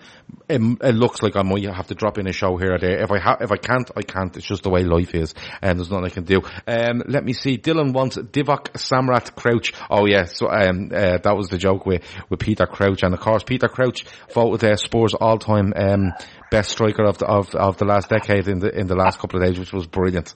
it, 0.50 0.62
it 0.82 0.96
looks 0.96 1.22
like 1.22 1.36
I 1.36 1.44
might 1.44 1.64
have 1.64 1.88
to 1.88 1.96
drop 1.96 2.18
in 2.18 2.28
a 2.28 2.34
show 2.34 2.58
here 2.58 2.76
or 2.76 2.80
there. 2.80 3.02
If 3.02 3.12
I 3.12 3.20
ha- 3.20 3.38
if 3.42 3.52
I 3.52 3.58
can't, 3.58 3.90
I 3.96 4.02
can't. 4.02 4.36
It's 4.36 4.46
just 4.46 4.64
the 4.64 4.70
way 4.70 4.84
life 4.84 5.16
is, 5.16 5.34
and 5.62 5.80
there's 5.80 5.90
nothing 5.90 6.06
I 6.06 6.10
can 6.10 6.24
do. 6.24 6.42
Um, 6.68 7.04
let 7.08 7.24
me 7.24 7.34
see. 7.34 7.58
Dylan 7.58 7.94
wants 7.94 8.18
Divock 8.18 8.74
Samrat 8.74 9.36
Crouch. 9.36 9.74
Oh 9.90 10.06
yeah, 10.06 10.26
so 10.26 10.50
um, 10.50 10.92
uh, 10.94 11.18
that 11.18 11.36
was 11.36 11.48
the 11.50 11.58
joke 11.58 11.86
with 11.86 12.04
with 12.30 12.40
Peter 12.40 12.66
Crouch, 12.66 13.04
and 13.04 13.14
of 13.14 13.20
course 13.20 13.44
Peter 13.44 13.68
Crouch 13.68 14.06
voted 14.34 14.70
uh, 14.70 14.76
Spurs 14.76 15.14
all 15.14 15.38
time 15.38 15.74
um, 15.76 16.14
best 16.50 16.72
striker 16.72 17.04
of 17.04 17.18
the 17.18 17.26
of, 17.26 17.54
of 17.56 17.78
the 17.78 17.86
last 17.86 18.10
decade 18.10 18.48
in 18.48 18.60
the 18.60 18.70
in 18.70 18.88
the 18.88 18.96
last 18.96 19.20
couple 19.20 19.42
of 19.42 19.48
days, 19.48 19.60
which 19.60 19.74
was 19.74 19.88
brilliant. 19.88 20.34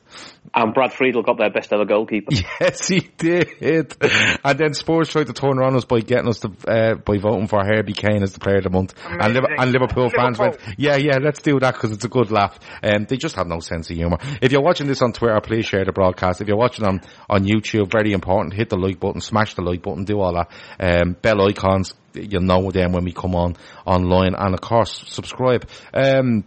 And 0.54 0.74
Brad 0.74 0.92
Friedel 0.92 1.24
got 1.24 1.38
their 1.38 1.50
best 1.50 1.72
ever 1.72 1.86
goalkeeper. 1.86 2.32
Yes, 2.60 2.88
he 2.88 3.00
did. 3.18 3.96
and 4.44 4.58
then 4.58 4.74
Spurs 4.74 5.10
tried 5.10 5.28
to 5.28 5.34
turn 5.34 5.58
around 5.58 5.76
us 5.76 5.86
by 5.86 6.02
getting 6.02 6.28
us 6.28 6.40
to 6.40 6.52
uh, 6.68 6.96
by 6.96 7.18
voting 7.18 7.48
for 7.48 7.64
Herbie 7.64 7.94
Kane 7.94 8.24
as 8.24 8.34
the 8.34 8.40
player 8.40 8.58
of 8.58 8.64
the 8.64 8.70
month. 8.70 8.94
And, 9.06 9.38
and, 9.38 9.72
Liverpool 9.72 10.10
fans 10.10 10.38
went, 10.38 10.58
yeah, 10.78 10.96
yeah, 10.96 11.18
let's 11.22 11.42
do 11.42 11.60
that 11.60 11.74
because 11.74 11.92
it's 11.92 12.06
a 12.06 12.10
good 12.10 12.32
laugh. 12.32 12.60
And 12.82 12.96
um, 12.96 13.06
they 13.08 13.18
just 13.18 13.36
have 13.36 13.48
no 13.48 13.60
sense 13.60 13.90
of 13.90 13.96
humour. 13.96 14.18
If 14.42 14.52
you're 14.52 14.62
watching 14.62 14.88
this 14.88 15.02
on 15.02 15.14
Twitter, 15.14 15.40
please 15.42 15.66
share 15.66 15.86
the 15.86 15.92
broadcast. 15.92 16.42
If 16.42 16.48
you're 16.48 16.58
watching 16.58 16.86
on 16.86 17.02
on 17.30 17.46
YouTube, 17.46 17.92
very 17.92 18.12
important, 18.14 18.54
hit 18.54 18.70
the 18.70 18.78
like 18.78 19.00
button, 19.00 19.22
smash 19.22 19.56
the 19.56 19.62
like 19.62 19.82
button, 19.82 20.04
do 20.04 20.20
all 20.20 20.34
that. 20.34 20.52
Um, 20.80 21.14
bell 21.14 21.48
icons, 21.48 21.94
you'll 22.14 22.42
know 22.42 22.72
them 22.72 22.92
when 22.92 23.04
we 23.04 23.12
come 23.12 23.36
on 23.36 23.56
online, 23.86 24.36
and 24.36 24.54
of 24.54 24.62
course, 24.62 25.04
subscribe. 25.08 25.68
Um, 25.94 26.44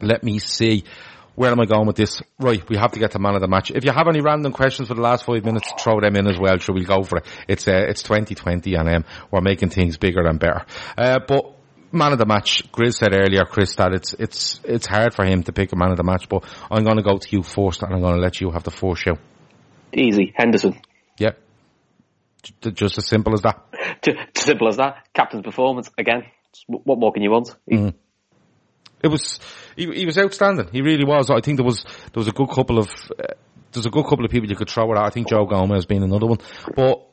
let 0.00 0.22
me 0.22 0.38
see. 0.38 0.84
where 1.36 1.50
am 1.50 1.60
I 1.60 1.66
going 1.66 1.86
with 1.86 1.96
this? 1.96 2.20
Right, 2.38 2.66
we 2.68 2.76
have 2.76 2.92
to 2.92 2.98
get 2.98 3.12
to 3.12 3.18
man 3.18 3.34
of 3.34 3.42
the 3.42 3.48
match. 3.48 3.70
If 3.70 3.84
you 3.84 3.92
have 3.92 4.08
any 4.08 4.20
random 4.20 4.52
questions 4.52 4.88
for 4.88 4.94
the 4.94 5.02
last 5.02 5.24
five 5.24 5.44
minutes, 5.44 5.70
throw 5.78 6.00
them 6.00 6.16
in 6.16 6.26
as 6.26 6.38
well. 6.38 6.58
Sure, 6.58 6.74
we'll 6.74 6.84
go 6.84 7.02
for 7.02 7.18
it. 7.18 7.26
It's 7.46 7.68
uh, 7.68 7.84
it's 7.88 8.02
2020 8.02 8.74
and 8.74 8.88
um, 8.88 9.04
we're 9.30 9.42
making 9.42 9.68
things 9.68 9.98
bigger 9.98 10.26
and 10.26 10.40
better. 10.40 10.64
Uh, 10.96 11.20
but 11.26 11.54
man 11.92 12.12
of 12.12 12.18
the 12.18 12.26
match, 12.26 12.70
Grizz 12.72 12.94
said 12.94 13.14
earlier, 13.14 13.44
Chris, 13.44 13.74
that 13.76 13.92
it's 13.92 14.14
it's 14.14 14.60
it's 14.64 14.86
hard 14.86 15.14
for 15.14 15.24
him 15.24 15.42
to 15.44 15.52
pick 15.52 15.72
a 15.72 15.76
man 15.76 15.90
of 15.90 15.98
the 15.98 16.04
match. 16.04 16.28
But 16.28 16.44
I'm 16.70 16.84
going 16.84 16.96
to 16.96 17.02
go 17.02 17.18
to 17.18 17.28
you 17.30 17.42
first, 17.42 17.82
and 17.82 17.94
I'm 17.94 18.00
going 18.00 18.16
to 18.16 18.20
let 18.20 18.40
you 18.40 18.50
have 18.50 18.64
the 18.64 18.70
first 18.70 19.02
show. 19.02 19.18
Easy, 19.92 20.32
Henderson. 20.34 20.80
Yeah, 21.18 21.32
just 22.42 22.98
as 22.98 23.06
simple 23.06 23.34
as 23.34 23.42
that. 23.42 23.62
Just 24.02 24.18
simple 24.36 24.68
as 24.68 24.76
that. 24.76 25.06
Captain's 25.14 25.42
performance 25.42 25.90
again. 25.98 26.24
What 26.66 26.98
more 26.98 27.12
can 27.12 27.22
you 27.22 27.30
want? 27.30 27.54
Mm. 27.70 27.94
It 29.02 29.08
was 29.08 29.38
he, 29.76 29.86
he, 29.92 30.06
was 30.06 30.18
outstanding. 30.18 30.68
He 30.72 30.80
really 30.80 31.04
was. 31.04 31.30
I 31.30 31.40
think 31.40 31.58
there 31.58 31.66
was 31.66 31.84
there 31.84 32.16
was 32.16 32.28
a 32.28 32.32
good 32.32 32.48
couple 32.48 32.78
of 32.78 32.88
uh, 33.18 33.34
there's 33.72 33.86
a 33.86 33.90
good 33.90 34.04
couple 34.04 34.24
of 34.24 34.30
people 34.30 34.48
you 34.48 34.56
could 34.56 34.70
throw 34.70 34.90
it 34.92 34.98
at. 34.98 35.04
I 35.04 35.10
think 35.10 35.28
Joe 35.28 35.44
Gomez 35.44 35.86
being 35.86 36.02
another 36.02 36.26
one, 36.26 36.38
but 36.74 37.06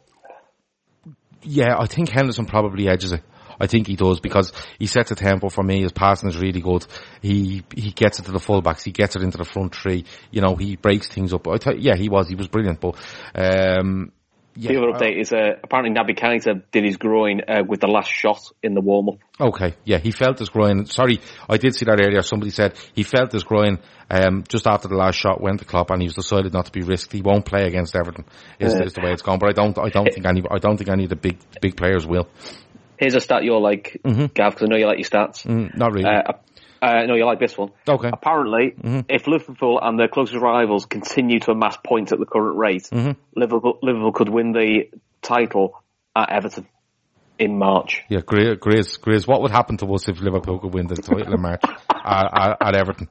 yeah, 1.41 1.75
I 1.77 1.87
think 1.87 2.09
Henderson 2.09 2.45
probably 2.45 2.87
edges 2.87 3.11
it. 3.11 3.21
I 3.59 3.67
think 3.67 3.87
he 3.87 3.95
does 3.95 4.19
because 4.19 4.51
he 4.79 4.87
sets 4.87 5.11
a 5.11 5.15
tempo 5.15 5.49
for 5.49 5.63
me. 5.63 5.81
His 5.81 5.91
passing 5.91 6.29
is 6.29 6.37
really 6.37 6.61
good. 6.61 6.85
He 7.21 7.63
he 7.75 7.91
gets 7.91 8.19
it 8.19 8.25
to 8.25 8.31
the 8.31 8.39
fullbacks. 8.39 8.83
He 8.83 8.91
gets 8.91 9.15
it 9.15 9.21
into 9.21 9.37
the 9.37 9.45
front 9.45 9.75
three. 9.75 10.05
You 10.31 10.41
know, 10.41 10.55
he 10.55 10.75
breaks 10.75 11.07
things 11.07 11.33
up. 11.33 11.47
I 11.47 11.57
th- 11.57 11.79
yeah, 11.79 11.95
he 11.95 12.09
was. 12.09 12.27
He 12.27 12.35
was 12.35 12.47
brilliant. 12.47 12.79
But 12.79 12.95
um, 13.35 14.11
yeah, 14.55 14.71
the 14.71 14.77
other 14.77 14.91
update 14.91 15.19
is 15.19 15.33
uh, 15.33 15.53
apparently 15.63 15.95
Naby 15.95 16.17
Keita 16.17 16.63
did 16.71 16.83
his 16.83 16.97
groin 16.97 17.41
uh, 17.47 17.63
with 17.67 17.79
the 17.79 17.87
last 17.87 18.11
shot 18.11 18.39
in 18.61 18.73
the 18.73 18.81
warm 18.81 19.09
up. 19.09 19.15
Okay, 19.39 19.75
yeah, 19.83 19.97
he 19.97 20.11
felt 20.11 20.39
his 20.39 20.49
groin. 20.49 20.85
Sorry, 20.85 21.19
I 21.49 21.57
did 21.57 21.75
see 21.75 21.85
that 21.85 21.99
earlier. 21.99 22.21
Somebody 22.21 22.51
said 22.51 22.77
he 22.93 23.03
felt 23.03 23.31
his 23.31 23.43
groin 23.43 23.79
um, 24.09 24.43
just 24.47 24.67
after 24.67 24.87
the 24.87 24.95
last 24.95 25.15
shot 25.15 25.41
went 25.41 25.59
to 25.59 25.65
Klopp, 25.65 25.89
and 25.89 26.01
he 26.01 26.07
was 26.07 26.15
decided 26.15 26.53
not 26.53 26.65
to 26.67 26.71
be 26.71 26.81
risked. 26.81 27.11
He 27.11 27.21
won't 27.21 27.45
play 27.45 27.65
against 27.65 27.95
Everton. 27.95 28.25
Is, 28.59 28.73
is 28.73 28.93
the 28.93 29.01
way 29.01 29.11
it's 29.11 29.23
gone. 29.23 29.39
But 29.39 29.49
I 29.49 29.53
don't, 29.53 29.77
I 29.77 29.89
don't 29.89 30.13
think 30.13 30.25
any, 30.25 30.43
I 30.49 30.59
don't 30.59 30.77
think 30.77 30.89
any 30.89 31.03
of 31.03 31.09
the 31.09 31.15
big 31.15 31.39
big 31.61 31.75
players 31.75 32.05
will. 32.05 32.27
Here's 32.97 33.15
a 33.15 33.19
stat 33.19 33.43
you'll 33.43 33.61
like, 33.61 33.99
mm-hmm. 34.03 34.27
Gav, 34.33 34.53
because 34.53 34.63
I 34.63 34.65
know 34.67 34.77
you 34.77 34.85
like 34.85 34.99
your 34.99 35.09
stats. 35.09 35.45
Mm, 35.45 35.75
not 35.75 35.93
really. 35.93 36.05
Uh, 36.05 36.33
uh, 36.83 37.05
no, 37.05 37.15
you 37.15 37.25
like 37.25 37.39
this 37.39 37.57
one. 37.57 37.71
Okay. 37.87 38.09
Apparently, 38.11 38.71
mm-hmm. 38.71 38.99
if 39.07 39.25
Liverpool 39.25 39.79
and 39.81 39.97
their 39.97 40.09
closest 40.09 40.41
rivals 40.41 40.85
continue 40.85 41.39
to 41.39 41.51
amass 41.51 41.77
points 41.77 42.11
at 42.11 42.19
the 42.19 42.25
current 42.25 42.57
rate, 42.57 42.89
mm-hmm. 42.91 43.11
Liverpool, 43.39 43.79
Liverpool 43.81 44.11
could 44.11 44.27
win 44.27 44.51
the 44.51 44.89
title 45.21 45.81
at 46.13 46.29
Everton 46.29 46.67
in 47.39 47.57
March. 47.57 48.01
Yeah, 48.09 48.19
Grace, 48.25 48.57
Grace, 48.59 48.97
Grace, 48.97 49.25
what 49.25 49.41
would 49.41 49.51
happen 49.51 49.77
to 49.77 49.93
us 49.93 50.09
if 50.09 50.19
Liverpool 50.19 50.59
could 50.59 50.73
win 50.73 50.87
the 50.87 50.95
title 50.95 51.33
in 51.33 51.41
March 51.41 51.61
at, 51.89 52.29
at, 52.37 52.57
at, 52.59 52.75
Everton? 52.75 53.07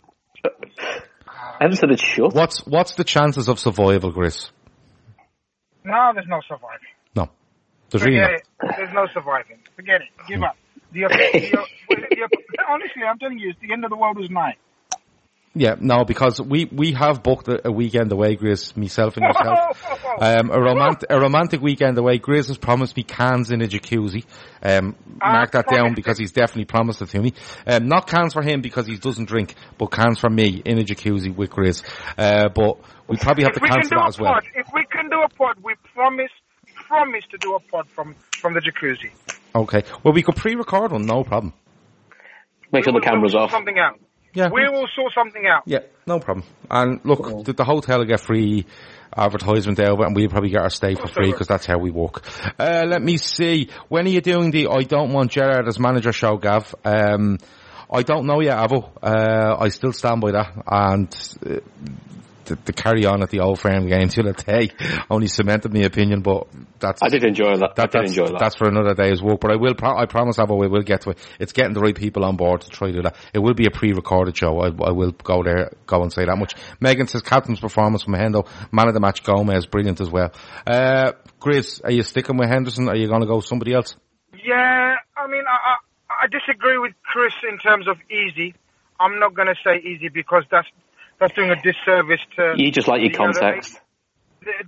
Everton 1.59 1.93
is 1.93 2.01
shut. 2.01 2.35
What's, 2.35 2.67
what's 2.67 2.93
the 2.93 3.05
chances 3.05 3.49
of 3.49 3.59
survival, 3.59 4.11
Grace? 4.13 4.51
No, 5.83 6.11
there's 6.13 6.29
no 6.29 6.41
surviving. 6.47 6.93
No. 7.17 7.31
There's 7.89 8.03
Forget 8.03 8.21
really 8.21 8.35
it. 8.35 8.43
There's 8.77 8.93
no 8.93 9.07
surviving. 9.15 9.61
Forget 9.77 10.03
it. 10.03 10.09
Give 10.29 10.43
up. 10.43 10.57
The, 10.93 11.09
the, 11.09 11.65
the, 11.89 12.65
honestly, 12.69 13.03
I'm 13.09 13.19
telling 13.19 13.39
you, 13.39 13.51
it's 13.51 13.61
the 13.61 13.73
end 13.73 13.85
of 13.85 13.91
the 13.91 13.97
world 13.97 14.19
is 14.23 14.31
nigh. 14.31 14.57
Yeah, 15.55 15.75
no, 15.79 16.05
because 16.05 16.41
we, 16.41 16.65
we 16.65 16.93
have 16.93 17.23
booked 17.23 17.47
a, 17.49 17.69
a 17.69 17.71
weekend 17.71 18.11
away, 18.11 18.37
Grace, 18.37 18.75
myself 18.75 19.17
and 19.17 19.27
yourself. 19.27 19.87
Um, 20.13 20.51
a 20.51 20.61
romantic, 20.61 21.11
a 21.11 21.19
romantic 21.19 21.63
weekend 21.63 21.97
away. 21.97 22.19
Grace 22.19 22.49
has 22.49 22.59
promised 22.59 22.97
me 22.97 23.03
cans 23.03 23.51
in 23.51 23.63
a 23.63 23.67
jacuzzi. 23.67 24.25
Um, 24.63 24.95
mark 25.19 25.53
that 25.53 25.67
down 25.69 25.95
because 25.95 26.19
he's 26.19 26.33
definitely 26.33 26.67
promised 26.67 27.01
it 27.01 27.09
to 27.09 27.21
me. 27.21 27.33
Um, 27.67 27.89
not 27.89 28.07
cans 28.07 28.35
for 28.35 28.43
him 28.43 28.61
because 28.61 28.87
he 28.87 28.99
doesn't 28.99 29.25
drink, 29.25 29.55
but 29.79 29.87
cans 29.87 30.19
for 30.19 30.29
me 30.29 30.63
in 30.65 30.79
a 30.79 30.83
jacuzzi 30.83 31.35
with 31.35 31.51
Grace. 31.51 31.83
Uh, 32.19 32.51
but 32.51 32.79
we 33.09 33.17
probably 33.17 33.45
have 33.45 33.55
if 33.57 33.63
to 33.63 33.69
cancel 33.69 33.99
that 33.99 34.09
as 34.09 34.21
well. 34.21 34.35
Pod, 34.35 34.45
if 34.55 34.67
we 34.75 34.85
can 34.85 35.09
do 35.09 35.23
a 35.23 35.29
pod, 35.31 35.57
we 35.65 35.75
promise, 35.95 36.31
promise 36.75 37.25
to 37.31 37.39
do 37.39 37.55
a 37.55 37.61
pod 37.61 37.89
from, 37.89 38.15
from 38.33 38.53
the 38.53 38.61
jacuzzi. 38.61 39.11
Okay. 39.55 39.83
Well, 40.03 40.15
we 40.15 40.23
could 40.23 40.37
pre-record 40.37 40.93
one, 40.93 41.07
no 41.07 41.25
problem. 41.25 41.53
Make 42.73 42.85
sure 42.85 42.93
the 42.93 43.01
camera's 43.01 43.35
we'll 43.35 43.45
off. 43.45 43.51
Something 43.51 43.79
out. 43.79 44.01
Yeah. 44.35 44.49
We 44.51 44.67
will 44.69 44.87
sort 44.97 45.13
something 45.15 45.47
out. 45.47 45.65
Yeah, 45.67 45.81
no 46.07 46.19
problem. 46.19 46.47
And 46.71 47.01
look, 47.05 47.45
the, 47.45 47.53
the 47.53 47.65
hotel 47.65 47.99
will 47.99 48.07
get 48.07 48.21
free 48.21 48.65
advertisement 49.15 49.77
there, 49.77 49.93
and 49.93 50.17
we'll 50.17 50.31
probably 50.31 50.49
get 50.49 50.63
our 50.63 50.71
stay 50.71 50.95
for 50.95 51.07
free 51.07 51.31
because 51.31 51.49
that's 51.49 51.67
how 51.67 51.79
we 51.79 51.91
work. 51.91 52.25
Uh, 52.59 52.85
let 52.87 53.03
me 53.03 53.19
see. 53.19 53.69
When 53.89 54.07
are 54.07 54.11
you 54.11 54.23
doing 54.23 54.51
the 54.51 54.69
I 54.69 54.85
don't 54.85 55.13
want 55.13 55.33
Gerrard 55.33 55.69
as 55.69 55.79
manager 55.79 56.13
show, 56.13 56.39
Gav? 56.39 56.75
Um, 56.83 57.39
I 57.91 58.03
don't 58.03 58.25
know 58.25 58.41
yet, 58.41 58.57
Avo. 58.57 58.91
Uh, 59.03 59.57
I 59.61 59.69
still 59.69 59.93
stand 59.93 60.23
by 60.23 60.33
that. 60.33 60.63
And 60.67 61.37
uh, 61.45 61.61
the, 62.53 62.59
the, 62.65 62.73
carry 62.73 63.07
on 63.07 63.23
at 63.23 63.31
the 63.31 63.41
Old 63.41 63.59
Firm 63.59 63.89
game 63.89 64.09
till 64.09 64.29
a 64.29 64.33
day 64.33 64.71
only 65.11 65.27
cemented 65.27 65.73
my 65.73 65.81
opinion, 65.81 66.21
but 66.23 66.49
that's. 66.79 67.03
I 67.03 67.09
did 67.09 67.25
enjoy 67.25 67.57
that. 67.57 67.77
that 67.77 67.83
I 67.83 67.87
did 67.87 67.93
that's, 67.93 68.11
enjoy 68.11 68.27
that. 68.33 68.39
That's 68.39 68.57
for 68.57 68.69
another 68.69 68.95
day's 68.95 69.23
work, 69.23 69.41
but 69.41 69.51
I 69.51 69.57
will, 69.57 69.75
pro- 69.75 69.97
I 69.97 70.07
promise 70.07 70.37
Avo, 70.37 70.59
we 70.59 70.69
will 70.69 70.83
get 70.83 71.03
to 71.03 71.11
it. 71.11 71.19
It's 71.39 71.53
getting 71.53 71.73
the 71.73 71.81
right 71.81 71.95
people 71.95 72.25
on 72.25 72.37
board 72.37 72.63
to 72.63 72.71
try 72.71 72.89
to 72.89 72.95
do 72.95 73.03
that. 73.03 73.17
It 73.33 73.39
will 73.39 73.55
be 73.55 73.67
a 73.67 73.71
pre-recorded 73.71 74.37
show. 74.37 74.61
I, 74.61 74.67
I 74.67 74.93
will 74.93 75.13
go 75.13 75.43
there, 75.43 75.73
go 75.87 76.03
and 76.03 76.13
say 76.13 76.25
that 76.25 76.37
much. 76.37 76.55
Megan 76.81 77.07
says 77.07 77.23
captain's 77.23 77.61
performance 77.61 78.03
from 78.03 78.15
Hendo, 78.15 78.47
man 78.71 78.89
of 78.89 78.95
the 78.95 79.01
match 79.01 79.23
Gomez, 79.23 79.67
brilliant 79.67 80.01
as 80.01 80.11
well. 80.11 80.33
Uh, 80.67 81.13
Chris, 81.41 81.81
are 81.81 81.93
you 81.93 82.03
sticking 82.03 82.37
with 82.37 82.49
Henderson? 82.49 82.89
Are 82.89 82.97
you 82.97 83.09
going 83.09 83.23
to 83.23 83.27
go 83.27 83.41
somebody 83.41 83.73
else? 83.73 83.97
Yeah, 84.45 84.97
I 85.17 85.27
mean, 85.27 85.45
I, 85.47 85.75
I, 86.11 86.25
I 86.25 86.27
disagree 86.27 86.79
with 86.79 86.93
Chris 87.05 87.35
in 87.49 87.59
terms 87.59 87.89
of 87.89 87.97
easy. 88.11 88.55
I'm 88.99 89.19
not 89.19 89.35
going 89.35 89.49
to 89.49 89.57
say 89.65 89.79
easy 89.79 90.09
because 90.09 90.45
that's 90.51 90.69
that's 91.23 91.35
doing 91.35 91.51
a 91.51 91.57
disservice 91.63 92.21
to. 92.37 92.55
You 92.57 92.71
just 92.71 92.89
like 92.89 93.01
your 93.03 93.13
context. 93.13 93.75
eight- 93.75 93.79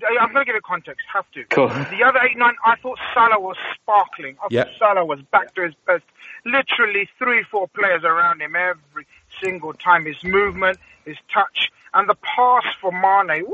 the- 0.00 0.18
I'm 0.20 0.32
going 0.32 0.44
to 0.46 0.48
give 0.48 0.54
it 0.54 0.62
context. 0.62 1.04
Have 1.12 1.28
to. 1.32 1.42
Cool. 1.50 1.66
The 1.66 2.04
other 2.06 2.20
eight, 2.22 2.38
nine, 2.38 2.54
I 2.64 2.76
thought 2.76 2.96
Salah 3.12 3.40
was 3.40 3.56
sparkling. 3.74 4.36
I 4.40 4.46
Yeah. 4.50 4.64
thought 4.64 4.72
Salah 4.78 5.04
was 5.04 5.20
back 5.32 5.52
to 5.56 5.62
his 5.64 5.74
best. 5.84 6.04
Literally 6.44 7.08
three, 7.18 7.42
four 7.50 7.66
players 7.66 8.04
around 8.04 8.40
him 8.40 8.54
every 8.54 9.06
single 9.42 9.72
time. 9.72 10.04
His 10.04 10.22
movement, 10.22 10.78
his 11.04 11.16
touch, 11.32 11.72
and 11.92 12.08
the 12.08 12.14
pass 12.14 12.62
for 12.80 12.92
Mane. 12.92 13.44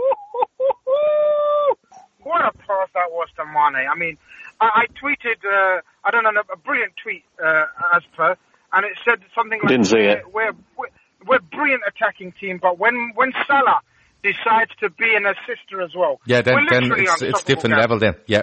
What 2.23 2.45
a 2.45 2.53
pass 2.53 2.89
that 2.93 3.11
was 3.11 3.29
to 3.37 3.45
Mane. 3.47 3.89
I 3.91 3.95
mean, 3.97 4.19
I, 4.61 4.85
I 4.85 4.87
tweeted, 5.03 5.39
uh, 5.43 5.81
I 6.05 6.11
don't 6.11 6.23
know, 6.23 6.31
a 6.53 6.57
brilliant 6.57 6.93
tweet 7.03 7.25
uh, 7.43 7.65
as 7.97 8.03
per, 8.15 8.37
and 8.75 8.85
it 8.85 8.93
said 9.07 9.21
something 9.35 9.59
like, 9.59 9.69
Didn't 9.69 9.87
see 9.87 10.01
it. 10.01 10.25
We're, 10.33 10.53
we're, 10.77 10.89
we're 11.27 11.37
a 11.37 11.43
brilliant 11.43 11.83
attacking 11.87 12.33
team, 12.41 12.59
but 12.61 12.79
when, 12.79 13.13
when 13.15 13.33
Salah 13.47 13.81
decides 14.23 14.71
to 14.81 14.91
be 14.91 15.15
an 15.15 15.27
assister 15.27 15.83
as 15.83 15.91
well, 15.97 16.21
Yeah, 16.27 16.43
then, 16.43 16.67
then 16.69 16.93
it's, 16.97 17.23
it's 17.23 17.43
different 17.45 17.77
level 17.79 17.99
then. 17.99 18.15
Yeah. 18.27 18.43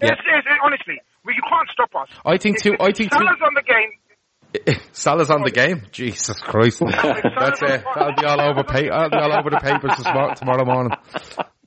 Yeah. 0.00 0.10
Yes, 0.10 0.18
yes, 0.26 0.42
yes, 0.46 0.58
honestly, 0.62 1.00
we, 1.24 1.34
you 1.34 1.42
can't 1.48 1.68
stop 1.72 1.90
us. 1.94 2.08
I 2.24 2.36
think 2.38 2.62
too, 2.62 2.74
I 2.78 2.92
think 2.92 3.10
too, 3.10 3.18
Salah's 3.18 3.40
on 3.44 3.54
the 3.54 3.62
game. 3.62 4.78
Salah's 4.92 5.30
on 5.30 5.42
the 5.42 5.50
game. 5.50 5.82
Jesus 5.92 6.40
Christ. 6.40 6.80
That's 6.80 7.62
uh, 7.62 7.66
it. 7.66 7.84
That'll 7.94 8.14
be 8.14 8.24
all 8.24 8.40
over 8.40 8.62
pa- 8.62 8.80
that'll 8.80 9.10
be 9.10 9.16
all 9.16 9.32
over 9.32 9.50
the 9.50 9.60
papers 9.60 9.92
tomorrow 10.38 10.64
morning. 10.64 10.92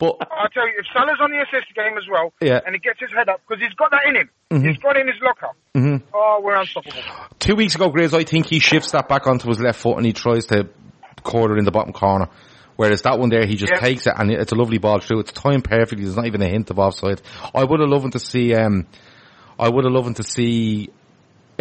But 0.02 0.18
I'll 0.34 0.50
tell 0.50 0.66
you, 0.68 0.74
if 0.80 0.88
Salah's 0.92 1.20
on 1.22 1.30
the 1.30 1.38
assist 1.46 1.74
game 1.76 1.96
as 1.96 2.04
well, 2.12 2.34
Yeah. 2.42 2.58
Mm-hmm. 2.58 2.66
and 2.66 2.76
he 2.76 2.80
gets 2.80 3.00
his 3.00 3.12
head 3.16 3.30
up, 3.30 3.40
because 3.48 3.62
he's 3.64 3.74
got 3.76 3.92
that 3.92 4.02
in 4.10 4.16
him. 4.16 4.66
He's 4.66 4.78
got 4.80 4.98
it 4.98 5.02
in 5.02 5.08
his 5.08 5.22
locker. 5.22 5.54
Oh, 6.14 6.42
we're 6.44 6.56
unstoppable. 6.60 6.98
two 7.40 7.56
weeks 7.56 7.76
ago, 7.76 7.90
Graves, 7.90 8.14
I 8.16 8.24
think 8.24 8.48
he 8.48 8.58
shifts 8.60 8.92
that 8.92 9.08
back 9.08 9.28
onto 9.28 9.48
his 9.48 9.60
left 9.60 9.80
foot 9.80 9.98
and 9.98 10.06
he 10.06 10.12
tries 10.14 10.48
to 10.48 10.70
quarter 11.24 11.56
in 11.58 11.66
the 11.66 11.72
bottom 11.72 11.94
corner. 11.94 12.30
Whereas 12.78 13.04
that 13.04 13.20
one 13.20 13.30
there, 13.30 13.46
he 13.46 13.56
just 13.56 13.72
Yeah. 13.74 13.80
takes 13.80 14.08
it 14.08 14.14
and 14.18 14.32
it's 14.32 14.52
a 14.52 14.56
lovely 14.56 14.80
ball 14.80 15.00
through. 15.00 15.20
It's 15.20 15.32
timed 15.32 15.64
perfectly. 15.66 16.04
There's 16.04 16.16
not 16.18 16.26
even 16.26 16.42
a 16.42 16.48
hint 16.50 16.72
of 16.72 16.80
offside. 16.80 17.22
I 17.54 17.64
would 17.64 17.80
have 17.80 17.90
loved 17.90 18.14
to 18.14 18.20
see, 18.20 18.56
um, 18.56 18.88
I 19.60 19.70
would 19.70 19.86
have 19.86 19.94
loved 19.94 20.16
to 20.18 20.24
see 20.24 20.90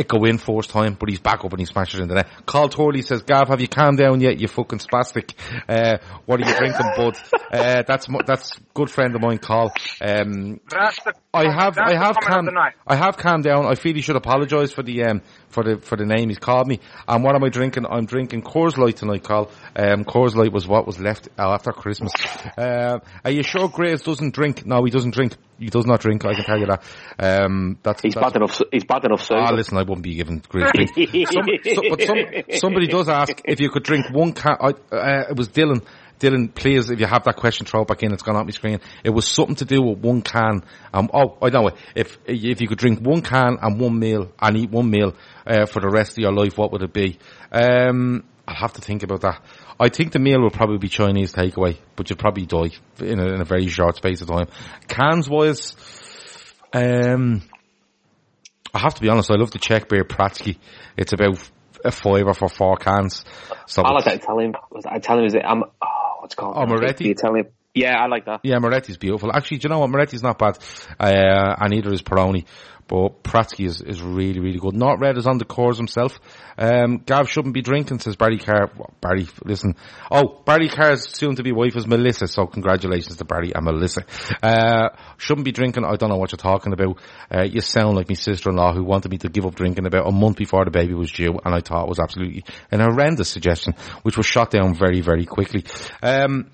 it 0.00 0.08
go 0.08 0.24
in 0.24 0.38
first 0.38 0.70
time, 0.70 0.96
but 0.98 1.08
he's 1.08 1.20
back 1.20 1.44
up 1.44 1.52
and 1.52 1.60
he 1.60 1.66
smashes 1.66 2.00
into 2.00 2.14
the 2.14 2.22
net. 2.22 2.46
Carl 2.46 2.68
Torley 2.68 3.02
says, 3.02 3.22
Gav, 3.22 3.48
have 3.48 3.60
you 3.60 3.68
calmed 3.68 3.98
down 3.98 4.20
yet, 4.20 4.40
you 4.40 4.48
fucking 4.48 4.80
spastic? 4.80 5.34
Uh, 5.68 5.98
what 6.26 6.40
are 6.40 6.48
you 6.50 6.56
drinking, 6.56 6.90
bud? 6.96 7.16
Uh, 7.50 7.82
that's, 7.84 8.06
that's 8.26 8.52
good 8.74 8.88
friend 8.88 9.12
of 9.16 9.20
mine, 9.20 9.38
Carl. 9.38 9.72
Um, 10.00 10.60
the. 11.04 11.14
I 11.34 11.52
have, 11.52 11.76
I 11.78 11.96
have 11.96 12.14
the 12.14 12.20
comment 12.20 12.48
of 12.48 12.54
calmed. 12.54 12.74
I 12.86 12.94
have 12.94 13.16
calmed 13.16 13.42
down. 13.42 13.66
I 13.66 13.74
feel 13.74 13.92
he 13.92 14.02
should 14.02 14.14
apologise 14.14 14.70
for 14.70 14.84
the, 14.84 15.02
um, 15.02 15.22
for 15.48 15.64
the, 15.64 15.78
for 15.78 15.96
the 15.96 16.06
name 16.06 16.28
he's 16.28 16.38
called 16.38 16.68
me. 16.68 16.78
And 17.08 17.24
what 17.24 17.34
am 17.34 17.42
I 17.42 17.48
drinking? 17.48 17.86
I'm 17.86 18.06
drinking 18.06 18.42
Coors 18.42 18.78
Light 18.78 18.98
tonight, 18.98 19.24
Carl. 19.24 19.50
Um, 19.74 20.04
Coors 20.04 20.36
Light 20.36 20.52
was 20.52 20.68
what 20.68 20.86
was 20.86 21.00
left 21.00 21.28
after 21.36 21.72
Christmas. 21.72 22.12
Uh, 22.56 23.00
are 23.24 23.30
you 23.32 23.42
sure 23.42 23.68
Graves 23.68 24.02
doesn't 24.02 24.32
drink? 24.32 24.64
No, 24.64 24.84
he 24.84 24.92
doesn't 24.92 25.12
drink. 25.14 25.34
He 25.61 25.66
does 25.66 25.85
not 25.85 26.01
drink, 26.01 26.25
I 26.25 26.35
can 26.35 26.44
tell 26.44 26.59
you 26.59 26.66
that. 26.66 26.83
Um, 27.18 27.79
that's, 27.83 28.01
He's 28.01 28.14
that's, 28.14 28.33
bad 28.33 28.37
enough. 28.37 28.62
He's 28.73 28.85
bad 28.85 29.05
enough. 29.05 29.31
Ah, 29.31 29.53
listen, 29.53 29.77
I 29.77 29.83
wouldn't 29.83 30.03
be 30.03 30.14
giving 30.14 30.38
drink. 30.38 30.90
Some, 31.31 31.44
so, 31.75 31.83
but 31.90 32.03
some, 32.03 32.59
somebody 32.59 32.87
does 32.87 33.09
ask 33.09 33.40
if 33.44 33.61
you 33.61 33.68
could 33.70 33.85
drink 33.85 34.07
one 34.11 34.33
can. 34.33 34.57
I, 34.59 34.70
uh, 34.94 35.25
it 35.31 35.37
was 35.37 35.49
Dylan. 35.49 35.85
Dylan, 36.18 36.55
please, 36.55 36.90
if 36.90 37.01
you 37.01 37.07
have 37.07 37.25
that 37.25 37.37
question, 37.37 37.66
throw 37.66 37.82
it 37.82 37.89
back 37.89 38.03
in. 38.03 38.12
It's 38.12 38.22
gone 38.22 38.37
off 38.37 38.45
my 38.45 38.51
screen. 38.51 38.80
It 39.03 39.11
was 39.11 39.26
something 39.26 39.57
to 39.57 39.64
do 39.64 39.82
with 39.82 39.99
one 39.99 40.20
can. 40.20 40.62
Um, 40.93 41.09
oh, 41.14 41.39
I 41.43 41.49
know 41.49 41.68
it. 41.68 41.74
If 41.95 42.18
if 42.26 42.61
you 42.61 42.68
could 42.68 42.78
drink 42.78 43.01
one 43.01 43.22
can 43.22 43.57
and 43.61 43.80
one 43.80 43.99
meal 43.99 44.30
and 44.39 44.57
eat 44.57 44.70
one 44.70 44.91
meal 44.91 45.14
uh, 45.47 45.64
for 45.64 45.80
the 45.80 45.89
rest 45.89 46.12
of 46.12 46.18
your 46.18 46.32
life, 46.32 46.59
what 46.59 46.72
would 46.72 46.82
it 46.82 46.93
be? 46.93 47.18
Um, 47.51 48.24
I'll 48.51 48.57
have 48.57 48.72
to 48.72 48.80
think 48.80 49.05
about 49.05 49.20
that. 49.20 49.40
I 49.78 49.90
think 49.90 50.11
the 50.11 50.18
meal 50.18 50.40
will 50.40 50.51
probably 50.51 50.78
be 50.78 50.88
Chinese 50.88 51.32
takeaway, 51.32 51.78
but 51.94 52.11
you'll 52.11 52.16
probably 52.18 52.46
die 52.46 52.70
in 52.98 53.20
a, 53.20 53.26
in 53.34 53.40
a 53.40 53.44
very 53.44 53.68
short 53.68 53.96
space 53.96 54.22
of 54.22 54.28
time. 54.28 54.48
Cans 54.88 55.28
wise, 55.28 55.76
um, 56.72 57.42
I 58.74 58.80
have 58.80 58.94
to 58.96 59.03
be 59.03 59.09
honest, 59.09 59.30
I 59.30 59.36
love 59.36 59.53
the 59.53 59.61
Czech 59.61 59.88
beer 59.88 60.03
Pratsky. 60.03 60.59
It's 60.96 61.12
about 61.12 61.38
a 61.84 61.92
fiver 61.92 62.34
for 62.34 62.48
four 62.48 62.76
cans. 62.76 63.24
So 63.66 63.82
I 63.82 63.92
like 63.92 64.05
that 64.07 64.16
Italian. 64.16 64.55
Italian? 64.74 65.26
Is 65.26 65.34
it? 65.34 65.44
Um, 65.44 65.64
oh, 65.80 66.16
what's 66.18 66.34
it 66.34 66.36
called? 66.36 66.57
Oh, 66.57 66.66
Moretti? 66.66 67.05
The 67.05 67.11
Italian. 67.11 67.46
Yeah, 67.75 67.97
I 67.97 68.09
like 68.09 68.25
that. 68.27 68.41
Yeah, 68.43 68.57
Moretti's 68.57 68.97
beautiful. 68.97 69.31
Actually, 69.33 69.59
do 69.59 69.68
you 69.68 69.75
know 69.75 69.79
what? 69.79 69.91
Moretti's 69.91 70.23
not 70.23 70.39
bad. 70.39 70.59
Uh, 70.99 71.55
and 71.61 71.71
neither 71.71 71.93
is 71.93 72.03
Peroni. 72.03 72.45
But 72.91 73.23
Pratsky 73.23 73.66
is, 73.66 73.81
is 73.81 74.03
really, 74.03 74.41
really 74.41 74.59
good. 74.59 74.75
Not 74.75 74.99
Red 74.99 75.16
is 75.16 75.29
on 75.29 75.39
the 75.39 75.45
Coors 75.45 75.77
himself. 75.77 76.18
Um, 76.59 76.99
Gav 77.07 77.31
shouldn't 77.31 77.55
be 77.55 77.62
drinking, 77.62 78.01
says 78.01 78.16
Barry 78.16 78.39
Carr. 78.39 78.68
Barry, 79.01 79.29
listen. 79.45 79.77
Oh, 80.11 80.43
Barry 80.45 80.68
Carr's 80.68 81.09
soon 81.16 81.37
to 81.37 81.45
be 81.45 81.53
wife 81.53 81.77
is 81.77 81.87
Melissa, 81.87 82.27
so 82.27 82.47
congratulations 82.47 83.16
to 83.18 83.25
Barry 83.25 83.53
and 83.55 83.64
Melissa. 83.64 84.03
Uh, 84.43 84.89
shouldn't 85.18 85.45
be 85.45 85.53
drinking. 85.53 85.85
I 85.85 85.95
don't 85.95 86.09
know 86.09 86.16
what 86.16 86.33
you're 86.33 86.39
talking 86.39 86.73
about. 86.73 86.99
Uh, 87.33 87.45
you 87.45 87.61
sound 87.61 87.95
like 87.95 88.09
my 88.09 88.16
sister-in-law 88.16 88.75
who 88.75 88.83
wanted 88.83 89.12
me 89.12 89.18
to 89.18 89.29
give 89.29 89.47
up 89.47 89.55
drinking 89.55 89.87
about 89.87 90.09
a 90.09 90.11
month 90.11 90.39
before 90.39 90.64
the 90.64 90.73
baby 90.73 90.95
was 90.95 91.12
due, 91.12 91.39
and 91.45 91.55
I 91.55 91.61
thought 91.61 91.85
it 91.85 91.89
was 91.89 92.01
absolutely 92.01 92.43
an 92.73 92.81
horrendous 92.81 93.29
suggestion, 93.29 93.75
which 94.03 94.16
was 94.16 94.27
shot 94.27 94.51
down 94.51 94.75
very, 94.75 95.01
very 95.01 95.27
quickly. 95.27 95.64
Um, 96.03 96.51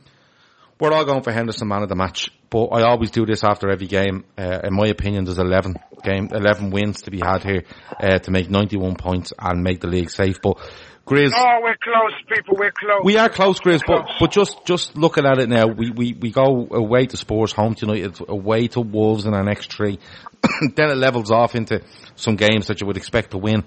we're 0.79 0.93
all 0.93 1.05
going 1.05 1.22
for 1.22 1.33
Henderson 1.33 1.68
man 1.68 1.83
of 1.83 1.89
the 1.89 1.97
match, 1.97 2.31
but 2.51 2.66
I 2.66 2.83
always 2.83 3.11
do 3.11 3.24
this 3.24 3.43
after 3.45 3.70
every 3.70 3.87
game. 3.87 4.24
Uh, 4.39 4.61
in 4.64 4.74
my 4.74 4.89
opinion, 4.89 5.24
there's 5.24 5.39
11 5.39 5.77
game, 6.05 6.29
11 6.33 6.70
wins 6.70 7.03
to 7.03 7.11
be 7.11 7.18
had 7.18 7.43
here, 7.43 7.64
uh, 8.01 8.18
to 8.18 8.31
make 8.31 8.51
91 8.51 8.97
points 8.97 9.33
and 9.39 9.62
make 9.62 9.81
the 9.81 9.89
league 9.89 10.11
safe. 10.11 10.41
But 10.43 10.59
Grizz, 11.07 11.33
Oh, 11.35 11.59
we're 11.62 11.77
close, 11.83 12.12
people. 12.29 12.57
We're 12.59 12.72
close. 12.72 13.01
we 13.05 13.16
are 13.16 13.29
close, 13.29 13.61
Grizz, 13.61 13.83
but, 13.87 14.05
Close. 14.05 14.16
but 14.20 14.31
just, 14.33 14.66
just 14.66 14.97
looking 14.97 15.24
at 15.24 15.39
it 15.39 15.49
now, 15.49 15.66
we, 15.66 15.91
we, 15.91 16.12
we 16.12 16.31
go 16.31 16.66
away 16.70 17.07
to 17.07 17.16
Spurs, 17.16 17.53
home 17.53 17.74
to 17.77 17.87
United, 17.87 18.18
away 18.29 18.66
to 18.68 18.81
Wolves 18.81 19.24
in 19.24 19.33
our 19.33 19.45
next 19.45 19.72
three. 19.72 19.99
then 20.74 20.91
it 20.91 20.97
levels 20.97 21.31
off 21.31 21.55
into 21.55 21.83
some 22.16 22.37
games 22.37 22.66
that 22.66 22.81
you 22.81 22.87
would 22.87 22.97
expect 22.97 23.31
to 23.31 23.39
win. 23.39 23.64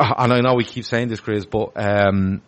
And 0.00 0.32
I 0.32 0.40
know 0.40 0.54
we 0.54 0.64
keep 0.64 0.84
saying 0.84 1.08
this, 1.08 1.20
Grizz, 1.20 1.50
but, 1.50 1.72
um, 1.76 2.40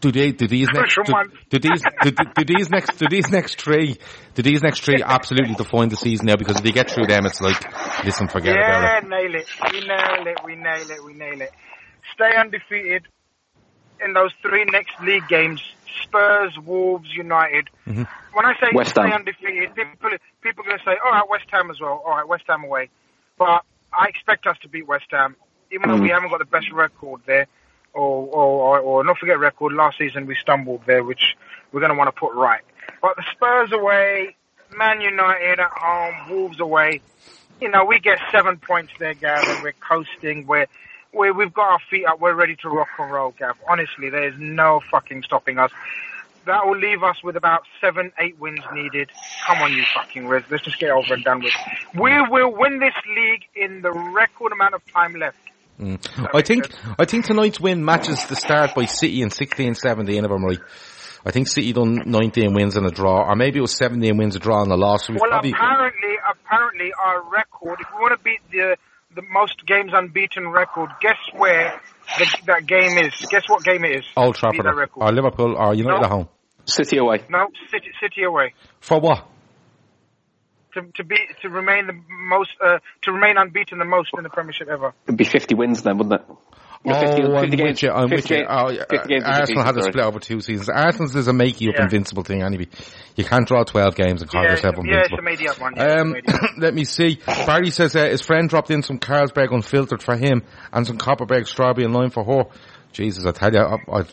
do 0.00 0.12
they, 0.12 0.32
do 0.32 0.46
these 0.46 0.68
next, 0.72 0.94
Crucial 0.94 1.14
do, 1.50 1.58
do 1.58 1.68
these, 1.68 1.82
do, 2.02 2.10
do, 2.10 2.24
do 2.36 2.54
these 2.56 2.70
next, 2.70 2.98
do 2.98 3.06
these 3.08 3.30
next 3.30 3.60
three, 3.60 3.96
do 4.34 4.42
these 4.42 4.62
next 4.62 4.82
three 4.82 5.02
absolutely 5.04 5.54
define 5.54 5.88
the 5.88 5.96
season 5.96 6.26
now? 6.26 6.36
Because 6.36 6.58
if 6.58 6.64
you 6.66 6.72
get 6.72 6.90
through 6.90 7.06
them, 7.06 7.26
it's 7.26 7.40
like, 7.40 7.62
listen, 8.04 8.28
forget 8.28 8.56
about 8.56 8.82
Yeah, 8.82 8.98
it. 8.98 9.08
nail 9.08 9.34
it. 9.34 9.46
We 9.72 9.80
nail 9.80 10.26
it. 10.26 10.38
We 10.44 10.54
nail 10.56 10.90
it. 10.90 11.04
We 11.04 11.12
nail 11.14 11.40
it. 11.40 11.50
Stay 12.14 12.36
undefeated 12.36 13.06
in 14.04 14.12
those 14.12 14.32
three 14.42 14.64
next 14.64 15.00
league 15.02 15.26
games. 15.28 15.62
Spurs, 16.02 16.52
Wolves, 16.64 17.08
United. 17.14 17.68
Mm-hmm. 17.86 18.02
When 18.32 18.44
I 18.44 18.54
say 18.60 18.66
West 18.74 18.90
stay 18.90 19.02
Ham. 19.02 19.12
undefeated, 19.12 19.74
people 19.74 20.10
people 20.42 20.64
are 20.64 20.68
going 20.68 20.78
to 20.78 20.84
say, 20.84 20.96
"All 21.04 21.12
right, 21.12 21.28
West 21.28 21.44
Ham 21.52 21.70
as 21.70 21.80
well. 21.80 22.02
All 22.04 22.16
right, 22.16 22.26
West 22.26 22.44
Ham 22.48 22.64
away." 22.64 22.90
But 23.38 23.64
I 23.92 24.08
expect 24.08 24.46
us 24.46 24.56
to 24.62 24.68
beat 24.68 24.86
West 24.88 25.06
Ham, 25.10 25.36
even 25.72 25.88
though 25.88 26.00
we 26.00 26.08
haven't 26.10 26.30
got 26.30 26.40
the 26.40 26.44
best 26.44 26.70
record 26.72 27.22
there, 27.26 27.46
or 27.94 28.26
or, 28.26 28.80
or, 28.80 29.04
not 29.04 29.18
forget 29.18 29.38
record. 29.38 29.72
Last 29.72 29.98
season 29.98 30.26
we 30.26 30.36
stumbled 30.36 30.82
there, 30.86 31.04
which 31.04 31.36
we're 31.72 31.80
going 31.80 31.92
to 31.92 31.98
want 31.98 32.14
to 32.14 32.18
put 32.18 32.34
right. 32.34 32.62
But 33.00 33.16
the 33.16 33.24
Spurs 33.32 33.72
away, 33.72 34.36
Man 34.76 35.00
United 35.00 35.60
at 35.60 35.70
home, 35.70 36.30
Wolves 36.30 36.60
away 36.60 37.00
you 37.60 37.68
know, 37.68 37.84
we 37.84 37.98
get 37.98 38.18
seven 38.30 38.58
points 38.58 38.92
there, 38.98 39.14
Gav, 39.14 39.42
and 39.46 39.62
we're 39.62 39.72
coasting. 39.72 40.46
We're, 40.46 40.66
we 41.12 41.30
we've 41.30 41.52
got 41.52 41.72
our 41.72 41.78
feet 41.90 42.04
up. 42.04 42.20
We're 42.20 42.34
ready 42.34 42.56
to 42.56 42.68
rock 42.68 42.88
and 42.98 43.10
roll, 43.10 43.34
Gav. 43.38 43.56
Honestly, 43.68 44.10
there's 44.10 44.34
no 44.38 44.80
fucking 44.90 45.22
stopping 45.22 45.58
us. 45.58 45.70
That 46.46 46.66
will 46.66 46.76
leave 46.76 47.02
us 47.02 47.22
with 47.22 47.36
about 47.36 47.62
seven, 47.80 48.12
eight 48.18 48.38
wins 48.38 48.60
needed. 48.74 49.10
Come 49.46 49.62
on, 49.62 49.72
you 49.72 49.82
fucking 49.94 50.26
Riz. 50.26 50.44
Let's 50.50 50.64
just 50.64 50.78
get 50.78 50.90
over 50.90 51.14
and 51.14 51.24
done 51.24 51.42
with. 51.42 51.54
We 51.94 52.20
will 52.28 52.54
win 52.54 52.80
this 52.80 52.94
league 53.16 53.44
in 53.54 53.80
the 53.80 53.92
record 53.92 54.52
amount 54.52 54.74
of 54.74 54.84
time 54.92 55.14
left. 55.14 55.38
Mm. 55.80 56.30
I 56.34 56.42
think 56.42 56.68
I 56.98 57.04
think 57.04 57.24
tonight's 57.26 57.58
win 57.60 57.84
matches 57.84 58.24
the 58.26 58.36
start 58.36 58.74
by 58.74 58.84
City 58.86 59.22
in 59.22 59.28
16-17 59.30 60.24
if 60.24 60.30
I'm 60.30 60.44
right. 60.44 60.58
I 61.26 61.30
think 61.30 61.48
City 61.48 61.72
done 61.72 62.02
19 62.04 62.52
wins 62.52 62.76
and 62.76 62.86
a 62.86 62.90
draw, 62.90 63.26
or 63.28 63.34
maybe 63.34 63.58
it 63.58 63.62
was 63.62 63.76
17 63.76 64.16
wins, 64.16 64.36
a 64.36 64.38
draw 64.38 64.62
and 64.62 64.70
a 64.70 64.76
loss. 64.76 65.06
So 65.06 65.14
we've 65.14 65.20
Well, 65.22 65.30
probably, 65.30 65.52
apparently, 65.52 66.14
apparently, 66.30 66.92
our 67.02 67.22
record. 67.30 67.78
If 67.80 67.88
we 67.94 68.00
want 68.00 68.18
to 68.18 68.22
beat 68.22 68.40
the 68.50 68.76
the 69.14 69.22
most 69.32 69.64
games 69.66 69.92
unbeaten 69.94 70.48
record, 70.48 70.90
guess 71.00 71.16
where 71.34 71.80
the, 72.18 72.26
that 72.46 72.66
game 72.66 72.98
is? 72.98 73.14
Guess 73.30 73.44
what 73.48 73.64
game 73.64 73.84
it 73.84 73.96
is? 74.00 74.04
Old 74.16 74.34
Trafford, 74.34 74.66
that 74.66 74.88
or 74.96 75.12
Liverpool, 75.12 75.56
or 75.56 75.72
United 75.74 76.00
No. 76.00 76.04
at 76.04 76.10
home. 76.10 76.28
City 76.66 76.98
away. 76.98 77.24
No, 77.28 77.46
City, 77.70 77.90
City 78.02 78.24
away. 78.24 78.54
For 78.80 78.98
what? 79.00 79.26
To 80.74 80.82
to 80.94 81.04
be 81.04 81.16
to 81.42 81.48
remain 81.48 81.86
the 81.86 81.94
most 82.28 82.50
uh, 82.60 82.78
to 83.02 83.12
remain 83.12 83.36
unbeaten 83.36 83.78
the 83.78 83.84
most 83.84 84.10
in 84.16 84.22
the 84.22 84.28
Premiership 84.30 84.68
ever. 84.68 84.92
It'd 85.06 85.16
be 85.16 85.24
50 85.24 85.54
wins 85.54 85.82
then, 85.82 85.98
wouldn't 85.98 86.20
it? 86.20 86.26
No, 86.86 86.92
50, 86.92 87.22
oh, 87.22 87.40
50 87.40 87.46
I'm 87.46 87.50
games, 87.50 87.60
with 87.62 87.82
you. 87.82 87.90
I'm 87.90 88.10
with 88.10 88.30
you. 88.30 88.44
Oh, 88.46 88.68
50 88.68 88.86
games 89.08 89.24
into 89.24 89.26
Arsenal 89.26 89.62
had 89.64 89.74
season, 89.74 89.74
to 89.76 89.82
split 89.92 90.04
over 90.04 90.18
two 90.18 90.40
seasons. 90.40 90.68
Arsenal's 90.68 91.16
is 91.16 91.28
a 91.28 91.32
makey 91.32 91.68
up 91.70 91.76
Yeah. 91.76 91.84
invincible 91.84 92.24
thing 92.24 92.42
anyway. 92.42 92.66
You 93.16 93.24
can't 93.24 93.48
draw 93.48 93.64
12 93.64 93.94
games 93.96 94.20
and 94.20 94.30
call 94.30 94.42
Yeah, 94.44 94.50
yourself 94.50 94.74
yeah, 94.84 95.00
it's 95.00 95.12
invincible. 95.12 95.18
a 95.18 95.22
made 95.22 95.46
up 95.48 95.60
one. 95.62 95.72
Yeah, 95.76 95.84
it's 95.84 95.94
a 95.94 96.00
Um, 96.02 96.12
made 96.12 96.28
up. 96.28 96.50
let 96.58 96.74
me 96.74 96.84
see. 96.84 97.20
Barry 97.46 97.70
says 97.70 97.96
uh, 97.96 98.04
his 98.04 98.20
friend 98.20 98.50
dropped 98.50 98.70
in 98.70 98.82
some 98.82 98.98
Carlsberg 98.98 99.50
unfiltered 99.54 100.02
for 100.02 100.14
him 100.14 100.42
and 100.74 100.86
some 100.86 100.98
Kopparberg 100.98 101.46
strawberry 101.46 101.86
and 101.86 101.94
lime 101.94 102.10
for 102.10 102.22
her. 102.22 102.44
Jesus, 102.92 103.24
I 103.24 103.30
tell 103.32 103.50
you, 103.54 103.60
I, 103.60 103.76
I, 103.90 104.02
gee, 104.02 104.10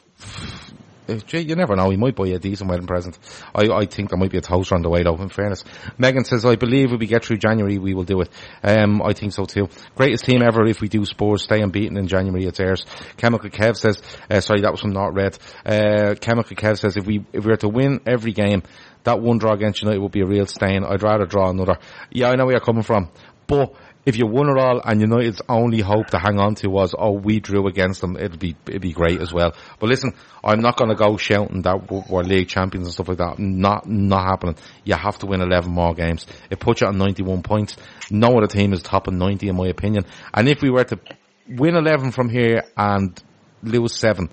you 1.32 1.56
never 1.56 1.76
know. 1.76 1.90
He 1.90 1.98
might 1.98 2.16
buy 2.16 2.28
a 2.28 2.40
decent 2.40 2.70
wedding 2.70 2.88
present. 2.88 3.18
I, 3.54 3.68
I 3.70 3.86
think 3.86 4.10
there 4.10 4.20
might 4.20 4.32
be 4.32 4.38
a 4.38 4.42
toaster 4.42 4.76
on 4.76 4.82
the 4.82 4.90
way 4.90 5.04
though, 5.04 5.16
in 5.16 5.30
fairness. 5.30 5.64
Megan 5.98 6.26
says, 6.26 6.46
I 6.46 6.56
believe 6.56 6.94
if 6.94 7.00
we 7.00 7.08
get 7.08 7.26
through 7.26 7.38
January, 7.38 7.78
we 7.78 7.94
will 7.94 8.04
do 8.04 8.22
it. 8.22 8.30
Um, 8.64 9.02
I 9.02 9.14
think 9.14 9.34
so 9.34 9.46
too. 9.46 9.70
Greatest 9.96 10.26
team 10.26 10.42
ever 10.42 10.66
if 10.66 10.82
we 10.82 10.88
do 10.88 11.06
Spurs, 11.06 11.44
stay 11.44 11.62
unbeaten 11.62 11.98
in 11.98 12.08
January, 12.08 12.46
it's 12.46 12.60
ours. 12.60 12.86
Chemical 13.18 13.50
Kev 13.50 13.76
says, 13.76 14.02
uh, 14.30 14.40
sorry, 14.42 14.62
that 14.62 14.72
was 14.72 14.82
from 14.82 14.92
Not 14.92 15.14
Red. 15.14 15.38
Uh, 15.66 16.16
Chemical 16.20 16.56
Kev 16.56 16.80
says, 16.80 16.98
if 16.98 17.06
we, 17.06 17.26
if 17.34 17.44
we 17.46 17.52
were 17.52 17.58
to 17.58 17.70
win 17.70 18.02
every 18.06 18.34
game, 18.34 18.64
that 19.04 19.20
one 19.20 19.40
draw 19.40 19.54
against 19.54 19.82
United 19.82 20.00
would 20.00 20.12
be 20.12 20.22
a 20.22 20.28
real 20.28 20.46
stain. 20.46 20.84
I'd 20.84 21.04
rather 21.04 21.26
draw 21.26 21.50
another. 21.50 21.78
Yeah, 22.12 22.30
I 22.30 22.36
know 22.36 22.46
where 22.46 22.54
you're 22.54 22.62
coming 22.62 22.84
from. 22.84 23.10
But 23.48 23.74
if 24.06 24.18
you 24.18 24.26
won 24.26 24.50
it 24.50 24.58
all 24.58 24.82
and 24.84 25.00
United's 25.00 25.42
only 25.48 25.80
hope 25.80 26.08
to 26.08 26.20
hang 26.20 26.40
on 26.40 26.56
to 26.56 26.70
was, 26.70 26.94
oh, 26.98 27.12
we 27.12 27.40
drew 27.40 27.68
against 27.68 28.02
them, 28.02 28.18
it'd 28.18 28.40
be, 28.40 28.56
it'd 28.68 28.82
be 28.82 28.94
great 28.94 29.22
as 29.22 29.32
well. 29.32 29.54
But 29.80 29.90
listen, 29.90 30.14
I'm 30.44 30.62
not 30.62 30.78
gonna 30.78 30.96
go 30.96 31.18
shouting 31.18 31.62
that 31.64 31.92
we're- 31.92 32.28
league 32.28 32.48
champions 32.48 32.88
and 32.88 32.94
stuff 32.94 33.10
like 33.10 33.18
that. 33.18 33.40
Not, 33.40 33.88
not 33.88 34.24
happening. 34.24 34.56
You 34.84 34.96
have 34.96 35.20
to 35.20 35.26
win 35.26 35.42
11 35.42 35.72
more 35.72 35.94
games. 35.94 36.26
It 36.50 36.60
puts 36.60 36.82
you 36.82 36.88
on 36.88 36.98
91 36.98 37.44
points. 37.44 37.76
No 38.10 38.38
other 38.38 38.48
team 38.48 38.74
is 38.74 38.82
top 38.82 39.08
of 39.08 39.14
90 39.14 39.50
in 39.50 39.56
my 39.56 39.68
opinion. 39.68 40.06
And 40.34 40.48
if 40.48 40.62
we 40.62 40.70
were 40.70 40.84
to 40.86 41.00
win 41.48 41.76
11 41.76 42.12
from 42.12 42.30
here 42.30 42.64
and 42.78 43.22
lose 43.64 43.96
7, 43.96 44.30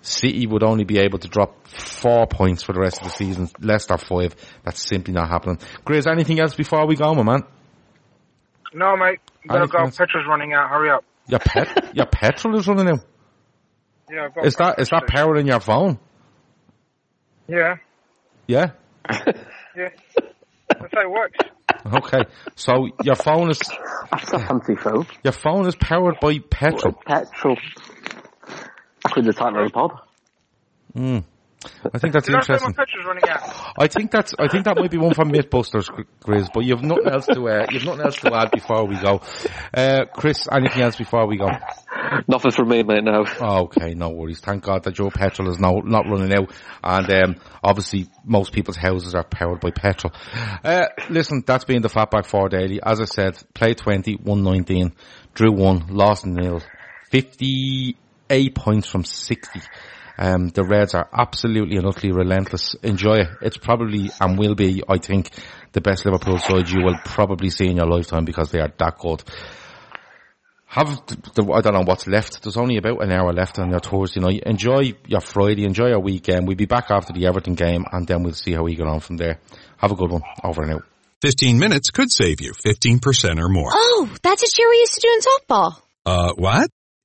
City 0.00 0.46
would 0.46 0.62
only 0.62 0.84
be 0.84 0.98
able 0.98 1.18
to 1.18 1.28
drop 1.28 1.66
four 1.66 2.26
points 2.26 2.62
for 2.62 2.72
the 2.72 2.80
rest 2.80 2.98
of 2.98 3.04
the 3.04 3.10
season. 3.10 3.48
Leicester 3.60 3.98
five. 3.98 4.34
That's 4.64 4.80
simply 4.80 5.12
not 5.12 5.28
happening. 5.28 5.58
Grizz, 5.84 6.06
anything 6.06 6.40
else 6.40 6.54
before 6.54 6.86
we 6.86 6.94
go, 6.94 7.14
my 7.14 7.24
man? 7.24 7.42
No, 8.74 8.96
mate. 8.96 9.20
You 9.44 9.48
gotta 9.50 9.66
go. 9.66 9.78
else? 9.78 9.96
Petrol's 9.96 10.26
running 10.28 10.52
out. 10.52 10.68
Hurry 10.70 10.90
up. 10.90 11.04
Your 11.26 11.40
pet, 11.40 11.94
your 11.94 12.06
petrol 12.06 12.56
is 12.58 12.66
running 12.68 12.88
out. 12.88 13.00
Yeah. 14.10 14.24
I've 14.26 14.34
got 14.34 14.46
Is 14.46 14.54
that 14.56 14.78
is 14.80 14.88
that 14.90 15.06
powering 15.06 15.46
your 15.46 15.60
phone? 15.60 15.98
Yeah. 17.46 17.76
Yeah. 18.46 18.70
Yeah. 19.76 19.90
That's 20.68 20.92
how 20.94 21.02
it 21.02 21.10
works. 21.10 21.38
Okay. 21.86 22.24
So 22.56 22.88
your 23.04 23.14
phone 23.14 23.50
is 23.50 23.60
That's 24.10 24.32
a 24.32 24.38
fancy 24.38 24.74
phone. 24.76 25.06
your 25.22 25.32
phone 25.32 25.66
is 25.66 25.76
powered 25.76 26.18
by 26.20 26.38
petrol. 26.38 26.94
Petrol. 27.06 27.56
I 29.04 29.08
couldn't 29.10 29.26
have 29.26 29.36
tightened 29.36 29.66
the 29.66 29.70
pod. 29.72 29.92
Hmm. 30.94 31.18
I 31.92 31.98
think 31.98 32.12
that's 32.12 32.26
Did 32.26 32.36
I 32.36 32.40
say 32.40 32.52
my 32.52 32.54
interesting. 32.54 32.74
petrol's 32.74 33.06
running 33.06 33.28
out? 33.28 33.72
I 33.76 33.88
think 33.88 34.10
that's 34.12 34.32
I 34.38 34.46
think 34.46 34.64
that 34.66 34.76
might 34.76 34.90
be 34.90 34.98
one 34.98 35.14
for 35.14 35.24
MythBusters, 35.24 35.88
Gr- 35.90 36.02
Grizz. 36.24 36.50
But 36.54 36.64
you've 36.64 36.82
nothing 36.82 37.08
else 37.08 37.26
to 37.26 37.48
uh, 37.48 37.66
you've 37.70 37.84
nothing 37.84 38.04
else 38.04 38.16
to 38.16 38.32
add 38.32 38.50
before 38.52 38.86
we 38.86 38.96
go. 38.96 39.20
Uh, 39.74 40.04
Chris, 40.14 40.46
anything 40.50 40.82
else 40.82 40.96
before 40.96 41.26
we 41.26 41.36
go? 41.36 41.48
Nothing 42.28 42.52
from 42.52 42.68
me, 42.68 42.82
mate, 42.84 43.02
now. 43.02 43.24
Oh, 43.40 43.64
okay, 43.64 43.94
no 43.94 44.10
worries. 44.10 44.40
Thank 44.40 44.64
God 44.64 44.84
that 44.84 44.98
your 44.98 45.10
petrol 45.10 45.50
is 45.50 45.58
now 45.58 45.82
not 45.84 46.06
running 46.06 46.32
out, 46.32 46.52
and 46.82 47.10
um, 47.10 47.36
obviously 47.62 48.08
most 48.24 48.52
people's 48.52 48.76
houses 48.76 49.14
are 49.14 49.24
powered 49.24 49.60
by 49.60 49.70
petrol. 49.70 50.12
Uh, 50.64 50.86
listen, 51.10 51.42
that's 51.46 51.64
been 51.64 51.82
the 51.82 51.88
Fatback 51.88 52.24
Four 52.24 52.48
Daily. 52.48 52.80
As 52.82 53.00
I 53.00 53.04
said, 53.04 53.36
play 53.52 53.74
20, 53.74 54.16
won 54.22 54.42
19, 54.44 54.92
drew 55.34 55.52
one, 55.52 55.86
lost 55.88 56.24
nil, 56.24 56.62
58 57.10 58.54
points 58.54 58.88
from 58.88 59.04
60. 59.04 59.60
Um, 60.18 60.48
the 60.48 60.64
Reds 60.64 60.94
are 60.94 61.08
absolutely 61.12 61.76
and 61.76 61.86
utterly 61.86 62.12
relentless. 62.12 62.74
Enjoy 62.82 63.18
it. 63.18 63.28
It's 63.40 63.56
probably 63.56 64.10
and 64.20 64.36
will 64.36 64.56
be, 64.56 64.82
I 64.88 64.98
think, 64.98 65.30
the 65.72 65.80
best 65.80 66.04
Liverpool 66.04 66.38
side 66.38 66.68
you 66.68 66.82
will 66.84 66.98
probably 67.04 67.50
see 67.50 67.66
in 67.68 67.76
your 67.76 67.86
lifetime 67.86 68.24
because 68.24 68.50
they 68.50 68.58
are 68.58 68.72
that 68.78 68.98
good. 68.98 69.22
have 70.66 71.06
the, 71.06 71.42
the, 71.42 71.52
I 71.52 71.60
don't 71.60 71.74
know 71.74 71.84
what's 71.84 72.08
left. 72.08 72.42
There's 72.42 72.56
only 72.56 72.78
about 72.78 73.02
an 73.02 73.12
hour 73.12 73.32
left 73.32 73.60
on 73.60 73.70
your 73.70 73.78
Thursday 73.78 74.20
night. 74.20 74.42
Enjoy 74.44 74.94
your 75.06 75.20
Friday, 75.20 75.64
enjoy 75.64 75.88
your 75.88 76.00
weekend. 76.00 76.48
We'll 76.48 76.56
be 76.56 76.66
back 76.66 76.90
after 76.90 77.12
the 77.12 77.26
Everton 77.26 77.54
game 77.54 77.84
and 77.92 78.06
then 78.06 78.24
we'll 78.24 78.32
see 78.34 78.52
how 78.52 78.64
we 78.64 78.74
get 78.74 78.88
on 78.88 78.98
from 78.98 79.18
there. 79.18 79.38
Have 79.76 79.92
a 79.92 79.96
good 79.96 80.10
one. 80.10 80.22
Over 80.42 80.62
and 80.62 80.72
out. 80.72 80.82
15 81.22 81.58
minutes 81.58 81.90
could 81.90 82.10
save 82.10 82.40
you 82.40 82.52
15% 82.52 83.40
or 83.40 83.48
more. 83.48 83.70
Oh, 83.72 84.12
that's 84.22 84.42
a 84.42 84.46
cheer 84.50 84.68
we 84.68 84.78
used 84.78 84.94
to 84.94 85.00
do 85.00 85.12
in 85.12 85.20
softball. 85.20 85.80
Uh, 86.06 86.32
what? 86.34 86.70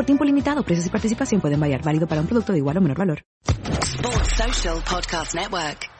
Por 0.00 0.06
tiempo 0.06 0.24
limitado, 0.24 0.62
precios 0.62 0.86
y 0.86 0.88
participación 0.88 1.42
pueden 1.42 1.60
variar. 1.60 1.82
Válido 1.82 2.06
para 2.06 2.22
un 2.22 2.26
producto 2.26 2.52
de 2.52 2.58
igual 2.58 2.78
o 2.78 2.80
menor 2.80 2.96
valor. 2.96 3.22
Sports 3.82 4.32
Social 4.34 4.82
Podcast 4.88 5.34
Network. 5.34 5.99